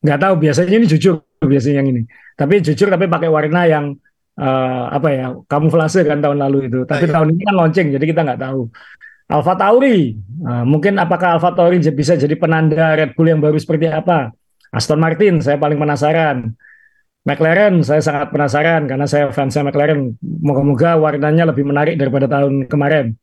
nggak 0.00 0.16
tahu 0.16 0.34
biasanya 0.40 0.72
ini 0.80 0.88
jujur 0.88 1.20
biasanya 1.44 1.84
yang 1.84 1.88
ini. 1.92 2.02
Tapi 2.32 2.64
jujur 2.64 2.88
tapi 2.88 3.04
pakai 3.04 3.28
warna 3.28 3.68
yang 3.68 3.92
uh, 4.40 4.84
apa 4.88 5.08
ya 5.12 5.36
kamuflase 5.44 6.00
kan 6.08 6.24
tahun 6.24 6.40
lalu 6.40 6.72
itu. 6.72 6.88
Tapi 6.88 7.04
Ayo. 7.08 7.12
tahun 7.12 7.28
ini 7.36 7.42
kan 7.44 7.54
launching 7.60 7.88
jadi 7.92 8.04
kita 8.08 8.20
nggak 8.24 8.40
tahu 8.40 8.72
Alfa 9.30 9.54
Tauri, 9.54 10.18
nah, 10.42 10.66
mungkin 10.66 10.98
apakah 10.98 11.38
Alfa 11.38 11.54
Tauri 11.54 11.78
bisa 11.94 12.18
jadi 12.18 12.34
penanda 12.34 12.98
Red 12.98 13.14
Bull 13.14 13.30
yang 13.30 13.38
baru 13.38 13.54
seperti 13.54 13.86
apa? 13.86 14.34
Aston 14.74 14.98
Martin, 14.98 15.38
saya 15.38 15.54
paling 15.58 15.78
penasaran. 15.78 16.54
McLaren, 17.20 17.84
saya 17.84 18.00
sangat 18.00 18.32
penasaran 18.32 18.88
karena 18.88 19.06
saya 19.06 19.28
fansnya 19.30 19.70
McLaren. 19.70 20.16
Moga-moga 20.18 20.96
warnanya 20.96 21.46
lebih 21.52 21.62
menarik 21.68 21.94
daripada 21.94 22.26
tahun 22.26 22.64
kemarin. 22.66 23.14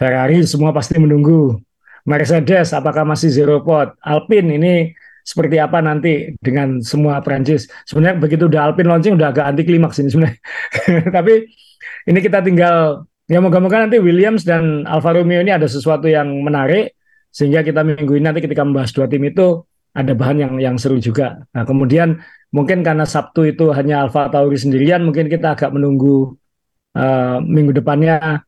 Ferrari 0.00 0.40
semua 0.48 0.72
pasti 0.72 0.96
menunggu. 0.96 1.60
Mercedes, 2.08 2.72
apakah 2.72 3.04
masih 3.04 3.28
zero 3.28 3.60
pot? 3.60 3.92
Alpine 4.00 4.56
ini 4.56 4.74
seperti 5.20 5.60
apa 5.60 5.84
nanti 5.84 6.32
dengan 6.40 6.80
semua 6.80 7.20
Prancis? 7.20 7.68
Sebenarnya 7.84 8.16
begitu 8.16 8.48
udah 8.48 8.72
Alpine 8.72 8.88
launching 8.88 9.20
udah 9.20 9.36
agak 9.36 9.44
anti 9.44 9.62
klimaks 9.68 10.00
ini 10.00 10.08
sebenarnya. 10.08 10.40
Tapi 11.20 11.44
ini 12.08 12.18
kita 12.24 12.40
tinggal 12.40 13.04
Ya 13.30 13.38
moga-moga 13.38 13.86
nanti 13.86 14.02
Williams 14.02 14.42
dan 14.42 14.82
Alfa 14.90 15.14
Romeo 15.14 15.38
ini 15.38 15.54
ada 15.54 15.70
sesuatu 15.70 16.10
yang 16.10 16.26
menarik 16.42 16.98
sehingga 17.30 17.62
kita 17.62 17.86
minggu 17.86 18.18
ini 18.18 18.26
nanti 18.26 18.42
ketika 18.42 18.66
membahas 18.66 18.90
dua 18.90 19.06
tim 19.06 19.22
itu 19.22 19.62
ada 19.94 20.18
bahan 20.18 20.36
yang 20.42 20.52
yang 20.58 20.74
seru 20.82 20.98
juga. 20.98 21.38
Nah 21.54 21.62
kemudian 21.62 22.18
mungkin 22.50 22.82
karena 22.82 23.06
Sabtu 23.06 23.46
itu 23.46 23.70
hanya 23.70 24.02
Alfa 24.02 24.26
Tauri 24.34 24.58
sendirian, 24.58 25.06
mungkin 25.06 25.30
kita 25.30 25.54
agak 25.54 25.70
menunggu 25.70 26.34
uh, 26.98 27.38
minggu 27.38 27.70
depannya 27.70 28.42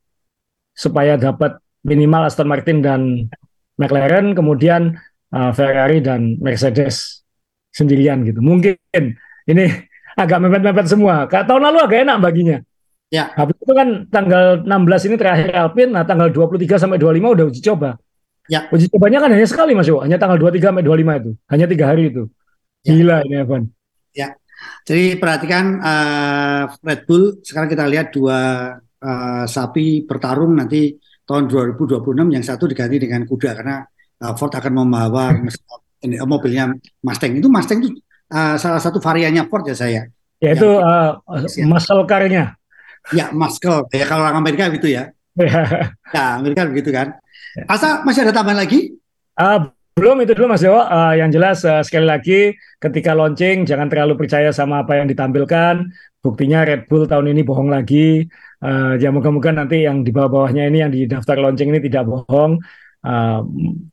supaya 0.75 1.15
dapat 1.15 1.63
minimal 1.87 2.27
Aston 2.27 2.51
Martin 2.51 2.83
dan 2.83 3.31
McLaren, 3.79 4.35
kemudian 4.35 4.99
uh, 5.31 5.55
Ferrari 5.55 6.03
dan 6.03 6.43
Mercedes 6.43 7.23
sendirian 7.71 8.27
gitu. 8.27 8.43
Mungkin 8.43 8.75
ini 9.47 9.65
agak 10.19 10.43
mepet-mepet 10.43 10.87
semua. 10.91 11.31
Tahun 11.31 11.63
lalu 11.63 11.79
agak 11.87 11.99
enak 12.03 12.19
baginya. 12.19 12.59
Ya. 13.13 13.29
Habis 13.37 13.61
itu 13.61 13.73
kan 13.77 14.09
tanggal 14.09 14.65
16 14.65 15.07
ini 15.13 15.17
terakhir 15.21 15.53
Alpin, 15.53 15.93
nah 15.93 16.09
tanggal 16.09 16.33
23 16.33 16.81
sampai 16.81 16.97
25 16.97 17.37
udah 17.37 17.45
uji 17.45 17.61
coba. 17.61 18.01
Ya. 18.49 18.65
Uji 18.73 18.89
cobanya 18.89 19.21
kan 19.21 19.31
hanya 19.37 19.45
sekali 19.45 19.77
Mas 19.77 19.85
Yo, 19.85 20.01
hanya 20.01 20.17
tanggal 20.17 20.41
23 20.41 20.73
sampai 20.73 20.81
25 20.81 21.21
itu. 21.21 21.31
Hanya 21.53 21.67
tiga 21.69 21.85
hari 21.93 22.09
itu. 22.09 22.33
Ya. 22.89 22.97
Gila 22.97 23.17
ini 23.29 23.37
Evan. 23.37 23.63
Ya. 24.17 24.33
Jadi 24.89 25.21
perhatikan 25.21 25.65
uh, 25.85 26.63
Red 26.81 27.05
Bull 27.05 27.45
sekarang 27.45 27.69
kita 27.69 27.85
lihat 27.85 28.17
dua 28.17 28.39
uh, 28.81 29.45
sapi 29.45 30.09
bertarung 30.09 30.57
nanti 30.57 30.97
tahun 31.29 31.53
2026 31.53 32.01
yang 32.33 32.45
satu 32.47 32.65
diganti 32.65 32.97
dengan 32.97 33.29
kuda 33.29 33.51
karena 33.61 33.85
uh, 34.25 34.33
Ford 34.41 34.57
akan 34.57 34.73
membawa 34.73 35.37
ini, 36.01 36.17
mobilnya 36.25 36.73
Mustang. 37.05 37.37
Itu 37.37 37.53
Mustang 37.53 37.85
itu 37.85 37.93
uh, 38.33 38.57
salah 38.57 38.81
satu 38.81 39.05
variannya 39.05 39.45
Ford 39.53 39.69
ya 39.69 39.77
saya. 39.77 40.03
Ya 40.41 40.57
itu 40.57 40.81
uh, 40.81 41.21
muscle 41.69 42.09
car-nya. 42.09 42.57
Ya, 43.11 43.35
muscle. 43.35 43.91
Ya 43.91 44.07
kalau 44.07 44.23
orang 44.23 44.39
Amerika 44.39 44.71
gitu 44.71 44.87
ya. 44.87 45.11
ya, 46.15 46.25
Amerika 46.39 46.71
begitu 46.71 46.95
kan. 46.95 47.19
Asa 47.67 48.07
masih 48.07 48.23
ada 48.23 48.33
tambahan 48.33 48.63
lagi? 48.63 48.95
Uh, 49.35 49.69
belum 49.99 50.25
itu 50.25 50.33
dulu 50.39 50.55
Mas 50.55 50.63
Dewo. 50.63 50.79
Uh, 50.79 51.19
yang 51.19 51.29
jelas 51.35 51.67
uh, 51.67 51.83
sekali 51.83 52.07
lagi 52.07 52.57
ketika 52.81 53.13
launching 53.13 53.69
jangan 53.69 53.93
terlalu 53.93 54.17
percaya 54.17 54.55
sama 54.55 54.87
apa 54.87 55.03
yang 55.03 55.11
ditampilkan. 55.11 55.91
Buktinya 56.23 56.63
Red 56.63 56.87
Bull 56.87 57.11
tahun 57.11 57.35
ini 57.35 57.43
bohong 57.43 57.69
lagi. 57.69 58.25
Uh, 58.63 58.95
ya 58.97 59.11
moga-moga 59.11 59.51
nanti 59.51 59.83
yang 59.83 60.07
di 60.07 60.15
bawah-bawahnya 60.15 60.71
ini 60.71 60.79
yang 60.87 60.93
di 60.95 61.05
daftar 61.11 61.37
launching 61.43 61.75
ini 61.75 61.83
tidak 61.83 62.07
bohong. 62.07 62.63
Uh, 63.03 63.43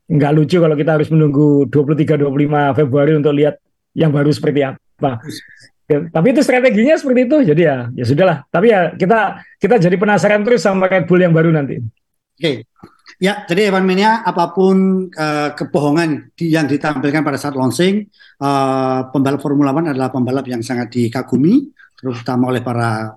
nggak 0.05 0.32
lucu 0.38 0.62
kalau 0.62 0.78
kita 0.78 1.01
harus 1.01 1.10
menunggu 1.10 1.66
23-25 1.74 2.78
Februari 2.78 3.12
untuk 3.18 3.34
lihat 3.34 3.57
yang 3.97 4.14
baru 4.14 4.30
seperti 4.30 4.62
apa. 4.70 5.18
Ya, 5.90 6.06
tapi 6.14 6.38
itu 6.38 6.46
strateginya 6.46 6.94
seperti 7.02 7.26
itu. 7.26 7.38
Jadi 7.50 7.62
ya, 7.66 7.90
ya 7.98 8.06
sudahlah. 8.06 8.46
Tapi 8.54 8.70
ya 8.70 8.94
kita 8.94 9.42
kita 9.58 9.76
jadi 9.82 9.98
penasaran 9.98 10.46
terus 10.46 10.62
sama 10.62 10.86
Red 10.86 11.10
Bull 11.10 11.26
yang 11.26 11.34
baru 11.34 11.50
nanti. 11.50 11.82
Oke. 11.82 12.38
Okay. 12.38 12.56
Ya, 13.20 13.44
jadi 13.50 13.68
Evan 13.68 13.84
Mania 13.84 14.24
apa 14.24 14.56
pun 14.56 15.10
uh, 15.12 15.50
kebohongan 15.52 16.32
di, 16.40 16.56
yang 16.56 16.72
ditampilkan 16.72 17.20
pada 17.20 17.36
saat 17.36 17.52
launching, 17.52 18.08
uh, 18.40 19.12
pembalap 19.12 19.44
Formula 19.44 19.76
One 19.76 19.92
adalah 19.92 20.08
pembalap 20.08 20.48
yang 20.48 20.64
sangat 20.64 20.88
dikagumi, 20.88 21.68
terutama 22.00 22.48
oleh 22.48 22.64
para 22.64 23.12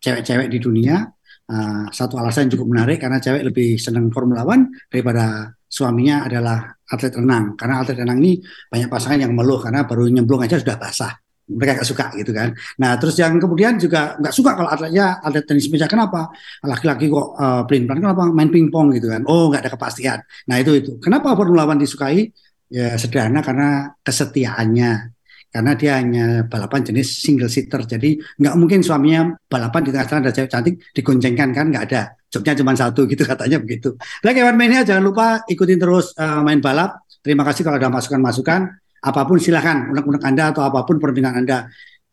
cewek-cewek 0.00 0.48
di 0.48 0.56
dunia. 0.62 1.04
Uh, 1.46 1.84
satu 1.92 2.16
alasan 2.16 2.48
yang 2.48 2.56
cukup 2.56 2.68
menarik 2.70 2.98
karena 3.02 3.20
cewek 3.20 3.44
lebih 3.44 3.76
senang 3.76 4.08
Formula 4.08 4.46
One 4.46 4.72
daripada 4.88 5.52
suaminya 5.68 6.24
adalah 6.24 6.72
atlet 6.88 7.12
renang. 7.12 7.58
Karena 7.60 7.82
atlet 7.84 7.98
renang 7.98 8.18
ini 8.24 8.40
banyak 8.72 8.88
pasangan 8.88 9.20
yang 9.20 9.36
meluh 9.36 9.60
karena 9.60 9.84
baru 9.84 10.08
nyemplung 10.08 10.40
aja 10.40 10.56
sudah 10.56 10.80
basah 10.80 11.25
mereka 11.46 11.78
nggak 11.78 11.88
suka 11.88 12.06
gitu 12.18 12.34
kan. 12.34 12.50
Nah 12.82 12.98
terus 12.98 13.14
yang 13.22 13.38
kemudian 13.38 13.78
juga 13.78 14.18
nggak 14.18 14.34
suka 14.34 14.58
kalau 14.58 14.66
atletnya 14.66 15.22
atlet 15.22 15.46
tenis 15.46 15.70
meja 15.70 15.86
kenapa 15.86 16.26
laki-laki 16.66 17.06
kok 17.06 17.38
uh, 17.38 17.62
pelin 17.64 17.86
pelan 17.86 18.02
kenapa 18.02 18.22
main 18.34 18.50
pingpong 18.50 18.90
gitu 18.98 19.06
kan. 19.06 19.22
Oh 19.30 19.46
nggak 19.50 19.62
ada 19.66 19.70
kepastian. 19.70 20.18
Nah 20.50 20.56
itu 20.58 20.74
itu. 20.74 20.90
Kenapa 20.98 21.38
Formula 21.38 21.62
One 21.64 21.78
disukai? 21.78 22.26
Ya 22.66 22.98
sederhana 22.98 23.46
karena 23.46 23.94
kesetiaannya. 24.02 25.14
Karena 25.46 25.72
dia 25.78 25.96
hanya 25.96 26.26
balapan 26.50 26.82
jenis 26.82 27.22
single 27.22 27.48
seater. 27.48 27.86
Jadi 27.86 28.18
nggak 28.18 28.54
mungkin 28.58 28.82
suaminya 28.82 29.30
balapan 29.46 29.80
di 29.86 29.90
tengah 29.94 30.06
jalan 30.10 30.22
ada 30.26 30.32
cewek 30.34 30.50
cantik 30.50 30.74
digoncengkan 30.90 31.54
kan 31.54 31.70
nggak 31.70 31.84
ada. 31.94 32.02
Jobnya 32.26 32.58
cuma 32.58 32.74
satu 32.74 33.06
gitu 33.06 33.22
katanya 33.30 33.62
begitu. 33.62 33.94
Lagi 34.26 34.42
Evan 34.42 34.58
Mania 34.58 34.82
jangan 34.82 35.04
lupa 35.06 35.46
ikutin 35.46 35.78
terus 35.78 36.10
uh, 36.18 36.42
main 36.42 36.58
balap. 36.58 37.06
Terima 37.22 37.46
kasih 37.46 37.62
kalau 37.62 37.78
ada 37.78 37.90
masukan-masukan 37.90 38.85
apa 39.02 39.20
pun 39.28 39.36
silahkan 39.36 39.92
unek-unek 39.92 40.22
Anda 40.24 40.54
atau 40.54 40.62
apa 40.64 40.86
pun 40.86 40.96
perbincangan 40.96 41.42
Anda. 41.42 41.58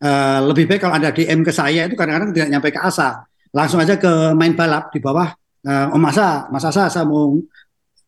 Uh, 0.04 0.52
lebih 0.52 0.68
baik 0.68 0.84
kalau 0.84 1.00
Anda 1.00 1.14
DM 1.14 1.40
ke 1.40 1.52
saya 1.54 1.88
itu 1.88 1.96
kadang-kadang 1.96 2.34
tidak 2.36 2.48
nyampe 2.52 2.68
ke 2.74 2.80
Asa. 2.82 3.24
Langsung 3.54 3.80
aja 3.80 3.96
ke 3.96 4.34
main 4.36 4.52
balap 4.52 4.90
di 4.92 5.00
bawah 5.00 5.32
uh, 5.64 5.94
Om 5.94 6.04
Asa, 6.04 6.50
Mas 6.52 6.66
Asa 6.66 6.90
saya 6.92 7.06
mau 7.08 7.34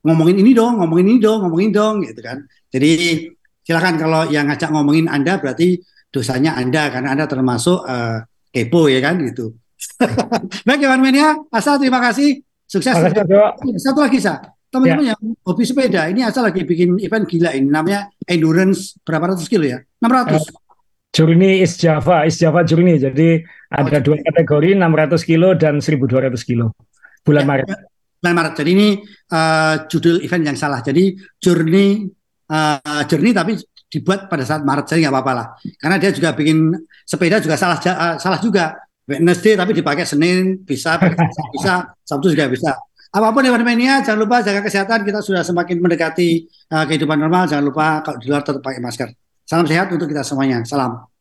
ngomongin 0.05 0.37
ini 0.43 0.53
dong, 0.53 0.79
ngomongin 0.79 1.07
ini 1.17 1.19
dong, 1.23 1.47
ngomongin 1.47 1.71
dong 1.73 1.95
gitu 2.05 2.21
kan. 2.21 2.45
Jadi 2.71 3.25
silahkan 3.65 3.95
kalau 3.99 4.23
yang 4.29 4.47
ngajak 4.47 4.71
ngomongin 4.71 5.07
Anda 5.09 5.41
berarti 5.41 5.81
dosanya 6.13 6.55
Anda 6.55 6.93
karena 6.93 7.17
Anda 7.17 7.25
termasuk 7.27 7.83
uh, 7.87 8.23
kepo 8.53 8.87
ya 8.93 9.01
kan 9.03 9.19
gitu. 9.25 9.57
Baik 10.67 10.85
Iwan 10.85 11.01
Mania, 11.01 11.37
Asa 11.49 11.81
terima 11.81 12.01
kasih. 12.01 12.43
Sukses. 12.67 12.95
Satu 13.79 14.01
lagi, 14.03 14.19
Sa 14.19 14.56
teman-teman 14.77 15.05
ya. 15.09 15.11
yang 15.17 15.21
hobi 15.41 15.65
sepeda 15.65 16.03
ini 16.13 16.21
asal 16.21 16.45
lagi 16.45 16.63
bikin 16.69 17.01
event 17.01 17.25
gila 17.25 17.51
ini 17.57 17.69
namanya 17.73 18.13
endurance 18.29 19.01
berapa 19.01 19.33
ratus 19.33 19.49
kilo 19.49 19.65
ya? 19.65 19.81
600 20.05 20.37
uh, 20.37 20.41
Journey 21.17 21.65
is 21.65 21.81
Java 21.81 22.29
is 22.29 22.37
Java 22.37 22.61
Journey 22.61 23.01
jadi 23.01 23.41
ada 23.71 23.99
oh, 23.99 24.03
dua 24.03 24.17
kategori 24.23 24.79
600 24.79 25.27
kilo 25.27 25.49
dan 25.59 25.83
1200 25.83 26.39
kilo. 26.47 26.71
Bulan 27.27 27.43
ya, 27.43 27.49
Maret. 27.51 27.67
ya, 27.67 27.77
bulan 28.23 28.35
Maret. 28.39 28.55
Jadi 28.63 28.71
ini 28.71 28.89
uh, 29.35 29.75
judul 29.91 30.23
event 30.23 30.45
yang 30.47 30.59
salah. 30.59 30.81
Jadi 30.83 31.19
Journey 31.43 32.07
uh, 32.51 33.03
Journey 33.11 33.35
tapi 33.35 33.59
dibuat 33.91 34.31
pada 34.31 34.47
saat 34.47 34.63
Maret. 34.63 34.87
Jadi 34.87 35.07
nggak 35.07 35.15
apa-apa 35.15 35.33
lah. 35.35 35.47
Karena 35.83 35.97
dia 35.99 36.11
juga 36.15 36.31
bikin 36.33 36.71
sepeda 37.03 37.43
juga 37.43 37.59
salah 37.59 37.79
uh, 37.83 38.17
salah 38.23 38.39
juga. 38.39 38.79
Wednesday 39.07 39.55
tapi 39.55 39.71
dipakai 39.71 40.03
Senin 40.03 40.67
bisa 40.67 40.99
bisa 41.55 41.87
Sabtu 42.11 42.35
juga 42.35 42.51
bisa 42.51 42.75
apa 43.13 43.27
pun 43.33 43.43
yang 43.47 43.57
Mania, 43.63 44.03
jangan 44.03 44.21
lupa 44.27 44.43
jaga 44.43 44.61
kesehatan. 44.67 45.07
Kita 45.07 45.23
sudah 45.23 45.43
semakin 45.47 45.79
mendekati 45.79 46.47
uh, 46.75 46.85
kehidupan 46.85 47.17
normal. 47.17 47.47
Jangan 47.47 47.65
lupa 47.65 47.87
kalau 48.03 48.19
di 48.19 48.27
luar 48.29 48.43
tetap 48.43 48.61
pakai 48.61 48.83
masker. 48.83 49.09
Salam 49.47 49.65
sehat 49.65 49.89
untuk 49.95 50.11
kita 50.11 50.27
semuanya. 50.27 50.67
Salam. 50.67 51.16